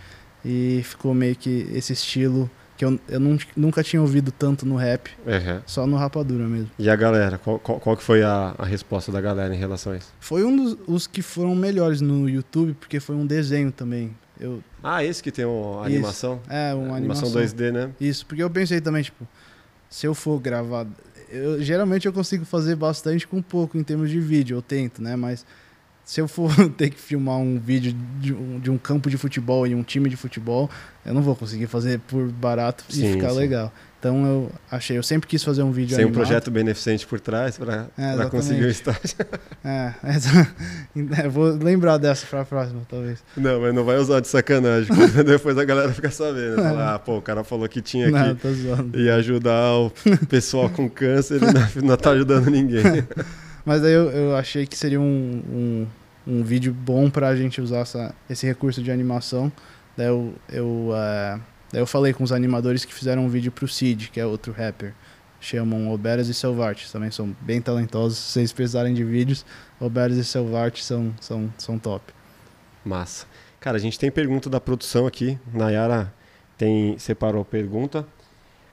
E 0.47 0.81
ficou 0.83 1.13
meio 1.13 1.35
que 1.35 1.67
esse 1.73 1.91
estilo 1.91 2.49
que 2.77 2.85
eu, 2.85 2.97
eu 3.09 3.19
nunca 3.55 3.83
tinha 3.83 4.01
ouvido 4.01 4.31
tanto 4.31 4.65
no 4.65 4.75
rap, 4.75 5.09
uhum. 5.25 5.61
só 5.65 5.87
no 5.87 5.97
Rapadura 5.97 6.45
mesmo. 6.45 6.69
E 6.77 6.89
a 6.89 6.95
galera, 6.95 7.37
qual, 7.39 7.57
qual, 7.57 7.79
qual 7.79 7.97
que 7.97 8.03
foi 8.03 8.21
a, 8.23 8.53
a, 8.57 8.65
resposta 8.65 9.11
da 9.11 9.19
galera 9.19 9.53
em 9.53 9.57
relação 9.57 9.93
a 9.93 9.97
isso? 9.97 10.13
Foi 10.19 10.43
um 10.43 10.55
dos 10.55 10.77
os 10.87 11.07
que 11.07 11.23
foram 11.23 11.55
melhores 11.55 12.01
no 12.01 12.29
YouTube, 12.29 12.75
porque 12.79 12.99
foi 12.99 13.15
um 13.15 13.25
desenho 13.25 13.71
também. 13.71 14.15
Eu... 14.39 14.63
Ah, 14.83 15.03
esse 15.03 15.23
que 15.23 15.31
tem 15.31 15.43
uma 15.43 15.83
animação? 15.83 16.39
É, 16.47 16.73
uma 16.75 16.95
animação. 16.95 17.29
animação 17.29 17.57
2D, 17.57 17.71
né? 17.71 17.89
Isso, 17.99 18.25
porque 18.25 18.43
eu 18.43 18.49
pensei 18.49 18.79
também, 18.79 19.01
tipo, 19.01 19.27
se 19.89 20.05
eu 20.05 20.13
for 20.13 20.39
gravar... 20.39 20.85
Eu, 21.29 21.61
geralmente 21.61 22.05
eu 22.05 22.13
consigo 22.13 22.45
fazer 22.45 22.75
bastante 22.75 23.27
com 23.27 23.41
pouco 23.41 23.77
em 23.77 23.83
termos 23.83 24.09
de 24.09 24.19
vídeo, 24.19 24.55
eu 24.55 24.61
tento, 24.61 25.01
né? 25.01 25.15
Mas 25.15 25.43
se 26.07 26.21
eu 26.21 26.27
for 26.27 26.49
ter 26.77 26.89
que 26.89 26.97
filmar 26.97 27.35
um 27.35 27.59
vídeo 27.59 27.93
de 28.17 28.33
um, 28.33 28.59
de 28.61 28.71
um, 28.71 28.77
campo 28.77 29.09
de 29.09 29.17
futebol 29.17 29.67
e 29.67 29.75
um 29.75 29.83
time 29.83 30.09
de 30.09 30.15
futebol, 30.15 30.69
eu 31.05 31.13
não 31.13 31.21
vou 31.21 31.35
conseguir 31.35 31.67
fazer 31.67 31.99
por 31.99 32.31
barato 32.31 32.85
sim, 32.87 33.09
e 33.09 33.13
ficar 33.13 33.31
sim. 33.31 33.35
legal. 33.35 33.73
Então 33.99 34.25
eu 34.25 34.51
achei, 34.71 34.97
eu 34.97 35.03
sempre 35.03 35.27
quis 35.27 35.43
fazer 35.43 35.63
um 35.63 35.71
vídeo 35.71 35.95
Sem 35.95 36.05
animado. 36.05 36.15
um 36.15 36.23
projeto 36.23 36.49
beneficente 36.49 37.05
por 37.05 37.19
trás 37.19 37.57
para 37.57 37.87
é, 37.97 38.25
conseguir 38.29 38.63
o 38.63 38.69
estágio. 38.69 39.17
É, 39.65 39.93
é, 41.23 41.27
vou 41.27 41.49
lembrar 41.49 41.97
dessa 41.97 42.25
para 42.25 42.41
a 42.41 42.45
próxima, 42.45 42.83
talvez. 42.87 43.21
Não, 43.35 43.59
mas 43.59 43.75
não 43.75 43.83
vai 43.83 43.97
usar 43.97 44.21
de 44.21 44.29
sacanagem, 44.29 44.87
depois 45.25 45.57
a 45.57 45.65
galera 45.65 45.91
fica 45.91 46.09
sabendo. 46.09 46.55
Falar, 46.55 46.95
ah, 46.95 46.99
pô, 46.99 47.17
o 47.17 47.21
cara 47.21 47.43
falou 47.43 47.67
que 47.67 47.81
tinha 47.81 48.09
não, 48.09 48.33
que 48.33 48.97
e 48.97 49.09
ajudar 49.09 49.73
o 49.73 49.91
pessoal 50.29 50.69
com 50.69 50.89
câncer 50.89 51.41
e 51.41 51.81
não, 51.81 51.89
não 51.89 51.97
tá 51.97 52.11
ajudando 52.11 52.49
ninguém. 52.49 53.03
Mas 53.67 53.83
aí 53.83 53.91
eu, 53.91 54.09
eu 54.09 54.35
achei 54.37 54.65
que 54.65 54.77
seria 54.77 55.01
um, 55.01 55.03
um, 55.05 55.87
um 56.25 56.41
vídeo 56.41 56.73
bom 56.73 57.09
pra 57.09 57.35
gente 57.35 57.59
usar 57.59 57.79
essa, 57.79 58.15
esse 58.29 58.47
recurso 58.47 58.81
de 58.81 58.89
animação. 58.89 59.51
Daí 59.97 60.07
eu, 60.07 60.33
eu, 60.47 60.65
uh, 60.65 61.41
daí 61.69 61.81
eu 61.81 61.85
falei 61.85 62.13
com 62.13 62.23
os 62.23 62.31
animadores 62.31 62.85
que 62.85 62.93
fizeram 62.93 63.25
um 63.25 63.27
vídeo 63.27 63.51
pro 63.51 63.67
Cid, 63.67 64.09
que 64.09 64.21
é 64.21 64.25
outro 64.25 64.53
rapper. 64.53 64.93
Chamam 65.41 65.91
Oberas 65.91 66.29
e 66.29 66.33
Selvart, 66.33 66.89
também 66.93 67.11
são 67.11 67.35
bem 67.41 67.61
talentosos. 67.61 68.17
Se 68.17 68.31
vocês 68.31 68.53
precisarem 68.53 68.93
de 68.93 69.03
vídeos, 69.03 69.45
Oberas 69.81 70.15
e 70.15 70.23
Selvart 70.23 70.81
são, 70.81 71.13
são, 71.19 71.53
são 71.57 71.77
top. 71.77 72.13
Massa. 72.85 73.25
Cara, 73.59 73.75
a 73.75 73.81
gente 73.81 73.99
tem 73.99 74.09
pergunta 74.09 74.49
da 74.49 74.61
produção 74.61 75.05
aqui. 75.05 75.37
Nayara 75.53 76.13
tem, 76.57 76.97
separou 76.97 77.41
a 77.41 77.45
pergunta. 77.45 78.07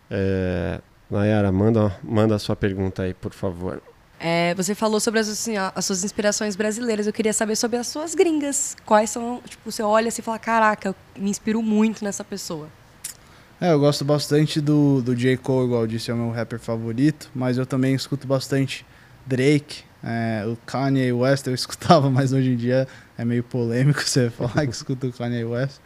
É, 0.08 0.80
Nayara, 1.10 1.50
manda, 1.50 1.98
manda 2.00 2.36
a 2.36 2.38
sua 2.38 2.54
pergunta 2.54 3.02
aí, 3.02 3.12
por 3.12 3.32
favor. 3.32 3.82
É, 4.18 4.54
você 4.54 4.74
falou 4.74 5.00
sobre 5.00 5.20
as, 5.20 5.28
assim, 5.28 5.56
as, 5.56 5.84
suas 5.84 6.04
inspirações 6.04 6.56
brasileiras. 6.56 7.06
Eu 7.06 7.12
queria 7.12 7.32
saber 7.32 7.56
sobre 7.56 7.76
as 7.76 7.86
suas 7.86 8.14
gringas. 8.14 8.76
Quais 8.86 9.10
são, 9.10 9.40
tipo, 9.46 9.70
você 9.70 9.82
olha 9.82 10.08
assim 10.08 10.22
e 10.22 10.24
fala, 10.24 10.38
caraca, 10.38 10.88
eu 10.88 10.94
me 11.16 11.30
inspiro 11.30 11.62
muito 11.62 12.04
nessa 12.04 12.24
pessoa. 12.24 12.68
É, 13.60 13.72
eu 13.72 13.78
gosto 13.78 14.04
bastante 14.04 14.60
do, 14.60 15.02
do 15.02 15.14
J. 15.14 15.36
Cole, 15.36 15.66
igual 15.66 15.82
eu 15.82 15.86
disse, 15.86 16.10
é 16.10 16.14
o 16.14 16.16
meu 16.16 16.30
rapper 16.30 16.58
favorito. 16.58 17.30
Mas 17.34 17.58
eu 17.58 17.66
também 17.66 17.94
escuto 17.94 18.26
bastante 18.26 18.86
Drake, 19.26 19.84
é, 20.02 20.44
o 20.46 20.56
Kanye 20.66 21.10
West 21.12 21.46
eu 21.46 21.54
escutava, 21.54 22.10
mas 22.10 22.32
hoje 22.32 22.50
em 22.50 22.56
dia 22.56 22.86
é 23.16 23.24
meio 23.24 23.42
polêmico 23.42 24.00
você 24.04 24.28
falar 24.28 24.66
que 24.66 24.72
escuta 24.72 25.06
o 25.06 25.12
Kanye 25.12 25.44
West. 25.44 25.80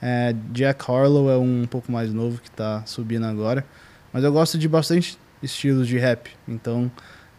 É, 0.00 0.34
Jack 0.52 0.84
Harlow 0.88 1.30
é 1.30 1.36
um, 1.36 1.62
um 1.62 1.66
pouco 1.66 1.90
mais 1.90 2.12
novo 2.12 2.40
que 2.40 2.48
está 2.48 2.84
subindo 2.86 3.26
agora. 3.26 3.64
Mas 4.12 4.22
eu 4.22 4.32
gosto 4.32 4.56
de 4.56 4.68
bastante 4.68 5.18
estilos 5.42 5.88
de 5.88 5.98
rap. 5.98 6.30
Então, 6.46 6.90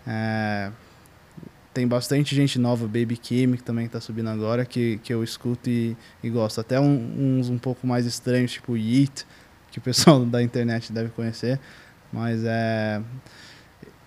é, 0.08 0.72
tem 1.74 1.86
bastante 1.86 2.34
gente 2.34 2.58
nova, 2.58 2.86
Baby 2.86 3.18
Kim, 3.18 3.54
que 3.54 3.64
também 3.64 3.86
está 3.86 4.00
subindo 4.00 4.30
agora, 4.30 4.66
que, 4.66 4.98
que 5.04 5.14
eu 5.14 5.22
escuto 5.22 5.70
e, 5.70 5.98
e 6.24 6.30
gosto. 6.30 6.62
Até 6.62 6.80
um, 6.80 7.38
uns 7.38 7.50
um 7.50 7.58
pouco 7.58 7.86
mais 7.86 8.06
estranhos, 8.06 8.54
tipo 8.54 8.78
Yeet, 8.78 9.26
que 9.72 9.80
o 9.80 9.82
pessoal 9.82 10.24
da 10.26 10.42
internet 10.42 10.94
deve 10.94 11.10
conhecer. 11.10 11.60
Mas 12.14 12.44
é. 12.46 13.02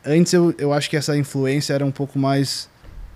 Antes 0.02 0.32
eu, 0.32 0.54
eu 0.56 0.72
acho 0.72 0.88
que 0.88 0.96
essa 0.96 1.14
influência 1.14 1.74
era 1.74 1.84
um 1.84 1.90
pouco 1.90 2.18
mais 2.18 2.70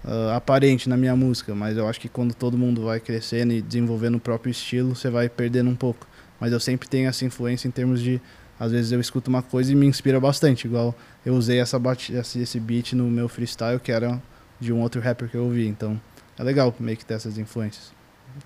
uh, 0.05 0.35
aparente 0.35 0.87
na 0.87 0.99
minha 0.99 1.17
música, 1.17 1.55
mas 1.55 1.79
eu 1.79 1.89
acho 1.89 1.99
que 1.99 2.09
quando 2.09 2.35
todo 2.35 2.59
mundo 2.59 2.85
vai 2.85 3.01
crescendo 3.01 3.55
e 3.55 3.63
desenvolvendo 3.63 4.17
o 4.17 4.21
próprio 4.21 4.51
estilo, 4.51 4.95
você 4.95 5.09
vai 5.09 5.31
perdendo 5.31 5.71
um 5.71 5.77
pouco. 5.77 6.07
Mas 6.39 6.53
eu 6.53 6.61
sempre 6.61 6.89
tenho 6.89 7.09
essa 7.09 7.25
influência 7.25 7.69
em 7.69 7.71
termos 7.71 8.03
de 8.03 8.21
às 8.59 8.73
vezes 8.73 8.93
eu 8.93 9.01
escuto 9.01 9.29
uma 9.29 9.43
coisa 9.43 9.73
e 9.73 9.75
me 9.75 9.87
inspira 9.87 10.21
bastante, 10.21 10.67
igual 10.67 10.95
eu 11.25 11.35
usei 11.35 11.59
essa 11.59 11.81
esse 12.37 12.61
beat 12.61 12.93
no 12.93 13.11
meu 13.11 13.29
freestyle, 13.29 13.81
que 13.81 13.91
era 13.91 14.21
de 14.61 14.73
um 14.73 14.81
outro 14.81 15.01
rapper 15.01 15.29
que 15.29 15.37
eu 15.37 15.45
ouvi. 15.45 15.67
Então 15.67 16.01
é 16.39 16.43
legal 16.43 16.75
meio 16.79 16.97
que 16.97 17.05
ter 17.05 17.15
essas 17.15 17.39
influências. 17.39 17.93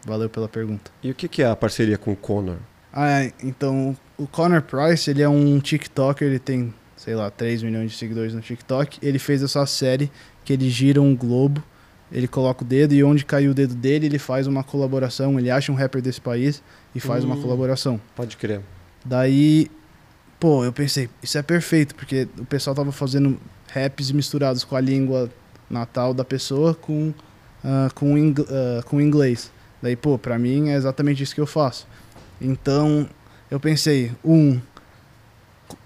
Valeu 0.05 0.29
pela 0.29 0.49
pergunta. 0.49 0.90
E 1.03 1.11
o 1.11 1.14
que 1.14 1.42
é 1.42 1.47
a 1.47 1.55
parceria 1.55 1.97
com 1.97 2.12
o 2.12 2.16
Conor? 2.16 2.59
Ah, 2.92 3.23
é, 3.23 3.33
então 3.42 3.97
o 4.16 4.27
Conor 4.27 4.62
Price, 4.62 5.11
ele 5.11 5.23
é 5.23 5.29
um 5.29 5.61
TikToker, 5.61 6.27
ele 6.27 6.38
tem, 6.38 6.73
sei 6.97 7.14
lá, 7.14 7.31
3 7.31 7.62
milhões 7.62 7.90
de 7.92 7.97
seguidores 7.99 8.33
no 8.35 8.40
TikTok. 8.40 8.99
Ele 9.03 9.19
fez 9.19 9.42
essa 9.42 9.64
série 9.66 10.11
que 10.45 10.53
ele 10.53 10.71
gira 10.71 11.03
um 11.03 11.14
globo, 11.14 11.62
ele 12.11 12.27
coloca 12.27 12.64
o 12.64 12.66
dedo 12.66 12.95
e 12.95 13.05
onde 13.05 13.25
caiu 13.25 13.51
o 13.51 13.55
dedo 13.55 13.75
dele, 13.75 14.07
ele 14.07 14.19
faz 14.19 14.47
uma 14.47 14.64
colaboração, 14.64 15.38
ele 15.38 15.51
acha 15.51 15.71
um 15.71 15.75
rapper 15.75 16.01
desse 16.01 16.21
país 16.21 16.62
e 16.95 17.01
faz 17.01 17.23
hum, 17.23 17.29
uma 17.29 17.37
colaboração. 17.37 18.01
Pode 18.14 18.37
crer. 18.37 18.61
Daí 19.05 19.71
Pô, 20.38 20.64
eu 20.64 20.72
pensei, 20.72 21.09
isso 21.22 21.38
é 21.38 21.42
perfeito, 21.42 21.94
porque 21.94 22.29
o 22.38 22.44
pessoal 22.44 22.77
tava 22.77 22.92
fazendo 22.92 23.38
raps 23.73 24.11
misturados 24.11 24.65
com 24.65 24.77
a 24.77 24.81
língua 24.81 25.31
natal 25.69 26.13
da 26.13 26.25
pessoa 26.25 26.75
com, 26.75 27.08
uh, 27.65 27.94
com, 27.94 28.15
uh, 28.15 28.85
com 28.85 29.00
inglês. 29.00 29.50
Daí, 29.83 29.96
pô, 29.96 30.19
pra 30.19 30.38
mim 30.38 30.71
é 30.71 30.77
exatamente 30.77 31.23
isso 31.23 31.35
que 31.35 31.40
eu 31.40 31.46
faço. 31.46 31.87
Então, 32.40 33.08
eu 33.50 33.58
pensei, 33.58 34.13
um, 34.25 34.61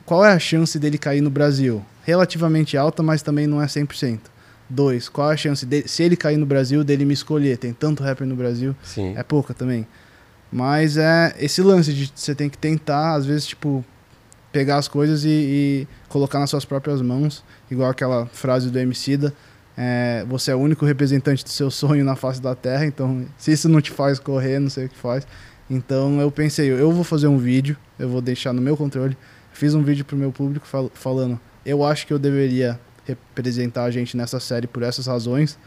qual 0.05 0.25
é 0.25 0.33
a 0.33 0.39
chance 0.39 0.79
dele 0.79 0.99
cair 0.99 1.21
no 1.21 1.31
Brasil? 1.31 1.85
Relativamente 2.03 2.77
alta, 2.77 3.03
mas 3.03 3.23
também 3.23 3.47
não 3.47 3.63
é 3.63 3.67
100%. 3.67 4.19
Dois, 4.69 5.09
qual 5.09 5.31
é 5.31 5.35
a 5.35 5.37
chance 5.37 5.67
de, 5.67 5.87
se 5.89 6.03
ele 6.03 6.17
cair 6.17 6.37
no 6.37 6.47
Brasil, 6.47 6.83
dele 6.85 7.05
me 7.05 7.15
escolher? 7.15 7.59
Tem 7.59 7.73
tanto 7.73 8.03
rapper 8.03 8.27
no 8.27 8.37
Brasil, 8.37 8.75
Sim. 8.83 9.15
é 9.17 9.23
pouca 9.23 9.53
também. 9.53 9.87
Mas 10.51 10.97
é 10.97 11.35
esse 11.39 11.63
lance 11.63 11.93
de 11.93 12.13
você 12.15 12.35
tem 12.35 12.49
que 12.49 12.59
tentar, 12.59 13.15
às 13.15 13.27
vezes, 13.27 13.47
tipo, 13.47 13.85
pegar 14.53 14.77
as 14.77 14.89
coisas 14.89 15.25
e, 15.25 15.29
e, 15.29 15.89
colocar 16.09 16.39
nas 16.39 16.51
suas 16.51 16.65
próprias 16.65 17.01
mãos, 17.01 17.45
igual 17.71 17.91
aquela 17.91 18.27
frase 18.27 18.71
do 18.71 18.79
Emicida, 18.79 19.33
é, 19.77 20.25
você 20.29 20.51
é 20.51 20.55
o 20.55 20.59
único 20.59 20.85
representante 20.85 21.45
do 21.45 21.51
seu 21.51 21.71
sonho 21.71 22.05
na 22.05 22.17
face 22.17 22.41
da 22.41 22.55
Terra, 22.55 22.85
então 22.85 23.25
se 23.39 23.53
isso 23.53 23.69
não 23.69 23.81
te 23.81 23.91
faz 23.91 24.19
correr, 24.19 24.59
não 24.59 24.69
sei 24.69 24.87
o 24.87 24.89
que 24.89 24.97
faz. 24.97 25.27
Então 25.71 26.21
eu 26.21 26.31
pensei, 26.31 26.69
eu 26.69 26.91
vou 26.91 27.05
fazer 27.05 27.29
um 27.29 27.39
vídeo, 27.39 27.77
eu 27.99 28.09
vou 28.09 28.21
deixar 28.21 28.53
no 28.53 28.61
meu 28.61 28.77
controle. 28.77 29.17
Fiz 29.53 29.75
um 29.75 29.83
vídeo 29.83 30.05
pro 30.05 30.17
meu 30.17 30.33
público 30.33 30.67
fal 30.67 30.91
falando, 30.93 31.39
eu 31.65 31.85
acho 31.85 32.07
que 32.07 32.13
eu 32.13 32.19
deveria 32.19 32.79
representar 33.07 33.85
a 33.85 33.91
gente 33.91 34.17
nessa 34.17 34.41
série 34.41 34.67
por 34.67 34.83
essas 34.83 35.07
razões. 35.07 35.59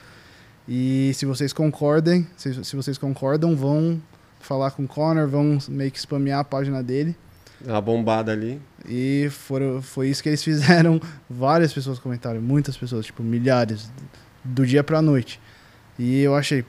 E 0.68 1.12
se 1.14 1.26
vocês 1.26 1.54
concordem, 1.54 2.28
se, 2.36 2.64
se 2.64 2.76
vocês 2.76 2.98
concordam, 2.98 3.56
vão 3.56 4.02
falar 4.40 4.72
com 4.72 4.84
o 4.84 4.88
Connor, 4.88 5.28
vão 5.28 5.58
meio 5.70 5.92
que 5.92 6.00
spamear 6.00 6.40
a 6.40 6.44
página 6.44 6.84
dele. 6.84 7.16
Uma 7.66 7.82
bombada 7.82 8.32
ali. 8.32 8.62
E 8.88 9.28
foram, 9.32 9.82
foi 9.82 10.10
isso 10.10 10.22
que 10.22 10.30
eles 10.30 10.44
fizeram. 10.44 11.00
Várias 11.30 11.72
pessoas 11.74 12.00
comentaram, 12.00 12.42
muitas 12.42 12.76
pessoas, 12.76 13.06
tipo, 13.06 13.24
milhares, 13.24 13.92
do 14.44 14.66
dia 14.66 14.84
pra 14.84 15.02
noite. 15.02 15.40
E 15.98 16.22
eu 16.22 16.36
achei, 16.36 16.66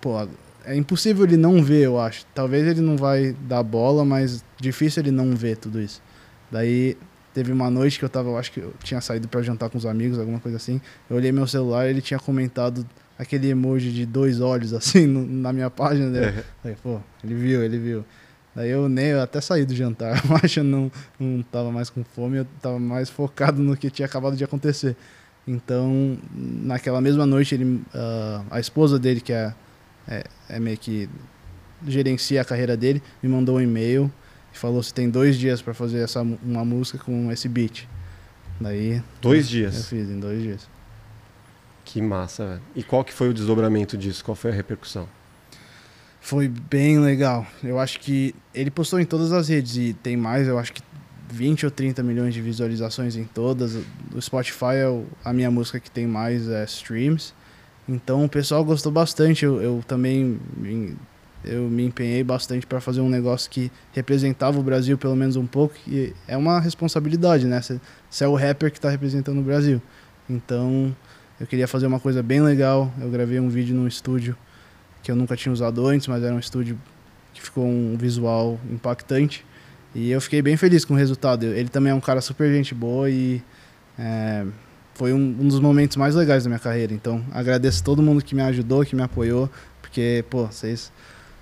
pô, 0.00 0.26
é 0.64 0.76
impossível 0.76 1.24
ele 1.24 1.36
não 1.36 1.62
ver, 1.62 1.84
eu 1.84 1.98
acho. 1.98 2.24
Talvez 2.34 2.66
ele 2.66 2.80
não 2.80 2.96
vai 2.96 3.34
dar 3.48 3.62
bola, 3.62 4.04
mas 4.04 4.44
difícil 4.58 5.02
ele 5.02 5.10
não 5.10 5.34
ver 5.34 5.56
tudo 5.56 5.80
isso. 5.80 6.02
Daí 6.50 6.96
teve 7.32 7.52
uma 7.52 7.70
noite 7.70 7.98
que 7.98 8.04
eu 8.04 8.08
tava, 8.08 8.28
eu 8.28 8.38
acho 8.38 8.52
que 8.52 8.60
eu 8.60 8.72
tinha 8.82 9.00
saído 9.00 9.28
para 9.28 9.42
jantar 9.42 9.70
com 9.70 9.78
os 9.78 9.86
amigos, 9.86 10.18
alguma 10.18 10.40
coisa 10.40 10.56
assim. 10.56 10.80
Eu 11.08 11.16
olhei 11.16 11.32
meu 11.32 11.46
celular 11.46 11.86
e 11.86 11.90
ele 11.90 12.02
tinha 12.02 12.18
comentado 12.18 12.86
aquele 13.18 13.48
emoji 13.48 13.92
de 13.92 14.06
dois 14.06 14.40
olhos 14.40 14.72
assim 14.74 15.06
no, 15.06 15.26
na 15.26 15.52
minha 15.52 15.70
página 15.70 16.10
dele. 16.10 16.38
É. 16.38 16.44
Falei, 16.62 16.76
pô, 16.82 17.00
ele 17.22 17.34
viu, 17.34 17.62
ele 17.62 17.78
viu. 17.78 18.04
Daí 18.54 18.70
eu 18.70 18.88
nem 18.88 19.06
eu 19.06 19.20
até 19.20 19.40
saí 19.40 19.64
do 19.64 19.74
jantar, 19.74 20.22
eu 20.24 20.36
acho 20.36 20.54
que 20.54 20.60
eu 20.60 20.64
não, 20.64 20.90
não 21.18 21.42
tava 21.42 21.70
mais 21.70 21.88
com 21.88 22.02
fome, 22.02 22.38
eu 22.38 22.46
tava 22.60 22.78
mais 22.78 23.08
focado 23.08 23.62
no 23.62 23.76
que 23.76 23.90
tinha 23.90 24.06
acabado 24.06 24.36
de 24.36 24.42
acontecer. 24.42 24.96
Então, 25.46 26.18
naquela 26.34 27.00
mesma 27.00 27.24
noite, 27.26 27.54
ele, 27.54 27.64
uh, 27.64 28.44
a 28.50 28.60
esposa 28.60 28.98
dele, 28.98 29.20
que 29.20 29.32
é, 29.32 29.54
é, 30.06 30.24
é, 30.48 30.60
meio 30.60 30.76
que 30.76 31.08
gerencia 31.86 32.42
a 32.42 32.44
carreira 32.44 32.76
dele, 32.76 33.02
me 33.22 33.28
mandou 33.28 33.56
um 33.56 33.60
e-mail 33.60 34.12
e 34.52 34.58
falou 34.58 34.82
se 34.82 34.92
tem 34.92 35.08
dois 35.08 35.36
dias 35.36 35.62
para 35.62 35.72
fazer 35.72 36.00
essa, 36.00 36.20
uma 36.20 36.64
música 36.64 36.98
com 36.98 37.32
esse 37.32 37.48
beat. 37.48 37.88
Daí. 38.60 39.02
Dois 39.22 39.48
dias? 39.48 39.76
Eu 39.76 39.84
fiz, 39.84 40.10
em 40.10 40.20
dois 40.20 40.42
dias. 40.42 40.68
Que 41.84 42.02
massa, 42.02 42.46
velho. 42.46 42.62
E 42.76 42.82
qual 42.82 43.02
que 43.02 43.12
foi 43.12 43.30
o 43.30 43.34
desdobramento 43.34 43.96
disso? 43.96 44.24
Qual 44.24 44.34
foi 44.34 44.50
a 44.50 44.54
repercussão? 44.54 45.08
Foi 46.20 46.48
bem 46.48 46.98
legal. 46.98 47.46
Eu 47.64 47.80
acho 47.80 47.98
que 47.98 48.34
ele 48.54 48.70
postou 48.70 49.00
em 49.00 49.04
todas 49.04 49.32
as 49.32 49.48
redes 49.48 49.76
e 49.76 49.94
tem 49.94 50.16
mais, 50.16 50.46
eu 50.46 50.58
acho 50.58 50.72
que 50.72 50.82
20 51.30 51.64
ou 51.64 51.70
30 51.70 52.02
milhões 52.02 52.34
de 52.34 52.42
visualizações 52.42 53.16
em 53.16 53.24
todas. 53.24 53.76
O 54.14 54.20
Spotify 54.20 54.74
é 54.76 55.02
a 55.24 55.32
minha 55.32 55.50
música 55.50 55.80
que 55.80 55.90
tem 55.90 56.06
mais 56.06 56.48
é, 56.48 56.64
streams. 56.64 57.32
Então 57.88 58.24
o 58.24 58.28
pessoal 58.28 58.64
gostou 58.64 58.92
bastante. 58.92 59.44
Eu, 59.44 59.60
eu 59.62 59.84
também 59.86 60.38
me, 60.56 60.96
eu 61.44 61.62
me 61.62 61.84
empenhei 61.84 62.22
bastante 62.22 62.66
para 62.66 62.80
fazer 62.80 63.00
um 63.00 63.08
negócio 63.08 63.50
que 63.50 63.70
representava 63.92 64.58
o 64.58 64.62
Brasil 64.62 64.98
pelo 64.98 65.16
menos 65.16 65.36
um 65.36 65.46
pouco. 65.46 65.74
E 65.86 66.12
é 66.28 66.36
uma 66.36 66.60
responsabilidade, 66.60 67.46
né? 67.46 67.60
Você 68.10 68.24
é 68.24 68.28
o 68.28 68.34
rapper 68.34 68.70
que 68.70 68.78
está 68.78 68.90
representando 68.90 69.38
o 69.38 69.42
Brasil. 69.42 69.80
Então 70.28 70.94
eu 71.40 71.46
queria 71.46 71.66
fazer 71.66 71.86
uma 71.86 72.00
coisa 72.00 72.22
bem 72.22 72.42
legal. 72.42 72.92
Eu 73.00 73.10
gravei 73.10 73.40
um 73.40 73.48
vídeo 73.48 73.74
num 73.74 73.86
estúdio 73.86 74.36
que 75.02 75.10
eu 75.10 75.16
nunca 75.16 75.36
tinha 75.36 75.52
usado 75.52 75.86
antes, 75.86 76.06
mas 76.06 76.22
era 76.22 76.34
um 76.34 76.38
estúdio 76.38 76.78
que 77.32 77.40
ficou 77.40 77.66
um 77.66 77.96
visual 77.96 78.58
impactante. 78.70 79.44
E 79.94 80.10
eu 80.10 80.20
fiquei 80.20 80.40
bem 80.40 80.56
feliz 80.56 80.84
com 80.84 80.94
o 80.94 80.96
resultado. 80.96 81.44
Ele 81.46 81.68
também 81.68 81.90
é 81.90 81.94
um 81.94 82.00
cara 82.00 82.20
super 82.20 82.52
gente 82.52 82.74
boa 82.74 83.10
e 83.10 83.42
é, 83.98 84.46
foi 84.94 85.12
um, 85.12 85.16
um, 85.16 85.48
dos 85.48 85.58
momentos 85.58 85.96
mais 85.96 86.14
legais 86.14 86.44
da 86.44 86.50
minha 86.50 86.60
carreira. 86.60 86.92
Então, 86.92 87.24
agradeço 87.32 87.82
todo 87.82 88.02
mundo 88.02 88.22
que 88.22 88.34
me 88.34 88.42
ajudou, 88.42 88.84
que 88.84 88.94
me 88.94 89.02
apoiou, 89.02 89.50
porque, 89.80 90.24
pô, 90.30 90.46
vocês, 90.46 90.92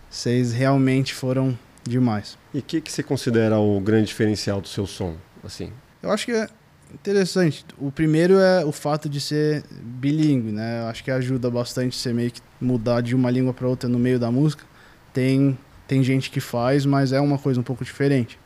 vocês 0.08 0.52
realmente 0.52 1.12
foram 1.12 1.58
demais. 1.84 2.38
E 2.54 2.58
o 2.58 2.62
que, 2.62 2.80
que 2.80 2.90
você 2.90 3.02
considera 3.02 3.58
o 3.58 3.80
grande 3.80 4.06
diferencial 4.06 4.60
do 4.60 4.68
seu 4.68 4.86
som? 4.86 5.16
Assim? 5.44 5.72
Eu 6.02 6.10
acho 6.10 6.26
que 6.26 6.32
é 6.32 6.48
interessante. 6.94 7.64
O 7.78 7.90
primeiro 7.90 8.38
é 8.38 8.64
o 8.64 8.72
fato 8.72 9.08
de 9.08 9.20
ser 9.20 9.64
bilíngue, 9.82 10.52
né? 10.52 10.82
Acho 10.88 11.04
que 11.04 11.10
ajuda 11.10 11.50
bastante 11.50 11.96
você 11.96 12.12
meio 12.12 12.30
que 12.30 12.40
mudar 12.60 13.00
de 13.00 13.14
uma 13.14 13.30
língua 13.30 13.52
para 13.52 13.68
outra 13.68 13.88
no 13.88 13.98
meio 13.98 14.18
da 14.18 14.30
música. 14.30 14.64
Tem 15.12 15.56
tem 15.88 16.02
gente 16.02 16.30
que 16.30 16.38
faz, 16.38 16.84
mas 16.84 17.12
é 17.12 17.20
uma 17.20 17.38
coisa 17.38 17.58
um 17.58 17.62
pouco 17.62 17.82
diferente. 17.82 18.38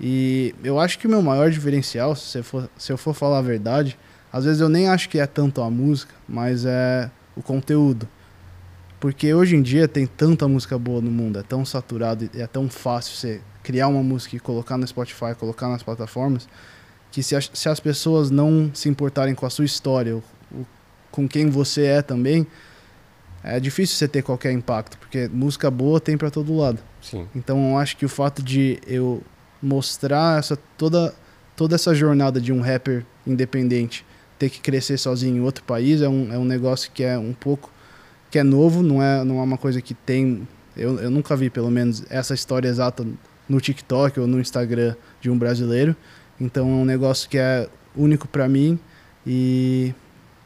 E 0.00 0.54
eu 0.62 0.78
acho 0.78 0.96
que 0.96 1.08
o 1.08 1.10
meu 1.10 1.20
maior 1.20 1.50
diferencial, 1.50 2.14
se 2.14 2.40
for, 2.42 2.70
se 2.78 2.92
eu 2.92 2.96
for 2.96 3.12
falar 3.12 3.38
a 3.38 3.42
verdade, 3.42 3.98
às 4.32 4.44
vezes 4.44 4.60
eu 4.60 4.68
nem 4.68 4.88
acho 4.88 5.08
que 5.08 5.18
é 5.18 5.26
tanto 5.26 5.60
a 5.60 5.68
música, 5.68 6.14
mas 6.26 6.64
é 6.64 7.10
o 7.36 7.42
conteúdo. 7.42 8.08
Porque 9.00 9.34
hoje 9.34 9.56
em 9.56 9.62
dia 9.62 9.88
tem 9.88 10.06
tanta 10.06 10.46
música 10.46 10.78
boa 10.78 11.00
no 11.00 11.10
mundo, 11.10 11.40
é 11.40 11.42
tão 11.42 11.64
saturado 11.64 12.30
e 12.32 12.40
é 12.40 12.46
tão 12.46 12.68
fácil 12.70 13.16
você 13.16 13.40
criar 13.62 13.88
uma 13.88 14.02
música 14.02 14.36
e 14.36 14.40
colocar 14.40 14.78
no 14.78 14.86
Spotify, 14.86 15.34
colocar 15.36 15.68
nas 15.68 15.82
plataformas, 15.82 16.48
que 17.12 17.22
se 17.22 17.36
as, 17.36 17.50
se 17.52 17.68
as 17.68 17.78
pessoas 17.78 18.30
não 18.30 18.70
se 18.74 18.88
importarem 18.88 19.34
com 19.34 19.44
a 19.46 19.50
sua 19.50 19.66
história, 19.66 20.16
o, 20.16 20.22
o, 20.50 20.66
com 21.10 21.28
quem 21.28 21.48
você 21.48 21.84
é 21.84 22.02
também, 22.02 22.46
é 23.44 23.60
difícil 23.60 23.96
você 23.96 24.08
ter 24.08 24.22
qualquer 24.22 24.50
impacto, 24.50 24.96
porque 24.98 25.28
música 25.32 25.70
boa 25.70 26.00
tem 26.00 26.16
para 26.16 26.30
todo 26.30 26.56
lado. 26.56 26.78
Sim. 27.02 27.28
Então 27.36 27.70
eu 27.70 27.78
acho 27.78 27.96
que 27.96 28.06
o 28.06 28.08
fato 28.08 28.42
de 28.42 28.78
eu 28.86 29.22
mostrar 29.62 30.38
essa 30.38 30.58
toda 30.76 31.14
toda 31.54 31.74
essa 31.74 31.94
jornada 31.94 32.40
de 32.40 32.52
um 32.52 32.60
rapper 32.60 33.04
independente 33.26 34.04
ter 34.38 34.48
que 34.48 34.60
crescer 34.60 34.96
sozinho 34.98 35.36
em 35.36 35.40
outro 35.40 35.62
país 35.62 36.00
é 36.00 36.08
um, 36.08 36.32
é 36.32 36.38
um 36.38 36.44
negócio 36.44 36.90
que 36.92 37.04
é 37.04 37.16
um 37.18 37.32
pouco 37.32 37.70
que 38.30 38.38
é 38.38 38.42
novo, 38.42 38.82
não 38.82 39.02
é 39.02 39.22
não 39.22 39.38
é 39.38 39.42
uma 39.42 39.58
coisa 39.58 39.80
que 39.82 39.92
tem 39.92 40.48
eu, 40.76 40.98
eu 40.98 41.10
nunca 41.10 41.36
vi 41.36 41.50
pelo 41.50 41.70
menos 41.70 42.04
essa 42.08 42.32
história 42.32 42.68
exata 42.68 43.06
no 43.48 43.60
TikTok 43.60 44.18
ou 44.18 44.26
no 44.26 44.40
Instagram 44.40 44.94
de 45.20 45.30
um 45.30 45.36
brasileiro. 45.36 45.94
Então 46.42 46.68
é 46.68 46.72
um 46.72 46.84
negócio 46.84 47.28
que 47.28 47.38
é 47.38 47.68
único 47.96 48.26
para 48.26 48.48
mim 48.48 48.78
e 49.24 49.94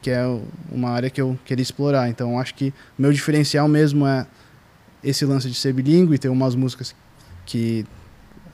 que 0.02 0.10
é 0.10 0.24
uma 0.70 0.90
área 0.90 1.08
que 1.08 1.20
eu 1.20 1.38
queria 1.44 1.62
explorar. 1.62 2.08
Então 2.10 2.38
acho 2.38 2.54
que 2.54 2.72
meu 2.98 3.12
diferencial 3.12 3.66
mesmo 3.66 4.06
é 4.06 4.26
esse 5.02 5.24
lance 5.24 5.48
de 5.48 5.54
ser 5.54 5.72
bilíngue, 5.72 6.18
ter 6.18 6.28
umas 6.28 6.54
músicas 6.54 6.94
que 7.46 7.86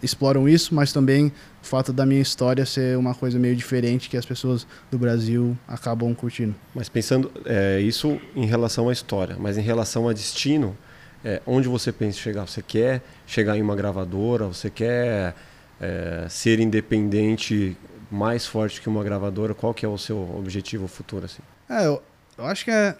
exploram 0.00 0.48
isso, 0.48 0.74
mas 0.74 0.92
também 0.92 1.32
o 1.62 1.66
fato 1.66 1.92
da 1.92 2.06
minha 2.06 2.20
história 2.20 2.64
ser 2.64 2.96
uma 2.96 3.14
coisa 3.14 3.38
meio 3.38 3.56
diferente 3.56 4.08
que 4.08 4.16
as 4.16 4.24
pessoas 4.26 4.66
do 4.90 4.98
Brasil 4.98 5.56
acabam 5.66 6.14
curtindo. 6.14 6.54
Mas 6.74 6.88
pensando 6.88 7.30
é, 7.44 7.80
isso 7.80 8.20
em 8.36 8.46
relação 8.46 8.88
à 8.88 8.92
história, 8.92 9.36
mas 9.38 9.58
em 9.58 9.62
relação 9.62 10.08
a 10.08 10.12
destino, 10.12 10.76
é, 11.24 11.40
onde 11.46 11.68
você 11.68 11.90
pensa 11.90 12.18
chegar? 12.18 12.46
Você 12.46 12.62
quer 12.62 13.02
chegar 13.26 13.56
em 13.56 13.62
uma 13.62 13.76
gravadora? 13.76 14.46
Você 14.46 14.70
quer 14.70 15.34
é, 15.82 16.26
ser 16.28 16.60
independente 16.60 17.76
mais 18.10 18.46
forte 18.46 18.80
que 18.80 18.88
uma 18.88 19.02
gravadora? 19.04 19.52
Qual 19.54 19.74
que 19.74 19.84
é 19.84 19.88
o 19.88 19.98
seu 19.98 20.18
objetivo 20.36 20.86
futuro 20.86 21.26
assim? 21.26 21.42
É, 21.68 21.86
eu, 21.86 22.02
eu 22.38 22.46
acho 22.46 22.64
que 22.64 22.70
é 22.70 22.96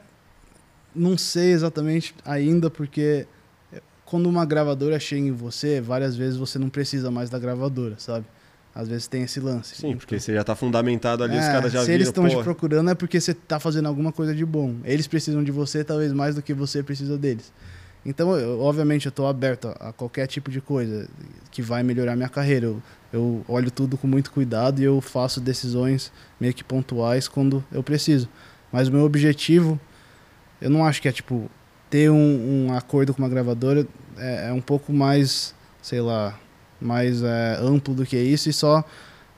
não 0.95 1.16
sei 1.16 1.53
exatamente 1.53 2.14
ainda 2.24 2.68
porque 2.68 3.26
quando 4.12 4.28
uma 4.28 4.45
gravadora 4.45 5.01
chega 5.01 5.26
em 5.26 5.33
você, 5.33 5.80
várias 5.80 6.14
vezes 6.14 6.37
você 6.37 6.59
não 6.59 6.68
precisa 6.68 7.11
mais 7.11 7.30
da 7.30 7.39
gravadora, 7.39 7.95
sabe? 7.97 8.26
Às 8.74 8.87
vezes 8.87 9.07
tem 9.07 9.22
esse 9.22 9.41
lance. 9.41 9.74
Sim, 9.74 9.97
porque 9.97 10.20
você 10.20 10.35
já 10.35 10.43
está 10.43 10.55
fundamentado 10.55 11.24
ali, 11.24 11.35
é, 11.35 11.41
os 11.41 11.47
caras 11.47 11.72
já 11.72 11.80
Se 11.80 11.87
viram, 11.87 11.95
eles 11.95 12.09
estão 12.09 12.28
te 12.28 12.37
procurando 12.37 12.91
é 12.91 12.95
porque 12.95 13.18
você 13.18 13.30
está 13.33 13.59
fazendo 13.59 13.87
alguma 13.87 14.12
coisa 14.12 14.35
de 14.35 14.45
bom. 14.45 14.76
Eles 14.85 15.07
precisam 15.07 15.43
de 15.43 15.51
você 15.51 15.83
talvez 15.83 16.12
mais 16.12 16.35
do 16.35 16.43
que 16.43 16.53
você 16.53 16.83
precisa 16.83 17.16
deles. 17.16 17.51
Então, 18.05 18.36
eu, 18.36 18.61
obviamente, 18.61 19.07
eu 19.07 19.11
estou 19.11 19.26
aberto 19.26 19.68
a, 19.68 19.88
a, 19.88 19.92
qualquer 19.92 20.26
tipo 20.26 20.50
de 20.50 20.61
coisa 20.61 21.09
que 21.50 21.62
vai 21.62 21.82
melhorar 21.82 22.16
minha 22.16 22.28
carreira. 22.28 22.66
Eu, 22.66 22.82
eu 23.12 23.44
olho 23.48 23.70
tudo 23.70 23.96
com 23.96 24.07
muito 24.07 24.32
cuidado 24.32 24.80
e 24.80 24.84
eu 24.84 25.00
faço 25.00 25.40
decisões 25.40 26.12
meio 26.40 26.53
que 26.53 26.64
pontuais 26.64 27.28
quando 27.28 27.64
eu 27.70 27.82
preciso. 27.82 28.28
Mas 28.72 28.88
o 28.88 28.92
meu 28.92 29.05
objetivo, 29.05 29.78
eu 30.61 30.70
não 30.70 30.84
acho 30.84 31.00
que 31.00 31.09
é 31.09 31.12
tipo 31.12 31.50
ter 31.88 32.11
um, 32.11 32.68
um 32.68 32.74
acordo 32.74 33.12
com 33.12 33.22
uma 33.22 33.28
gravadora 33.28 33.86
é, 34.16 34.48
é, 34.48 34.53
um 34.53 34.62
pouco 34.62 34.92
mais, 34.92 35.55
sei 35.82 36.00
lá, 36.00 36.38
mais 36.80 37.22
é, 37.22 37.59
amplo 37.61 37.94
do 37.94 38.07
que 38.07 38.16
isso 38.16 38.48
e 38.48 38.53
só 38.53 38.82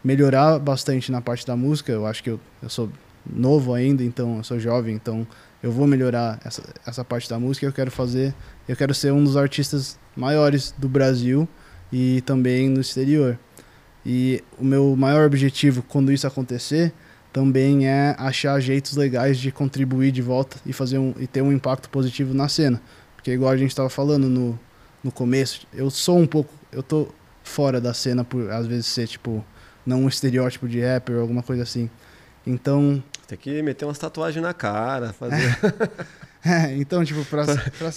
melhorar 0.02 0.58
bastante 0.58 1.10
na 1.10 1.20
parte 1.20 1.46
da 1.46 1.56
música. 1.56 1.92
Eu 1.92 2.06
acho 2.06 2.22
que 2.22 2.30
eu, 2.30 2.40
eu 2.62 2.70
sou 2.70 2.88
novo 3.26 3.74
ainda, 3.74 4.04
então 4.04 4.36
eu 4.36 4.44
sou 4.44 4.58
jovem, 4.60 4.94
então 4.94 5.26
eu 5.64 5.72
vou 5.72 5.86
melhorar 5.86 6.38
essa, 6.44 6.62
essa 6.86 7.02
parte 7.02 7.26
da 7.26 7.38
música. 7.38 7.64
Eu 7.64 7.72
quero 7.72 7.90
fazer, 7.90 8.34
eu 8.68 8.76
quero 8.76 8.92
ser 8.92 9.14
um 9.14 9.24
dos 9.24 9.34
artistas 9.34 9.98
maiores 10.14 10.74
do 10.76 10.90
Brasil 10.90 11.48
e 11.90 12.20
também 12.20 12.68
no 12.68 12.82
exterior. 12.82 13.38
E 14.04 14.44
o 14.58 14.64
meu 14.64 14.94
maior 14.94 15.24
objetivo 15.24 15.82
quando 15.82 16.12
isso 16.12 16.26
acontecer 16.26 16.92
também 17.32 17.88
é 17.88 18.14
achar 18.18 18.60
jeitos 18.60 18.94
legais 18.94 19.38
de 19.38 19.50
contribuir 19.50 20.12
de 20.12 20.20
volta 20.20 20.58
e 20.66 20.72
fazer 20.74 20.98
um, 20.98 21.14
e 21.18 21.26
ter 21.26 21.40
um 21.40 21.50
impacto 21.50 21.88
positivo 21.88 22.34
na 22.34 22.46
cena. 22.46 22.78
Porque 23.16 23.30
igual 23.32 23.50
a 23.50 23.56
gente 23.56 23.70
estava 23.70 23.88
falando 23.88 24.28
no, 24.28 24.60
no 25.02 25.10
começo, 25.10 25.66
eu 25.72 25.88
sou 25.88 26.18
um 26.18 26.26
pouco, 26.26 26.52
eu 26.70 26.82
tô 26.82 27.08
fora 27.42 27.80
da 27.80 27.94
cena 27.94 28.22
por 28.22 28.50
às 28.50 28.66
vezes 28.66 28.84
ser 28.84 29.08
tipo 29.08 29.42
não 29.86 30.02
um 30.02 30.08
estereótipo 30.08 30.68
de 30.68 30.82
rapper 30.82 31.16
ou 31.16 31.22
alguma 31.22 31.42
coisa 31.42 31.62
assim. 31.62 31.88
Então, 32.46 33.02
tem 33.26 33.38
que 33.38 33.62
meter 33.62 33.84
umas 33.84 33.98
tatuagens 33.98 34.42
na 34.42 34.54
cara, 34.54 35.12
fazer. 35.12 35.56
é, 36.44 36.74
então, 36.78 37.04
tipo, 37.04 37.24
pra, 37.24 37.44
pra, 37.44 37.56
pra, 37.56 37.90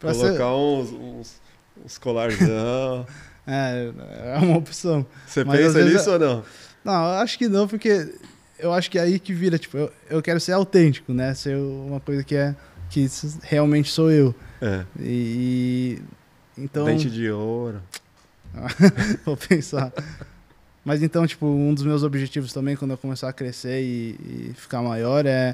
pra 0.00 0.12
colocar 0.12 0.36
ser... 0.36 0.42
uns, 0.42 0.92
uns, 0.92 1.40
uns 1.84 1.98
colarzão. 1.98 3.06
É, 3.48 3.92
é 4.34 4.38
uma 4.38 4.56
opção. 4.56 5.06
Você 5.24 5.44
Mas 5.44 5.60
pensa 5.60 5.84
nisso 5.84 6.10
ou 6.10 6.18
não? 6.18 6.44
Não, 6.84 7.04
acho 7.20 7.38
que 7.38 7.46
não, 7.46 7.68
porque 7.68 8.12
eu 8.58 8.72
acho 8.72 8.90
que 8.90 8.98
é 8.98 9.02
aí 9.02 9.20
que 9.20 9.32
vira, 9.32 9.56
tipo, 9.56 9.76
eu, 9.76 9.92
eu 10.10 10.20
quero 10.20 10.40
ser 10.40 10.50
autêntico, 10.50 11.12
né? 11.12 11.32
Ser 11.32 11.56
uma 11.56 12.00
coisa 12.00 12.24
que 12.24 12.34
é 12.34 12.56
que 12.90 13.06
realmente 13.42 13.90
sou 13.90 14.10
eu. 14.10 14.34
É. 14.60 14.84
E, 14.98 16.02
então 16.58 16.84
dente 16.84 17.10
de 17.10 17.30
ouro. 17.30 17.80
Vou 19.24 19.36
pensar. 19.36 19.92
Mas 20.86 21.02
então, 21.02 21.26
tipo, 21.26 21.44
um 21.44 21.74
dos 21.74 21.82
meus 21.82 22.04
objetivos 22.04 22.52
também 22.52 22.76
quando 22.76 22.92
eu 22.92 22.96
começar 22.96 23.28
a 23.28 23.32
crescer 23.32 23.82
e, 23.82 24.16
e 24.20 24.54
ficar 24.54 24.80
maior 24.80 25.26
é 25.26 25.52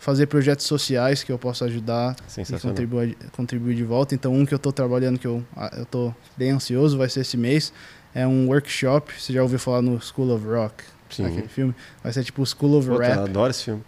fazer 0.00 0.26
projetos 0.26 0.66
sociais 0.66 1.22
que 1.22 1.30
eu 1.30 1.38
possa 1.38 1.66
ajudar 1.66 2.16
e 2.36 2.58
contribuir, 2.58 3.16
contribuir 3.30 3.76
de 3.76 3.84
volta. 3.84 4.16
Então, 4.16 4.34
um 4.34 4.44
que 4.44 4.52
eu 4.52 4.56
estou 4.56 4.72
trabalhando, 4.72 5.20
que 5.20 5.26
eu 5.26 5.44
eu 5.78 5.86
tô 5.86 6.12
bem 6.36 6.50
ansioso, 6.50 6.98
vai 6.98 7.08
ser 7.08 7.20
esse 7.20 7.36
mês, 7.36 7.72
é 8.12 8.26
um 8.26 8.48
workshop. 8.48 9.12
Você 9.16 9.32
já 9.32 9.40
ouviu 9.40 9.60
falar 9.60 9.82
no 9.82 10.00
School 10.00 10.34
of 10.34 10.44
Rock? 10.44 10.82
Sim. 11.08 11.26
Aquele 11.26 11.46
filme? 11.46 11.72
Vai 12.02 12.12
ser 12.12 12.24
tipo 12.24 12.42
o 12.42 12.46
School 12.46 12.76
of 12.78 12.88
Pô, 12.88 12.98
Rap. 12.98 13.18
Eu 13.18 13.22
adoro 13.22 13.50
esse 13.52 13.62
filme. 13.62 13.82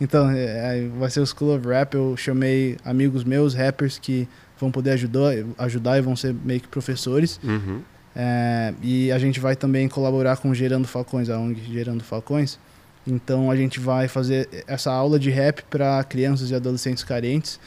Então, 0.00 0.28
é, 0.28 0.88
vai 0.98 1.08
ser 1.08 1.20
o 1.20 1.26
School 1.26 1.54
of 1.54 1.68
Rap. 1.68 1.94
Eu 1.94 2.16
chamei 2.16 2.76
amigos 2.84 3.22
meus, 3.22 3.54
rappers, 3.54 3.96
que 3.96 4.28
vão 4.58 4.72
poder 4.72 4.90
ajudar, 4.90 5.34
ajudar 5.58 5.98
e 5.98 6.00
vão 6.00 6.16
ser 6.16 6.34
meio 6.34 6.60
que 6.60 6.66
professores. 6.66 7.38
Uhum. 7.44 7.82
É, 8.14 8.74
e 8.82 9.10
a 9.10 9.18
gente 9.18 9.40
vai 9.40 9.56
também 9.56 9.88
colaborar 9.88 10.36
com 10.36 10.52
Gerando 10.54 10.86
Falcões, 10.86 11.30
a 11.30 11.38
ONG 11.38 11.62
Gerando 11.72 12.04
Falcões. 12.04 12.58
Então 13.06 13.50
a 13.50 13.56
gente 13.56 13.80
vai 13.80 14.06
fazer 14.06 14.48
essa 14.66 14.92
aula 14.92 15.18
de 15.18 15.30
rap 15.30 15.62
para 15.68 16.02
crianças 16.04 16.50
e 16.50 16.54
adolescentes 16.54 17.02
carentes, 17.02 17.58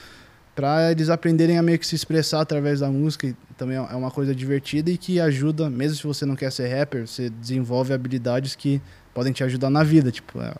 para 0.56 0.91
eles 0.91 1.10
aprenderem 1.10 1.58
a 1.58 1.62
meio 1.62 1.78
que 1.78 1.86
se 1.86 1.96
expressar 1.96 2.41
através 2.41 2.80
da 2.80 2.89
música. 2.89 3.36
Também 3.58 3.76
é 3.76 3.96
uma 3.96 4.12
coisa 4.12 4.34
divertida 4.34 4.89
e 4.89 4.98
que 4.98 5.20
ajuda, 5.20 5.70
mesmo 5.70 5.98
se 5.98 6.04
você 6.08 6.26
não 6.26 6.36
quer 6.36 6.52
ser 6.52 6.68
rapper, 6.68 7.08
você 7.08 7.30
desenvolve 7.30 7.93
habilidades 7.93 8.56
que 8.56 8.82
podem 9.14 9.34
te 9.34 9.43
ajudar 9.43 9.70
na 9.70 9.84
vida. 9.84 10.12
Tipo, 10.12 10.41
é, 10.41 10.54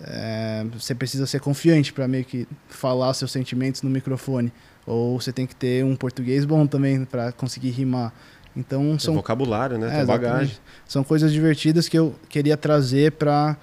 é, 0.00 0.66
você 0.72 0.94
precisa 0.94 1.26
ser 1.26 1.40
confiante 1.40 1.92
para 1.92 2.08
meio 2.08 2.24
que 2.24 2.48
falar 2.68 3.14
seus 3.14 3.30
sentimentos 3.30 3.82
no 3.82 3.90
microfone. 3.90 4.52
Ou 4.84 5.20
você 5.20 5.32
tem 5.32 5.46
que 5.46 5.54
ter 5.54 5.84
um 5.84 5.94
português 5.94 6.44
bom 6.44 6.66
também 6.66 7.04
para 7.04 7.30
conseguir 7.30 7.70
rimar. 7.70 8.12
Então 8.56 8.90
Tem 8.90 8.98
são 8.98 9.14
vocabulário, 9.14 9.78
né? 9.78 9.88
É, 9.88 9.96
Tem 9.98 10.06
bagagem. 10.06 10.56
São 10.86 11.02
coisas 11.02 11.32
divertidas 11.32 11.88
que 11.88 11.98
eu 11.98 12.14
queria 12.28 12.56
trazer 12.56 13.12
para 13.12 13.56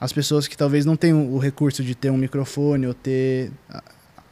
as 0.00 0.12
pessoas 0.12 0.48
que 0.48 0.56
talvez 0.56 0.86
não 0.86 0.96
tenham 0.96 1.30
o 1.30 1.38
recurso 1.38 1.84
de 1.84 1.94
ter 1.94 2.10
um 2.10 2.16
microfone 2.16 2.86
ou 2.86 2.94
ter 2.94 3.52
a, 3.68 3.82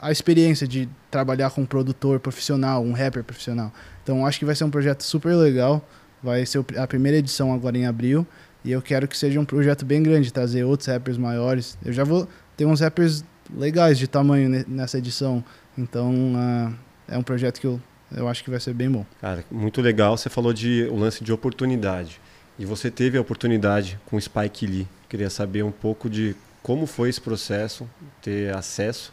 a 0.01 0.13
experiência 0.13 0.67
de 0.67 0.89
trabalhar 1.11 1.51
com 1.51 1.63
um 1.63 1.67
produtor 1.67 2.19
profissional, 2.21 2.83
um 2.83 2.93
rapper 2.93 3.23
profissional. 3.23 3.73
Então 4.03 4.25
acho 4.25 4.39
que 4.39 4.45
vai 4.45 4.55
ser 4.55 4.65
um 4.65 4.71
projeto 4.71 5.03
super 5.03 5.35
legal. 5.35 5.87
Vai 6.23 6.45
ser 6.47 6.65
a 6.77 6.87
primeira 6.87 7.19
edição 7.19 7.53
agora 7.53 7.77
em 7.77 7.87
abril 7.87 8.27
e 8.65 8.73
eu 8.73 8.83
quero 8.83 9.07
que 9.07 9.17
seja 9.17 9.39
um 9.39 9.45
projeto 9.45 9.85
bem 9.85 10.03
grande, 10.03 10.33
trazer 10.33 10.65
outros 10.65 10.89
rappers 10.89 11.17
maiores. 11.17 11.79
Eu 11.85 11.93
já 11.93 12.03
vou 12.03 12.27
ter 12.57 12.65
uns 12.65 12.81
rappers 12.81 13.25
legais 13.55 13.99
de 13.99 14.09
tamanho 14.09 14.65
nessa 14.67 14.99
edição. 14.99 15.45
Então 15.77 16.13
uh, 16.35 16.75
é 17.07 17.17
um 17.17 17.23
projeto 17.23 17.61
que 17.61 17.67
eu 17.67 17.81
eu 18.15 18.29
acho 18.29 18.43
que 18.43 18.51
vai 18.51 18.61
ser 18.61 18.75
bem 18.75 18.91
bom. 18.91 19.05
Cara, 19.21 19.45
muito 19.51 19.81
legal. 19.81 20.17
Você 20.17 20.29
falou 20.29 20.53
de 20.53 20.89
o 20.91 20.97
lance 20.97 21.23
de 21.23 21.33
oportunidade. 21.33 22.21
E 22.59 22.65
você 22.65 22.91
teve 22.91 23.17
a 23.17 23.21
oportunidade 23.21 23.99
com 24.07 24.17
o 24.17 24.21
Spike 24.21 24.67
Lee. 24.67 24.89
Queria 25.09 25.31
saber 25.31 25.63
um 25.63 25.71
pouco 25.71 26.11
de 26.11 26.35
como 26.63 26.87
foi 26.87 27.09
esse 27.09 27.21
processo, 27.21 27.89
ter 28.21 28.55
acesso 28.55 29.13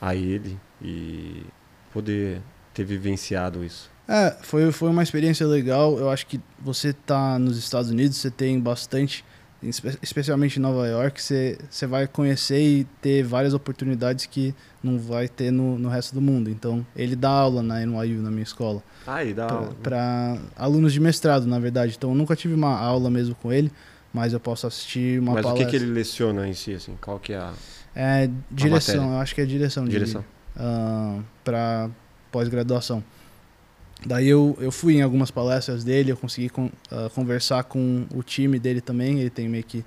a 0.00 0.14
ele 0.16 0.58
e 0.80 1.42
poder 1.92 2.40
ter 2.74 2.84
vivenciado 2.84 3.64
isso. 3.64 3.90
É, 4.08 4.36
foi, 4.42 4.72
foi 4.72 4.90
uma 4.90 5.02
experiência 5.02 5.46
legal. 5.46 5.96
Eu 5.98 6.10
acho 6.10 6.26
que 6.26 6.40
você 6.58 6.92
tá 6.92 7.38
nos 7.38 7.56
Estados 7.56 7.90
Unidos, 7.90 8.16
você 8.16 8.30
tem 8.30 8.58
bastante 8.58 9.24
especialmente 9.62 10.58
em 10.58 10.62
Nova 10.62 10.86
York, 10.88 11.22
você, 11.22 11.56
vai 11.86 12.06
conhecer 12.06 12.60
e 12.60 12.84
ter 13.00 13.22
várias 13.22 13.54
oportunidades 13.54 14.26
que 14.26 14.54
não 14.82 14.98
vai 14.98 15.28
ter 15.28 15.52
no, 15.52 15.78
no 15.78 15.88
resto 15.88 16.14
do 16.14 16.20
mundo. 16.20 16.50
Então, 16.50 16.84
ele 16.96 17.14
dá 17.14 17.30
aula 17.30 17.62
na 17.62 17.84
NYU, 17.86 18.20
na 18.22 18.30
minha 18.30 18.42
escola. 18.42 18.82
Ah, 19.06 19.22
ele 19.22 19.34
dá 19.34 19.46
pra, 19.46 19.56
aula? 19.56 19.76
Para 19.82 20.38
alunos 20.56 20.92
de 20.92 21.00
mestrado, 21.00 21.46
na 21.46 21.58
verdade. 21.58 21.94
Então, 21.96 22.10
eu 22.10 22.16
nunca 22.16 22.34
tive 22.34 22.54
uma 22.54 22.76
aula 22.76 23.08
mesmo 23.08 23.34
com 23.36 23.52
ele, 23.52 23.70
mas 24.12 24.32
eu 24.32 24.40
posso 24.40 24.66
assistir 24.66 25.20
uma 25.20 25.34
mas 25.34 25.42
palestra. 25.44 25.64
Mas 25.64 25.74
o 25.74 25.78
que, 25.78 25.78
que 25.78 25.84
ele 25.84 25.92
leciona 25.92 26.48
em 26.48 26.54
si, 26.54 26.74
assim? 26.74 26.96
Qual 27.00 27.20
que 27.20 27.32
é 27.32 27.36
a 27.36 27.52
É 27.94 28.28
direção, 28.50 29.12
eu 29.12 29.18
acho 29.18 29.34
que 29.34 29.40
é 29.40 29.46
direção. 29.46 29.84
Direção. 29.84 30.22
Uh, 30.22 30.56
ah, 30.56 31.20
para 31.44 31.90
pós-graduação. 32.32 33.02
Daí 34.04 34.28
eu, 34.28 34.56
eu 34.60 34.72
fui 34.72 34.96
em 34.96 35.02
algumas 35.02 35.30
palestras 35.30 35.84
dele, 35.84 36.10
eu 36.10 36.16
consegui 36.16 36.48
con, 36.48 36.66
uh, 36.90 37.08
conversar 37.14 37.64
com 37.64 38.06
o 38.14 38.22
time 38.22 38.58
dele 38.58 38.80
também. 38.80 39.20
Ele 39.20 39.30
tem 39.30 39.48
meio 39.48 39.64
que 39.64 39.84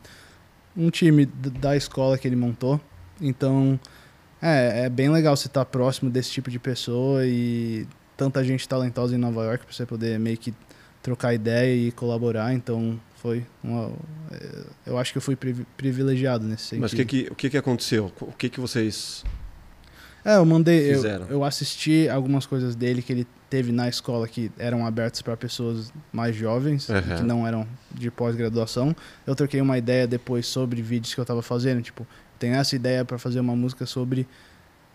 um 0.75 0.89
time 0.89 1.25
da 1.25 1.75
escola 1.75 2.17
que 2.17 2.27
ele 2.27 2.35
montou. 2.35 2.79
Então, 3.19 3.79
é, 4.41 4.85
é 4.85 4.89
bem 4.89 5.09
legal 5.09 5.35
você 5.35 5.47
estar 5.47 5.65
próximo 5.65 6.09
desse 6.09 6.31
tipo 6.31 6.49
de 6.49 6.59
pessoa 6.59 7.25
e 7.25 7.87
tanta 8.15 8.43
gente 8.43 8.67
talentosa 8.67 9.15
em 9.15 9.17
Nova 9.17 9.43
York 9.43 9.65
para 9.65 9.73
você 9.73 9.85
poder 9.85 10.19
meio 10.19 10.37
que 10.37 10.53
trocar 11.01 11.33
ideia 11.33 11.87
e 11.87 11.91
colaborar. 11.91 12.53
Então, 12.53 12.99
foi 13.15 13.45
uma, 13.63 13.91
é, 14.31 14.65
eu 14.85 14.97
acho 14.97 15.11
que 15.11 15.17
eu 15.17 15.21
fui 15.21 15.37
privilegiado 15.77 16.45
nesse 16.45 16.63
sentido. 16.63 16.81
Mas 16.81 16.93
o 16.93 16.95
que, 16.95 17.05
que, 17.05 17.27
o 17.31 17.35
que, 17.35 17.49
que 17.49 17.57
aconteceu? 17.57 18.11
O 18.21 18.31
que, 18.31 18.49
que 18.49 18.59
vocês 18.59 19.23
é, 20.25 20.37
eu 20.37 20.45
mandei. 20.45 20.91
Eu, 20.91 21.03
eu, 21.29 21.43
assisti 21.43 22.09
algumas 22.09 22.47
coisas 22.47 22.75
dele 22.75 23.03
que 23.03 23.13
ele 23.13 23.27
teve 23.49 23.71
na 23.71 23.87
escola 23.87 24.27
que 24.27 24.51
eram 24.57 24.85
abertas 24.85 25.21
para 25.21 25.35
pessoas 25.37 25.91
mais 26.11 26.35
jovens, 26.35 26.89
uhum. 26.89 27.01
que 27.17 27.23
não 27.23 27.47
eram 27.47 27.67
de 27.91 28.09
pós-graduação. 28.09 28.95
Eu 29.25 29.35
troquei 29.35 29.61
uma 29.61 29.77
ideia 29.77 30.07
depois 30.07 30.47
sobre 30.47 30.81
vídeos 30.81 31.13
que 31.13 31.19
eu 31.19 31.23
estava 31.23 31.41
fazendo. 31.41 31.81
Tipo, 31.81 32.05
tenho 32.39 32.55
essa 32.55 32.75
ideia 32.75 33.05
para 33.05 33.17
fazer 33.17 33.39
uma 33.39 33.55
música 33.55 33.85
sobre 33.85 34.27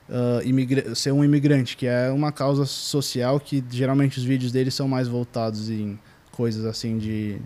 uh, 0.08 0.94
ser 0.94 1.12
um 1.12 1.24
imigrante, 1.24 1.76
que 1.76 1.86
é 1.86 2.10
uma 2.10 2.32
causa 2.32 2.66
social 2.66 3.38
que 3.38 3.62
geralmente 3.70 4.18
os 4.18 4.24
vídeos 4.24 4.52
dele 4.52 4.70
são 4.70 4.88
mais 4.88 5.08
voltados 5.08 5.70
em 5.70 5.98
coisas 6.30 6.64
assim 6.64 6.98
de 6.98 7.40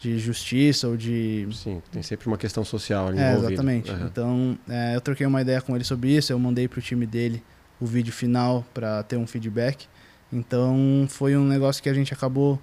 de 0.00 0.18
justiça 0.18 0.88
ou 0.88 0.96
de. 0.96 1.46
Sim, 1.52 1.82
tem 1.92 2.02
sempre 2.02 2.26
uma 2.26 2.38
questão 2.38 2.64
social 2.64 3.08
ali 3.08 3.18
é, 3.18 3.34
Exatamente. 3.34 3.90
Uhum. 3.90 4.06
Então, 4.06 4.58
é, 4.66 4.96
eu 4.96 5.00
troquei 5.00 5.26
uma 5.26 5.42
ideia 5.42 5.60
com 5.60 5.76
ele 5.76 5.84
sobre 5.84 6.16
isso, 6.16 6.32
eu 6.32 6.38
mandei 6.38 6.66
para 6.66 6.78
o 6.78 6.82
time 6.82 7.06
dele 7.06 7.42
o 7.78 7.84
vídeo 7.84 8.12
final 8.12 8.64
para 8.72 9.02
ter 9.02 9.18
um 9.18 9.26
feedback. 9.26 9.86
Então, 10.32 11.06
foi 11.08 11.36
um 11.36 11.44
negócio 11.44 11.82
que 11.82 11.88
a 11.88 11.94
gente 11.94 12.12
acabou. 12.12 12.58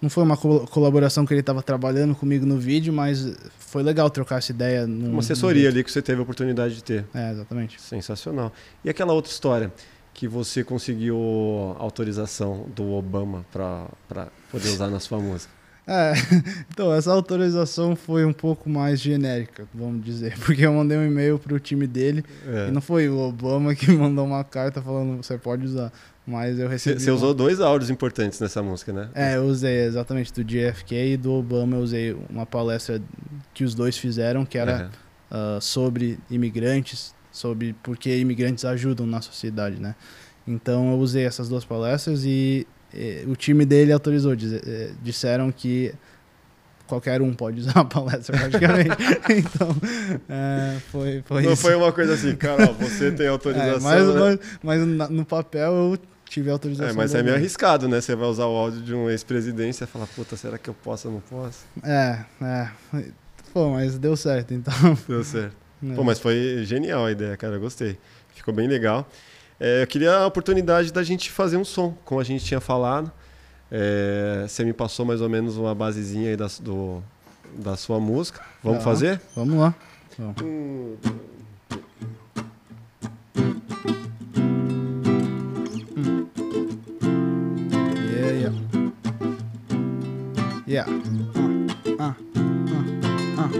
Não 0.00 0.10
foi 0.10 0.22
uma 0.22 0.36
colaboração 0.36 1.24
que 1.24 1.32
ele 1.32 1.40
estava 1.40 1.62
trabalhando 1.62 2.14
comigo 2.14 2.44
no 2.44 2.58
vídeo, 2.58 2.92
mas 2.92 3.34
foi 3.58 3.82
legal 3.82 4.10
trocar 4.10 4.38
essa 4.38 4.52
ideia. 4.52 4.86
Num, 4.86 5.12
uma 5.12 5.20
assessoria 5.20 5.68
ali 5.68 5.82
que 5.82 5.90
você 5.90 6.02
teve 6.02 6.20
a 6.20 6.22
oportunidade 6.22 6.74
de 6.74 6.84
ter. 6.84 7.04
É, 7.14 7.30
exatamente. 7.30 7.80
Sensacional. 7.80 8.52
E 8.84 8.90
aquela 8.90 9.12
outra 9.12 9.30
história 9.30 9.72
que 10.12 10.26
você 10.26 10.64
conseguiu 10.64 11.16
autorização 11.78 12.66
do 12.74 12.92
Obama 12.92 13.44
para 13.52 14.28
poder 14.50 14.68
usar 14.70 14.88
na 14.88 14.98
sua 14.98 15.18
música? 15.18 15.54
É, 15.88 16.14
então 16.68 16.92
essa 16.92 17.12
autorização 17.12 17.94
foi 17.94 18.24
um 18.24 18.32
pouco 18.32 18.68
mais 18.68 19.00
genérica, 19.00 19.68
vamos 19.72 20.04
dizer, 20.04 20.36
porque 20.44 20.66
eu 20.66 20.72
mandei 20.72 20.98
um 20.98 21.06
e-mail 21.06 21.38
pro 21.38 21.60
time 21.60 21.86
dele 21.86 22.24
é. 22.44 22.66
e 22.66 22.72
não 22.72 22.80
foi 22.80 23.08
o 23.08 23.16
Obama 23.16 23.72
que 23.72 23.92
mandou 23.92 24.26
uma 24.26 24.42
carta 24.42 24.82
falando 24.82 25.16
você 25.22 25.38
pode 25.38 25.64
usar, 25.64 25.92
mas 26.26 26.58
eu 26.58 26.68
recebi. 26.68 27.00
Você 27.00 27.10
uma... 27.10 27.16
usou 27.16 27.34
dois 27.34 27.60
áudios 27.60 27.88
importantes 27.88 28.40
nessa 28.40 28.62
música, 28.62 28.92
né? 28.92 29.10
É, 29.14 29.36
eu 29.36 29.44
usei 29.44 29.84
exatamente 29.84 30.32
do 30.32 30.42
JFK 30.42 31.12
e 31.12 31.16
do 31.16 31.32
Obama, 31.32 31.76
eu 31.76 31.80
usei 31.80 32.16
uma 32.28 32.44
palestra 32.44 33.00
que 33.54 33.62
os 33.62 33.74
dois 33.74 33.96
fizeram 33.96 34.44
que 34.44 34.58
era 34.58 34.90
uh, 35.30 35.60
sobre 35.60 36.18
imigrantes, 36.30 37.14
sobre 37.30 37.74
por 37.82 37.96
que 37.96 38.14
imigrantes 38.16 38.64
ajudam 38.64 39.06
na 39.06 39.20
sociedade, 39.20 39.80
né? 39.80 39.94
Então 40.46 40.92
eu 40.92 40.98
usei 40.98 41.24
essas 41.24 41.48
duas 41.48 41.64
palestras 41.64 42.24
e 42.24 42.66
o 43.26 43.36
time 43.36 43.66
dele 43.66 43.92
autorizou, 43.92 44.32
eh, 44.32 44.92
disseram 45.02 45.52
que 45.52 45.92
qualquer 46.86 47.20
um 47.20 47.34
pode 47.34 47.60
usar 47.60 47.80
a 47.80 47.84
palestra 47.84 48.38
praticamente. 48.38 48.90
então, 49.30 49.76
é, 50.28 50.76
foi, 50.90 51.22
foi 51.26 51.42
Não 51.42 51.52
isso. 51.52 51.62
foi 51.62 51.74
uma 51.74 51.92
coisa 51.92 52.14
assim, 52.14 52.34
Carol, 52.36 52.74
você 52.74 53.10
tem 53.12 53.26
autorização. 53.28 53.90
É, 53.90 54.02
mas, 54.02 54.14
né? 54.14 54.38
mas, 54.62 54.86
mas, 54.86 55.10
no 55.10 55.24
papel 55.24 55.72
eu 55.72 55.98
tive 56.28 56.50
autorização. 56.50 56.90
É, 56.90 56.92
mas 56.92 57.14
é 57.14 57.22
meio 57.22 57.36
arriscado, 57.36 57.88
né? 57.88 58.00
Você 58.00 58.14
vai 58.14 58.28
usar 58.28 58.46
o 58.46 58.56
áudio 58.56 58.82
de 58.82 58.94
um 58.94 59.08
ex-presidente 59.08 59.82
e 59.82 59.86
fala, 59.86 60.06
puta, 60.06 60.36
será 60.36 60.58
que 60.58 60.68
eu 60.68 60.74
posso 60.74 61.08
ou 61.08 61.14
não 61.14 61.20
posso? 61.20 61.64
É, 61.82 62.24
é. 62.42 62.68
Pô, 63.52 63.70
mas 63.70 63.98
deu 63.98 64.16
certo, 64.16 64.52
então. 64.52 64.74
Deu 65.08 65.24
certo. 65.24 65.56
É. 65.82 65.92
Pô, 65.94 66.04
mas 66.04 66.18
foi 66.18 66.62
genial 66.64 67.04
a 67.06 67.12
ideia, 67.12 67.36
cara, 67.36 67.54
eu 67.54 67.60
gostei. 67.60 67.98
Ficou 68.34 68.52
bem 68.52 68.68
legal. 68.68 69.08
É, 69.58 69.82
eu 69.82 69.86
queria 69.86 70.14
a 70.14 70.26
oportunidade 70.26 70.92
da 70.92 71.02
gente 71.02 71.30
fazer 71.30 71.56
um 71.56 71.64
som, 71.64 71.96
como 72.04 72.20
a 72.20 72.24
gente 72.24 72.44
tinha 72.44 72.60
falado. 72.60 73.10
É, 73.70 74.44
você 74.46 74.64
me 74.64 74.72
passou 74.72 75.04
mais 75.04 75.20
ou 75.20 75.28
menos 75.28 75.56
uma 75.56 75.74
basezinha 75.74 76.30
aí 76.30 76.36
da, 76.36 76.48
do, 76.60 77.02
da 77.54 77.76
sua 77.76 77.98
música. 77.98 78.42
Vamos 78.62 78.84
fazer? 78.84 79.20
Vamos 79.34 79.58
lá. 79.58 79.74
Vamos. 80.18 80.42
Hum. 80.42 80.96
Yeah. 90.76 90.84
Yeah. 90.86 90.92
Uh, 91.98 92.12
uh, 92.36 93.40
uh. 93.40 93.50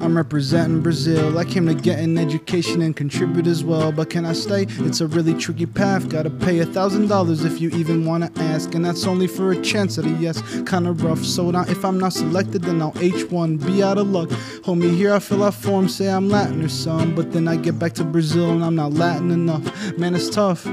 I'm 0.00 0.16
representing 0.16 0.80
Brazil. 0.80 1.38
I 1.38 1.44
came 1.44 1.66
to 1.66 1.74
get 1.74 1.98
an 1.98 2.16
education 2.16 2.80
and 2.80 2.96
contribute 2.96 3.46
as 3.46 3.62
well. 3.62 3.92
But 3.92 4.08
can 4.08 4.24
I 4.24 4.32
stay? 4.32 4.64
It's 4.88 5.02
a 5.02 5.06
really 5.06 5.34
tricky 5.34 5.66
path. 5.66 6.08
Gotta 6.08 6.30
pay 6.30 6.60
a 6.60 6.64
thousand 6.64 7.08
dollars 7.08 7.44
if 7.44 7.60
you 7.60 7.68
even 7.72 8.06
wanna 8.06 8.30
ask. 8.36 8.74
And 8.74 8.82
that's 8.82 9.06
only 9.06 9.26
for 9.26 9.52
a 9.52 9.60
chance 9.60 9.98
at 9.98 10.06
a 10.06 10.10
yes. 10.12 10.40
Kinda 10.66 10.92
rough. 10.92 11.22
So 11.22 11.50
now 11.50 11.64
if 11.68 11.84
I'm 11.84 12.00
not 12.00 12.14
selected, 12.14 12.62
then 12.62 12.80
I'll 12.80 12.92
H1. 12.92 13.66
Be 13.66 13.82
out 13.82 13.98
of 13.98 14.08
luck. 14.08 14.30
Homie, 14.64 14.96
here 14.96 15.12
I 15.12 15.18
fill 15.18 15.44
out 15.44 15.52
forms, 15.52 15.94
say 15.94 16.08
I'm 16.08 16.30
Latin 16.30 16.64
or 16.64 16.70
some. 16.70 17.14
But 17.14 17.32
then 17.32 17.48
I 17.48 17.56
get 17.56 17.78
back 17.78 17.92
to 17.96 18.04
Brazil 18.04 18.50
and 18.50 18.64
I'm 18.64 18.76
not 18.76 18.94
Latin 18.94 19.30
enough. 19.30 19.98
Man, 19.98 20.14
it's 20.14 20.30
tough. 20.30 20.64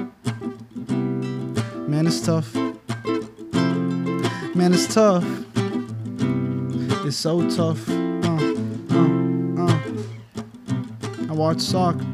Man, 1.92 2.08
it's 2.08 2.22
tough. 2.22 2.56
Man, 4.54 4.74
it's 4.74 4.94
tough. 4.94 5.24
It's 7.06 7.16
so 7.16 7.50
tough. 7.50 7.90
Uh, 7.90 7.94
uh, 8.92 9.64
uh. 9.64 9.80
I 11.30 11.32
watch 11.32 11.62
soccer. 11.62 12.06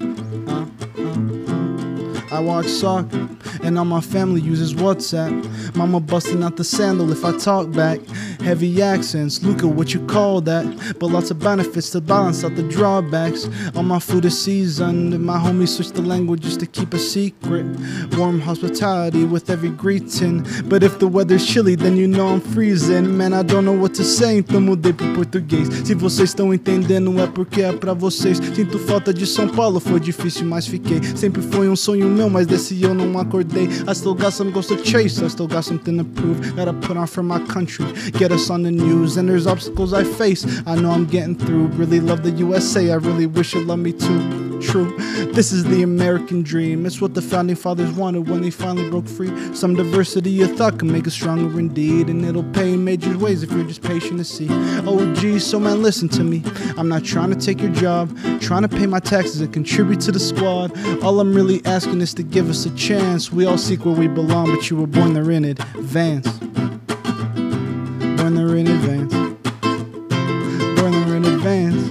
Uh, 0.00 0.06
uh, 0.48 0.66
uh. 0.96 2.22
I 2.30 2.40
watch 2.40 2.68
soccer, 2.68 3.28
and 3.68 3.78
all 3.78 3.84
my 3.84 4.00
family 4.00 4.40
uses 4.40 4.72
WhatsApp. 4.74 5.76
Mama 5.76 6.00
busting 6.00 6.42
out 6.42 6.56
the 6.56 6.64
sandal 6.64 7.12
if 7.12 7.22
I 7.22 7.36
talk 7.36 7.70
back. 7.70 8.00
Heavy 8.40 8.80
accents, 8.82 9.42
Luca, 9.42 9.68
what 9.68 9.92
you 9.92 10.00
call 10.06 10.40
that? 10.40 10.64
But 10.98 11.10
lots 11.10 11.30
of 11.30 11.38
benefits 11.38 11.90
to 11.90 12.00
balance 12.00 12.42
out 12.44 12.56
the 12.56 12.62
drawbacks. 12.62 13.46
All 13.76 13.82
my 13.82 13.98
food 13.98 14.24
is 14.24 14.40
seasoned, 14.40 15.12
and 15.12 15.24
my 15.24 15.38
homies 15.38 15.68
switch 15.76 15.92
the 15.92 16.00
languages 16.00 16.56
to 16.56 16.66
keep 16.66 16.94
a 16.94 16.98
secret. 16.98 17.66
Warm 18.16 18.40
hospitality 18.40 19.24
with 19.24 19.50
every 19.50 19.70
greeting. 19.70 20.46
But 20.64 20.82
if 20.82 20.98
the 20.98 21.06
weather's 21.06 21.44
chilly, 21.46 21.76
then 21.76 21.96
you 21.96 22.08
know 22.08 22.28
I'm 22.28 22.40
freezing. 22.40 23.18
Man, 23.18 23.34
I 23.34 23.42
don't 23.42 23.66
know 23.66 23.78
what 23.78 23.94
to 23.96 24.04
say, 24.04 24.38
então 24.38 24.60
mudei 24.62 24.94
pro 24.94 25.12
português. 25.12 25.68
Se 25.84 25.94
vocês 25.94 26.30
estão 26.30 26.54
entendendo, 26.54 27.18
é 27.20 27.26
porque 27.26 27.62
é 27.62 27.72
pra 27.72 27.92
vocês. 27.92 28.40
Sinto 28.54 28.78
falta 28.78 29.12
de 29.12 29.26
São 29.26 29.46
Paulo, 29.46 29.78
foi 29.78 30.00
difícil, 30.00 30.46
mas 30.46 30.66
fiquei. 30.66 31.02
Sempre 31.16 31.42
foi 31.42 31.68
um 31.68 31.76
sonho 31.76 32.08
meu, 32.08 32.30
mas 32.30 32.46
desse 32.46 32.80
eu 32.82 32.94
não 32.94 33.18
acordei. 33.18 33.57
I 33.88 33.92
still 33.92 34.14
got 34.14 34.32
some 34.32 34.50
goals 34.50 34.68
to 34.68 34.82
chase, 34.82 35.20
I 35.20 35.28
still 35.28 35.48
got 35.48 35.64
something 35.64 35.98
to 35.98 36.04
prove. 36.04 36.56
Gotta 36.56 36.72
put 36.72 36.96
on 36.96 37.06
for 37.06 37.22
my 37.22 37.44
country. 37.46 37.86
Get 38.12 38.32
us 38.32 38.50
on 38.50 38.62
the 38.62 38.70
news, 38.70 39.16
and 39.16 39.28
there's 39.28 39.46
obstacles 39.46 39.92
I 39.92 40.04
face. 40.04 40.46
I 40.66 40.76
know 40.76 40.90
I'm 40.90 41.06
getting 41.06 41.36
through. 41.36 41.68
Really 41.68 42.00
love 42.00 42.22
the 42.22 42.30
USA, 42.32 42.90
I 42.90 42.96
really 42.96 43.26
wish 43.26 43.54
it 43.54 43.66
loved 43.66 43.82
me 43.82 43.92
too. 43.92 44.48
True, 44.60 44.96
this 45.32 45.52
is 45.52 45.62
the 45.64 45.82
American 45.82 46.42
dream. 46.42 46.84
It's 46.84 47.00
what 47.00 47.14
the 47.14 47.22
founding 47.22 47.54
fathers 47.54 47.92
wanted 47.92 48.28
when 48.28 48.42
they 48.42 48.50
finally 48.50 48.90
broke 48.90 49.06
free. 49.06 49.30
Some 49.54 49.74
diversity 49.74 50.42
of 50.42 50.56
thought 50.56 50.80
can 50.80 50.90
make 50.90 51.06
us 51.06 51.14
stronger 51.14 51.60
indeed, 51.60 52.08
and 52.08 52.24
it'll 52.24 52.42
pay 52.42 52.72
in 52.72 52.84
major 52.84 53.16
ways 53.16 53.44
if 53.44 53.52
you're 53.52 53.62
just 53.64 53.82
patient 53.82 54.18
to 54.18 54.24
see. 54.24 54.48
Oh, 54.50 55.14
geez, 55.14 55.46
so 55.46 55.60
man, 55.60 55.80
listen 55.80 56.08
to 56.08 56.24
me. 56.24 56.42
I'm 56.76 56.88
not 56.88 57.04
trying 57.04 57.30
to 57.30 57.36
take 57.36 57.60
your 57.60 57.70
job, 57.70 58.10
trying 58.40 58.62
to 58.62 58.68
pay 58.68 58.86
my 58.86 58.98
taxes 58.98 59.40
and 59.40 59.52
contribute 59.52 60.00
to 60.00 60.12
the 60.12 60.20
squad. 60.20 60.76
All 61.04 61.20
I'm 61.20 61.32
really 61.34 61.64
asking 61.64 62.00
is 62.00 62.12
to 62.14 62.24
give 62.24 62.50
us 62.50 62.66
a 62.66 62.74
chance. 62.74 63.30
We 63.30 63.46
all 63.48 63.58
seek 63.58 63.84
where 63.84 63.94
we 63.94 64.06
belong, 64.08 64.54
but 64.54 64.68
you 64.70 64.76
were 64.76 64.86
born 64.86 65.14
there 65.14 65.30
in 65.30 65.44
advance 65.44 66.38
born 68.28 68.34
there 68.34 68.56
in 68.56 68.66
advance. 68.66 69.14
Born 70.78 70.92
there 70.92 71.16
in 71.16 71.24
advance. 71.24 71.82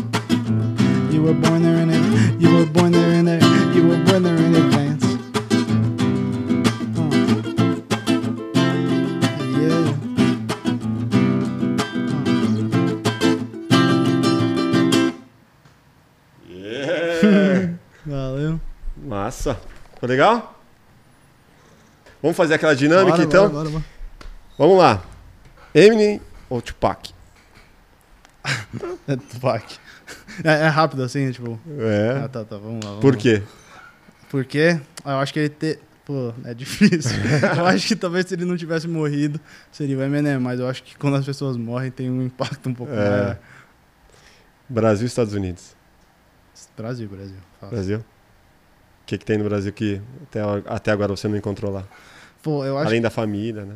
You 1.12 1.24
were 1.24 1.34
born 1.34 1.64
there 1.64 1.78
in 1.78 1.90
it. 1.90 2.42
You 2.42 2.56
were 2.56 2.66
born 2.68 2.92
there 2.92 3.12
in 3.12 3.26
there. 3.26 3.42
You 3.74 3.88
were 3.88 4.04
born 4.06 4.24
there 4.24 4.36
in 4.36 4.56
advance. 4.56 5.04
Uh. 6.96 7.10
Yeah. 9.58 9.96
Yeah. 16.48 17.68
Valeu. 18.06 18.60
Massa. 18.96 19.58
Ficou 19.96 20.08
legal? 20.08 20.57
Vamos 22.22 22.36
fazer 22.38 22.56
aquela 22.56 22.76
dinâmica 22.76 23.12
Bora, 23.18 23.24
então? 23.24 23.50
bora, 23.50 23.70
bora. 23.70 23.86
Vamos 24.58 24.78
lá. 24.78 25.04
Eminem 25.74 26.20
ou 26.50 26.62
Tupac? 26.62 27.14
É 29.08 29.16
Tupac. 29.32 29.78
É, 30.44 30.52
é 30.66 30.68
rápido 30.68 31.04
assim, 31.04 31.32
tipo. 31.32 31.60
É. 31.80 32.22
Ah, 32.24 32.28
tá, 32.28 32.44
tá, 32.46 32.58
vamos 32.58 32.84
lá. 32.84 32.92
Vamos 32.92 33.02
Por 33.02 33.16
lá. 33.16 33.22
quê? 33.22 33.44
Porque 34.30 34.80
eu 35.06 35.12
acho 35.18 35.34
que 35.34 35.40
ele 35.40 35.50
ter. 35.50 35.80
Pô, 36.06 36.34
é 36.46 36.54
difícil. 36.54 37.12
eu 37.58 37.66
acho 37.66 37.86
que 37.86 37.96
talvez 37.96 38.26
se 38.26 38.34
ele 38.34 38.46
não 38.46 38.56
tivesse 38.56 38.88
morrido, 38.88 39.40
seria 39.72 39.98
o 39.98 40.02
Eminem, 40.02 40.40
mas 40.40 40.58
eu 40.60 40.68
acho 40.68 40.82
que 40.84 40.98
quando 40.98 41.18
as 41.18 41.26
pessoas 41.26 41.58
morrem 41.58 41.92
tem 41.92 42.10
um 42.10 42.22
impacto 42.24 42.70
um 42.70 42.74
pouco 42.74 42.94
É. 42.94 42.96
maior. 43.10 43.38
Brasil 44.70 45.06
e 45.06 45.08
Estados 45.08 45.34
Unidos? 45.34 45.76
Brasil, 46.78 47.08
Brasil. 47.10 47.36
Fala. 47.60 47.72
Brasil? 47.74 47.98
O 48.00 48.04
que, 49.06 49.18
que 49.18 49.26
tem 49.26 49.38
no 49.38 49.44
Brasil 49.44 49.72
que 49.74 50.02
até, 50.24 50.40
até 50.68 50.92
agora 50.92 51.14
você 51.16 51.28
não 51.28 51.36
encontrou 51.38 51.72
lá? 51.72 51.84
Pô, 52.48 52.64
eu 52.64 52.78
acho 52.78 52.88
Além 52.88 53.02
da 53.02 53.10
família, 53.10 53.66
né? 53.66 53.76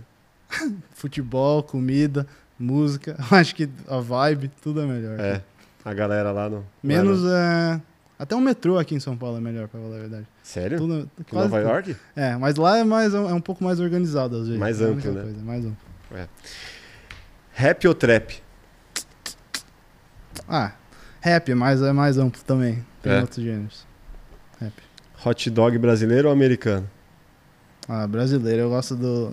que 0.50 0.74
futebol, 0.96 1.62
comida, 1.62 2.26
música, 2.58 3.18
eu 3.30 3.38
acho 3.38 3.54
que 3.54 3.68
a 3.86 3.98
vibe, 4.00 4.50
tudo 4.62 4.80
é 4.80 4.86
melhor. 4.86 5.20
É. 5.20 5.42
A 5.84 5.94
galera 5.94 6.32
lá 6.32 6.50
no. 6.50 6.66
Menos 6.82 7.22
lá 7.22 7.30
no- 7.30 7.36
é. 7.36 7.82
Até 8.18 8.34
o 8.34 8.40
metrô 8.40 8.78
aqui 8.78 8.96
em 8.96 9.00
São 9.02 9.18
Paulo 9.18 9.38
é 9.38 9.42
melhor, 9.42 9.68
pra 9.68 9.82
falar 9.82 9.96
a 9.98 10.00
verdade. 10.00 10.26
Sério? 10.42 10.78
Tudo, 10.78 11.10
Que 11.18 11.32
quase 11.32 11.50
Nova 11.50 11.62
tudo. 11.62 11.70
York? 11.70 11.96
É, 12.16 12.38
mas 12.38 12.56
lá 12.56 12.78
é, 12.78 12.84
mais, 12.86 13.14
é 13.14 13.20
um 13.20 13.42
pouco 13.42 13.62
mais 13.64 13.80
organizado 13.82 14.38
às 14.38 14.44
vezes. 14.46 14.58
Mais 14.60 14.80
É 14.80 14.86
amplo, 14.86 15.12
né? 15.12 15.22
coisa, 15.24 15.42
mais 15.44 15.66
amplo. 15.66 15.78
Rap 17.52 17.88
ou 17.90 17.94
trap? 17.96 18.42
Ah, 20.48 20.72
rap, 21.20 21.54
mas 21.56 21.82
é 21.82 21.92
mais 21.92 22.18
amplo 22.18 22.42
também. 22.46 22.86
Tem 23.02 23.12
É. 23.12 23.22
outros 23.22 23.44
gêneros. 23.44 23.86
Rap. 24.62 24.74
Hot 25.26 25.50
dog 25.50 25.78
brasileiro 25.78 26.28
ou 26.28 26.34
americano? 26.34 26.88
Ah, 27.88 28.08
brasileiro, 28.08 28.62
eu 28.64 28.70
gosto 28.70 28.96
do. 28.96 29.32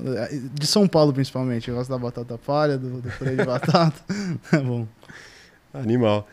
De 0.54 0.66
São 0.66 0.88
Paulo, 0.88 1.12
principalmente. 1.12 1.68
Eu 1.68 1.76
gosto 1.76 1.90
da 1.90 1.98
batata 1.98 2.38
palha, 2.38 2.76
do, 2.78 3.00
do 3.00 3.10
purê 3.10 3.36
de 3.36 3.44
batata. 3.44 4.00
É 4.52 4.58
bom. 4.58 4.86
Animal. 5.72 6.26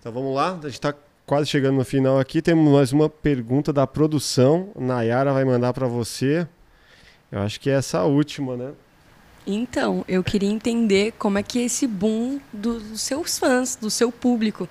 Então 0.00 0.10
vamos 0.12 0.34
lá, 0.34 0.58
a 0.62 0.68
gente 0.68 0.80
tá 0.80 0.94
quase 1.26 1.46
chegando 1.48 1.76
no 1.76 1.84
final 1.84 2.18
aqui. 2.18 2.40
Temos 2.40 2.72
mais 2.72 2.92
uma 2.92 3.08
pergunta 3.08 3.72
da 3.72 3.86
produção. 3.86 4.70
Nayara 4.78 5.32
vai 5.32 5.44
mandar 5.44 5.72
para 5.72 5.86
você. 5.86 6.46
Eu 7.30 7.40
acho 7.42 7.60
que 7.60 7.68
é 7.68 7.74
essa 7.74 7.98
a 7.98 8.04
última, 8.04 8.56
né? 8.56 8.72
Então, 9.46 10.04
eu 10.08 10.22
queria 10.24 10.48
entender 10.50 11.12
como 11.18 11.38
é 11.38 11.42
que 11.42 11.58
é 11.58 11.64
esse 11.64 11.86
boom 11.86 12.38
do- 12.52 12.80
dos 12.80 13.00
seus 13.02 13.38
fãs, 13.38 13.76
do 13.76 13.90
seu 13.90 14.10
público. 14.12 14.68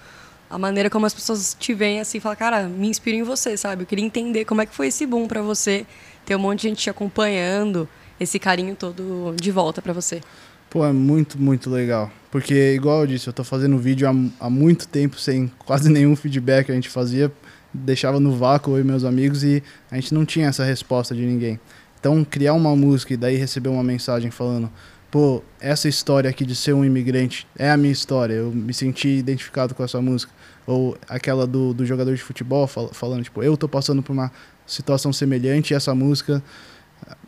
A 0.49 0.57
maneira 0.57 0.89
como 0.89 1.05
as 1.05 1.13
pessoas 1.13 1.55
te 1.59 1.73
veem 1.73 1.99
assim, 1.99 2.19
falam, 2.19 2.37
cara, 2.37 2.63
me 2.63 2.87
inspiro 2.87 3.17
em 3.17 3.23
você, 3.23 3.57
sabe? 3.57 3.83
Eu 3.83 3.87
queria 3.87 4.05
entender 4.05 4.45
como 4.45 4.61
é 4.61 4.65
que 4.65 4.73
foi 4.73 4.87
esse 4.87 5.05
boom 5.05 5.27
pra 5.27 5.41
você, 5.41 5.85
ter 6.25 6.35
um 6.35 6.39
monte 6.39 6.61
de 6.61 6.69
gente 6.69 6.83
te 6.83 6.89
acompanhando, 6.89 7.87
esse 8.19 8.39
carinho 8.39 8.75
todo 8.75 9.35
de 9.35 9.51
volta 9.51 9.81
pra 9.81 9.93
você. 9.93 10.21
Pô, 10.69 10.85
é 10.85 10.91
muito, 10.91 11.39
muito 11.39 11.69
legal. 11.69 12.11
Porque, 12.29 12.73
igual 12.73 13.01
eu 13.01 13.07
disse, 13.07 13.27
eu 13.27 13.33
tô 13.33 13.43
fazendo 13.43 13.77
vídeo 13.77 14.07
há, 14.07 14.45
há 14.45 14.49
muito 14.49 14.87
tempo 14.87 15.19
sem 15.19 15.51
quase 15.59 15.89
nenhum 15.91 16.15
feedback. 16.15 16.71
A 16.71 16.75
gente 16.75 16.89
fazia, 16.89 17.31
deixava 17.73 18.19
no 18.19 18.35
vácuo 18.35 18.71
eu 18.71 18.81
e 18.81 18.83
meus 18.83 19.03
amigos 19.03 19.43
e 19.43 19.63
a 19.89 19.95
gente 19.95 20.13
não 20.13 20.25
tinha 20.25 20.47
essa 20.47 20.63
resposta 20.63 21.15
de 21.15 21.21
ninguém. 21.21 21.59
Então, 21.99 22.23
criar 22.23 22.53
uma 22.53 22.75
música 22.75 23.13
e 23.13 23.17
daí 23.17 23.37
receber 23.37 23.69
uma 23.69 23.83
mensagem 23.83 24.29
falando: 24.29 24.69
pô, 25.09 25.41
essa 25.59 25.87
história 25.87 26.29
aqui 26.29 26.45
de 26.45 26.55
ser 26.55 26.73
um 26.73 26.83
imigrante 26.83 27.47
é 27.57 27.69
a 27.71 27.77
minha 27.77 27.91
história, 27.91 28.33
eu 28.33 28.51
me 28.51 28.73
senti 28.73 29.07
identificado 29.07 29.73
com 29.73 29.83
essa 29.83 30.01
música. 30.01 30.31
Ou 30.67 30.97
aquela 31.07 31.47
do, 31.47 31.73
do 31.73 31.85
jogador 31.85 32.13
de 32.13 32.21
futebol 32.21 32.67
fal- 32.67 32.93
falando: 32.93 33.23
tipo, 33.23 33.41
eu 33.41 33.55
tô 33.57 33.67
passando 33.67 34.03
por 34.03 34.11
uma 34.11 34.31
situação 34.67 35.11
semelhante 35.13 35.71
e 35.71 35.75
essa 35.75 35.95
música 35.95 36.43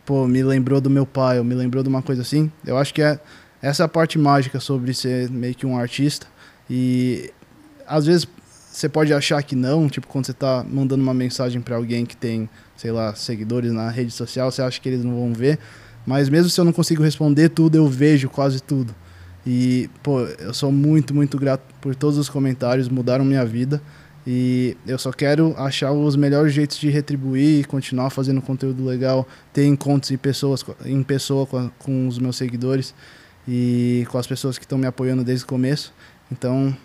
pô, 0.04 0.26
me 0.26 0.42
lembrou 0.42 0.80
do 0.80 0.90
meu 0.90 1.06
pai, 1.06 1.38
ou 1.38 1.44
me 1.44 1.54
lembrou 1.54 1.82
de 1.82 1.88
uma 1.88 2.02
coisa 2.02 2.22
assim. 2.22 2.50
Eu 2.66 2.76
acho 2.76 2.92
que 2.92 3.02
é 3.02 3.18
essa 3.62 3.82
é 3.82 3.86
a 3.86 3.88
parte 3.88 4.18
mágica 4.18 4.58
sobre 4.60 4.92
ser 4.94 5.30
meio 5.30 5.54
que 5.54 5.66
um 5.66 5.76
artista. 5.76 6.26
E 6.68 7.30
às 7.86 8.06
vezes 8.06 8.26
você 8.70 8.88
pode 8.88 9.12
achar 9.12 9.42
que 9.42 9.56
não, 9.56 9.88
tipo, 9.88 10.06
quando 10.06 10.26
você 10.26 10.32
tá 10.32 10.64
mandando 10.68 11.02
uma 11.02 11.12
mensagem 11.12 11.60
para 11.60 11.76
alguém 11.76 12.06
que 12.06 12.16
tem, 12.16 12.48
sei 12.76 12.92
lá, 12.92 13.14
seguidores 13.14 13.72
na 13.72 13.90
rede 13.90 14.12
social, 14.12 14.50
você 14.50 14.62
acha 14.62 14.80
que 14.80 14.88
eles 14.88 15.04
não 15.04 15.14
vão 15.14 15.32
ver. 15.32 15.58
Mas 16.06 16.28
mesmo 16.28 16.48
se 16.48 16.58
eu 16.60 16.64
não 16.64 16.72
consigo 16.72 17.02
responder 17.02 17.50
tudo, 17.50 17.76
eu 17.76 17.86
vejo 17.86 18.28
quase 18.30 18.62
tudo. 18.62 18.94
E, 19.46 19.88
pô, 20.02 20.20
eu 20.20 20.52
sou 20.52 20.70
muito, 20.70 21.14
muito 21.14 21.38
grato 21.38 21.62
por 21.80 21.94
todos 21.94 22.18
os 22.18 22.28
comentários, 22.28 22.88
mudaram 22.88 23.24
minha 23.24 23.44
vida. 23.44 23.80
E 24.26 24.76
eu 24.86 24.98
só 24.98 25.10
quero 25.12 25.54
achar 25.56 25.92
os 25.92 26.14
melhores 26.14 26.52
jeitos 26.52 26.78
de 26.78 26.90
retribuir, 26.90 27.66
continuar 27.66 28.10
fazendo 28.10 28.42
conteúdo 28.42 28.84
legal, 28.84 29.26
ter 29.52 29.64
encontros 29.64 30.10
em, 30.10 30.16
pessoas, 30.18 30.64
em 30.84 31.02
pessoa 31.02 31.46
com, 31.46 31.70
com 31.78 32.06
os 32.06 32.18
meus 32.18 32.36
seguidores 32.36 32.94
e 33.48 34.06
com 34.10 34.18
as 34.18 34.26
pessoas 34.26 34.58
que 34.58 34.64
estão 34.64 34.76
me 34.76 34.86
apoiando 34.86 35.24
desde 35.24 35.44
o 35.44 35.48
começo. 35.48 35.92
Então, 36.30 36.76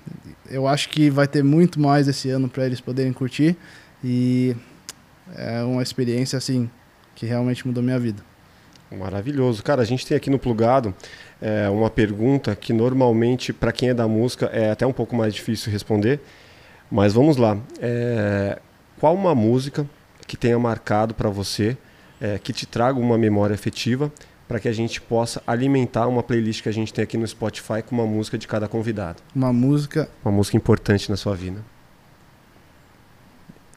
eu 0.49 0.67
acho 0.67 0.89
que 0.89 1.09
vai 1.09 1.27
ter 1.27 1.43
muito 1.43 1.79
mais 1.79 2.07
esse 2.07 2.29
ano 2.29 2.47
para 2.47 2.65
eles 2.65 2.79
poderem 2.79 3.11
curtir 3.11 3.55
e 4.03 4.55
é 5.35 5.61
uma 5.63 5.83
experiência 5.83 6.37
assim 6.37 6.69
que 7.13 7.25
realmente 7.25 7.67
mudou 7.67 7.83
minha 7.83 7.99
vida. 7.99 8.23
Maravilhoso. 8.91 9.63
Cara, 9.63 9.81
a 9.81 9.85
gente 9.85 10.05
tem 10.05 10.15
aqui 10.15 10.29
no 10.29 10.39
Plugado 10.39 10.93
é, 11.45 11.69
uma 11.69 11.91
pergunta 11.91 12.55
que 12.55 12.73
normalmente, 12.73 13.53
para 13.53 13.71
quem 13.71 13.89
é 13.89 13.93
da 13.93 14.07
música, 14.07 14.47
é 14.47 14.71
até 14.71 14.83
um 14.87 14.91
pouco 14.91 15.15
mais 15.15 15.31
difícil 15.31 15.71
responder. 15.71 16.19
Mas 16.89 17.13
vamos 17.13 17.37
lá. 17.37 17.55
É, 17.79 18.59
qual 18.99 19.13
uma 19.13 19.35
música 19.35 19.87
que 20.25 20.35
tenha 20.35 20.57
marcado 20.57 21.13
para 21.13 21.29
você, 21.29 21.77
é, 22.19 22.39
que 22.39 22.51
te 22.51 22.65
traga 22.65 22.99
uma 22.99 23.15
memória 23.15 23.53
afetiva, 23.53 24.11
para 24.47 24.59
que 24.59 24.67
a 24.67 24.73
gente 24.73 24.99
possa 24.99 25.39
alimentar 25.45 26.07
uma 26.07 26.23
playlist 26.23 26.63
que 26.63 26.69
a 26.69 26.73
gente 26.73 26.91
tem 26.91 27.03
aqui 27.03 27.15
no 27.15 27.27
Spotify 27.27 27.83
com 27.85 27.93
uma 27.93 28.07
música 28.07 28.39
de 28.39 28.47
cada 28.47 28.67
convidado? 28.67 29.21
Uma 29.35 29.53
música. 29.53 30.09
Uma 30.23 30.31
música 30.31 30.57
importante 30.57 31.11
na 31.11 31.15
sua 31.15 31.35
vida. 31.35 31.63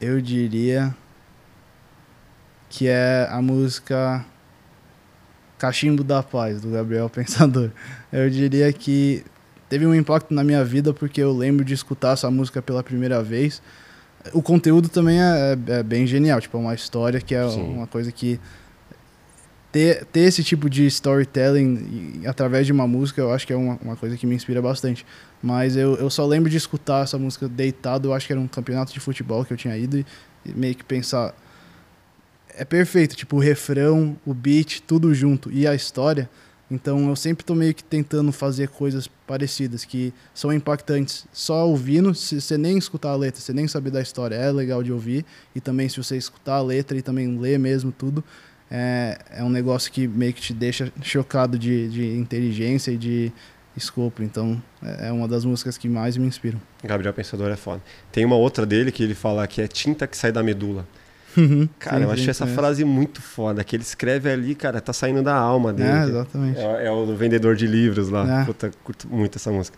Eu 0.01 0.19
diria 0.19 0.95
que 2.67 2.87
é 2.87 3.27
a 3.29 3.39
música 3.43 4.25
Cachimbo 5.59 6.03
da 6.03 6.23
Paz, 6.23 6.61
do 6.61 6.71
Gabriel 6.71 7.09
Pensador. 7.11 7.69
Eu 8.11 8.29
diria 8.29 8.71
que 8.73 9.23
teve 9.67 9.85
um 9.85 9.93
impacto 9.93 10.33
na 10.33 10.43
minha 10.43 10.63
vida 10.63 10.93
porque 10.93 11.21
eu 11.21 11.31
lembro 11.31 11.63
de 11.63 11.73
escutar 11.73 12.13
essa 12.13 12.31
música 12.31 12.61
pela 12.61 12.81
primeira 12.81 13.21
vez. 13.21 13.61
O 14.33 14.41
conteúdo 14.41 14.89
também 14.89 15.21
é, 15.21 15.57
é, 15.67 15.79
é 15.79 15.83
bem 15.83 16.07
genial, 16.07 16.41
tipo, 16.41 16.57
é 16.57 16.59
uma 16.59 16.73
história 16.73 17.21
que 17.21 17.35
é 17.35 17.47
Sim. 17.47 17.61
uma 17.61 17.85
coisa 17.85 18.11
que. 18.11 18.39
Ter, 19.71 20.03
ter 20.05 20.21
esse 20.21 20.43
tipo 20.43 20.67
de 20.67 20.87
storytelling 20.87 22.23
através 22.25 22.65
de 22.65 22.71
uma 22.71 22.87
música, 22.87 23.21
eu 23.21 23.31
acho 23.31 23.45
que 23.45 23.53
é 23.53 23.55
uma, 23.55 23.77
uma 23.83 23.95
coisa 23.95 24.17
que 24.17 24.25
me 24.25 24.33
inspira 24.33 24.59
bastante. 24.59 25.05
Mas 25.43 25.75
eu, 25.75 25.95
eu 25.97 26.09
só 26.09 26.25
lembro 26.25 26.49
de 26.49 26.57
escutar 26.57 27.03
essa 27.03 27.19
música 27.19 27.47
deitado, 27.47 28.07
eu 28.07 28.13
acho 28.15 28.25
que 28.25 28.33
era 28.33 28.41
um 28.41 28.47
campeonato 28.47 28.91
de 28.91 28.99
futebol 28.99 29.45
que 29.45 29.53
eu 29.53 29.57
tinha 29.57 29.77
ido 29.77 29.99
e, 29.99 30.05
e 30.43 30.53
meio 30.53 30.73
que 30.73 30.83
pensar 30.83 31.35
é 32.59 32.65
perfeito, 32.65 33.15
tipo, 33.15 33.37
o 33.37 33.39
refrão, 33.39 34.17
o 34.25 34.33
beat, 34.33 34.81
tudo 34.81 35.13
junto 35.13 35.49
e 35.49 35.65
a 35.65 35.73
história. 35.73 36.29
Então 36.69 37.07
eu 37.07 37.15
sempre 37.15 37.43
tô 37.43 37.55
meio 37.55 37.73
que 37.73 37.83
tentando 37.83 38.33
fazer 38.33 38.67
coisas 38.67 39.07
parecidas 39.25 39.85
que 39.85 40.13
são 40.33 40.51
impactantes 40.51 41.25
só 41.31 41.65
ouvindo, 41.65 42.13
se 42.13 42.39
você 42.39 42.57
nem 42.57 42.77
escutar 42.77 43.11
a 43.11 43.15
letra, 43.15 43.41
você 43.41 43.53
nem 43.53 43.67
saber 43.67 43.91
da 43.91 44.01
história, 44.01 44.35
é 44.35 44.51
legal 44.51 44.83
de 44.83 44.91
ouvir. 44.91 45.25
E 45.55 45.61
também 45.61 45.87
se 45.87 45.97
você 45.97 46.17
escutar 46.17 46.55
a 46.55 46.61
letra 46.61 46.97
e 46.97 47.01
também 47.01 47.39
ler 47.39 47.57
mesmo 47.57 47.93
tudo, 47.93 48.23
é, 48.69 49.17
é 49.37 49.43
um 49.43 49.49
negócio 49.49 49.89
que 49.89 50.05
meio 50.05 50.33
que 50.33 50.41
te 50.41 50.53
deixa 50.53 50.91
chocado 51.01 51.57
de, 51.57 51.87
de 51.89 52.17
inteligência 52.17 52.91
e 52.91 52.97
de 52.97 53.31
escopo. 53.75 54.21
Então 54.21 54.61
é, 54.83 55.07
é 55.07 55.11
uma 55.13 55.29
das 55.29 55.45
músicas 55.45 55.77
que 55.77 55.87
mais 55.87 56.17
me 56.17 56.27
inspiram. 56.27 56.61
Gabriel 56.83 57.13
Pensador 57.13 57.49
é 57.49 57.55
foda. 57.55 57.81
Tem 58.11 58.25
uma 58.25 58.35
outra 58.35 58.65
dele 58.65 58.91
que 58.91 59.01
ele 59.01 59.15
fala 59.15 59.47
que 59.47 59.61
é 59.61 59.67
tinta 59.67 60.05
que 60.05 60.17
sai 60.17 60.31
da 60.31 60.43
medula. 60.43 60.85
Uhum, 61.37 61.69
cara, 61.77 61.97
sim, 61.97 62.03
eu 62.03 62.11
achei 62.11 62.29
essa 62.29 62.47
frase 62.47 62.83
muito 62.83 63.21
foda. 63.21 63.63
Que 63.63 63.75
ele 63.75 63.83
escreve 63.83 64.29
ali, 64.29 64.55
cara, 64.55 64.81
tá 64.81 64.93
saindo 64.93 65.21
da 65.21 65.35
alma 65.35 65.71
dele. 65.71 65.89
É, 65.89 66.03
exatamente. 66.03 66.59
É, 66.59 66.85
é 66.87 66.91
o 66.91 67.05
vendedor 67.15 67.55
de 67.55 67.67
livros 67.67 68.09
lá. 68.09 68.41
É. 68.41 68.45
Puta, 68.45 68.71
curto 68.83 69.07
muito 69.07 69.37
essa 69.37 69.51
música. 69.51 69.77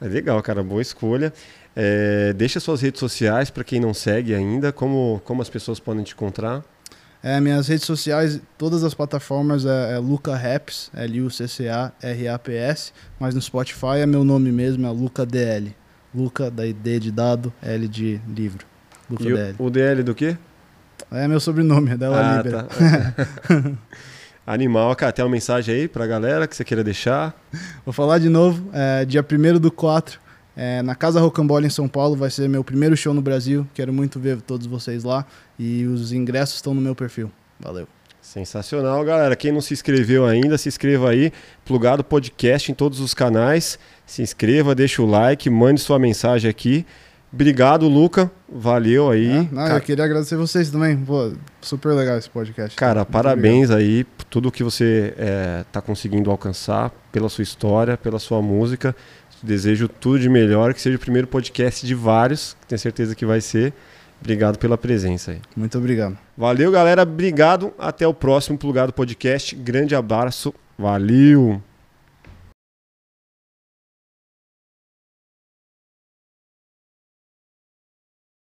Mas 0.00 0.12
legal, 0.12 0.42
cara, 0.42 0.62
boa 0.62 0.82
escolha. 0.82 1.32
É, 1.74 2.32
deixa 2.32 2.58
suas 2.58 2.80
redes 2.80 2.98
sociais 2.98 3.50
para 3.50 3.62
quem 3.62 3.80
não 3.80 3.94
segue 3.94 4.34
ainda. 4.34 4.72
Como, 4.72 5.20
como 5.24 5.42
as 5.42 5.48
pessoas 5.48 5.78
podem 5.78 6.02
te 6.02 6.14
encontrar? 6.14 6.62
É, 7.22 7.38
minhas 7.38 7.68
redes 7.68 7.84
sociais, 7.84 8.40
todas 8.56 8.82
as 8.82 8.94
plataformas 8.94 9.66
é, 9.66 9.94
é 9.94 9.98
Luca 9.98 10.34
Raps, 10.34 10.90
L-U-C-C-A-R-A-P-S, 10.94 12.92
mas 13.18 13.34
no 13.34 13.42
Spotify 13.42 13.98
é 13.98 14.06
meu 14.06 14.24
nome 14.24 14.50
mesmo, 14.50 14.86
é 14.86 14.90
Luca 14.90 15.26
DL. 15.26 15.76
Luca, 16.14 16.50
daí 16.50 16.72
D 16.72 16.98
de 16.98 17.12
dado, 17.12 17.52
L 17.62 17.86
de 17.86 18.18
livro. 18.26 18.66
Luca 19.08 19.24
e 19.24 19.34
DL. 19.34 19.54
O, 19.58 19.64
o 19.66 19.70
DL 19.70 20.02
do 20.02 20.14
quê? 20.14 20.36
É 21.10 21.28
meu 21.28 21.40
sobrenome, 21.40 21.90
é 21.92 21.96
Della 21.96 22.18
ah, 22.18 22.36
Libera. 22.36 22.62
Tá. 22.64 23.72
Animal, 24.46 24.96
cara, 24.96 25.12
tem 25.12 25.24
uma 25.24 25.30
mensagem 25.30 25.74
aí 25.74 25.88
pra 25.88 26.06
galera 26.06 26.46
que 26.46 26.56
você 26.56 26.64
queira 26.64 26.82
deixar? 26.82 27.34
Vou 27.84 27.92
falar 27.92 28.18
de 28.18 28.28
novo, 28.28 28.68
é, 28.72 29.04
dia 29.04 29.24
1 29.24 29.58
do 29.60 29.70
4, 29.70 30.18
é, 30.56 30.82
na 30.82 30.94
Casa 30.94 31.20
Rocambole 31.20 31.66
em 31.66 31.70
São 31.70 31.86
Paulo, 31.86 32.16
vai 32.16 32.30
ser 32.30 32.48
meu 32.48 32.64
primeiro 32.64 32.96
show 32.96 33.14
no 33.14 33.22
Brasil. 33.22 33.66
Quero 33.72 33.92
muito 33.92 34.18
ver 34.18 34.40
todos 34.40 34.66
vocês 34.66 35.04
lá 35.04 35.24
e 35.58 35.84
os 35.86 36.12
ingressos 36.12 36.56
estão 36.56 36.74
no 36.74 36.80
meu 36.80 36.94
perfil. 36.94 37.30
Valeu. 37.58 37.86
Sensacional, 38.20 39.02
galera. 39.04 39.34
Quem 39.34 39.50
não 39.50 39.60
se 39.60 39.72
inscreveu 39.72 40.26
ainda, 40.26 40.58
se 40.58 40.68
inscreva 40.68 41.10
aí. 41.10 41.32
Plugado 41.64 42.04
Podcast 42.04 42.70
em 42.70 42.74
todos 42.74 43.00
os 43.00 43.14
canais. 43.14 43.78
Se 44.04 44.22
inscreva, 44.22 44.74
deixa 44.74 45.00
o 45.00 45.06
like, 45.06 45.48
mande 45.48 45.80
sua 45.80 45.98
mensagem 45.98 46.50
aqui. 46.50 46.84
Obrigado, 47.32 47.88
Luca. 47.88 48.30
Valeu 48.48 49.10
aí. 49.10 49.30
É, 49.30 49.48
não, 49.52 49.66
eu 49.68 49.80
queria 49.80 50.04
agradecer 50.04 50.36
vocês 50.36 50.70
também. 50.70 50.96
Pô, 50.96 51.32
super 51.60 51.92
legal 51.92 52.18
esse 52.18 52.28
podcast. 52.28 52.76
Cara, 52.76 53.00
Muito 53.00 53.12
parabéns 53.12 53.70
obrigado. 53.70 53.78
aí 53.78 54.04
por 54.04 54.24
tudo 54.24 54.50
que 54.50 54.64
você 54.64 55.14
está 55.66 55.78
é, 55.78 55.82
conseguindo 55.82 56.30
alcançar, 56.30 56.90
pela 57.12 57.28
sua 57.28 57.42
história, 57.42 57.96
pela 57.96 58.18
sua 58.18 58.42
música. 58.42 58.94
Desejo 59.42 59.88
tudo 59.88 60.18
de 60.18 60.28
melhor, 60.28 60.74
que 60.74 60.80
seja 60.80 60.96
o 60.96 61.00
primeiro 61.00 61.26
podcast 61.26 61.86
de 61.86 61.94
vários, 61.94 62.56
que 62.60 62.66
tenho 62.66 62.78
certeza 62.78 63.14
que 63.14 63.24
vai 63.24 63.40
ser. 63.40 63.72
Obrigado 64.20 64.58
pela 64.58 64.76
presença 64.76 65.30
aí. 65.30 65.40
Muito 65.56 65.78
obrigado. 65.78 66.18
Valeu, 66.36 66.70
galera. 66.70 67.02
Obrigado. 67.02 67.72
Até 67.78 68.06
o 68.06 68.12
próximo 68.12 68.58
Plugado 68.58 68.92
Podcast. 68.92 69.54
Grande 69.56 69.94
abraço. 69.94 70.52
Valeu. 70.78 71.62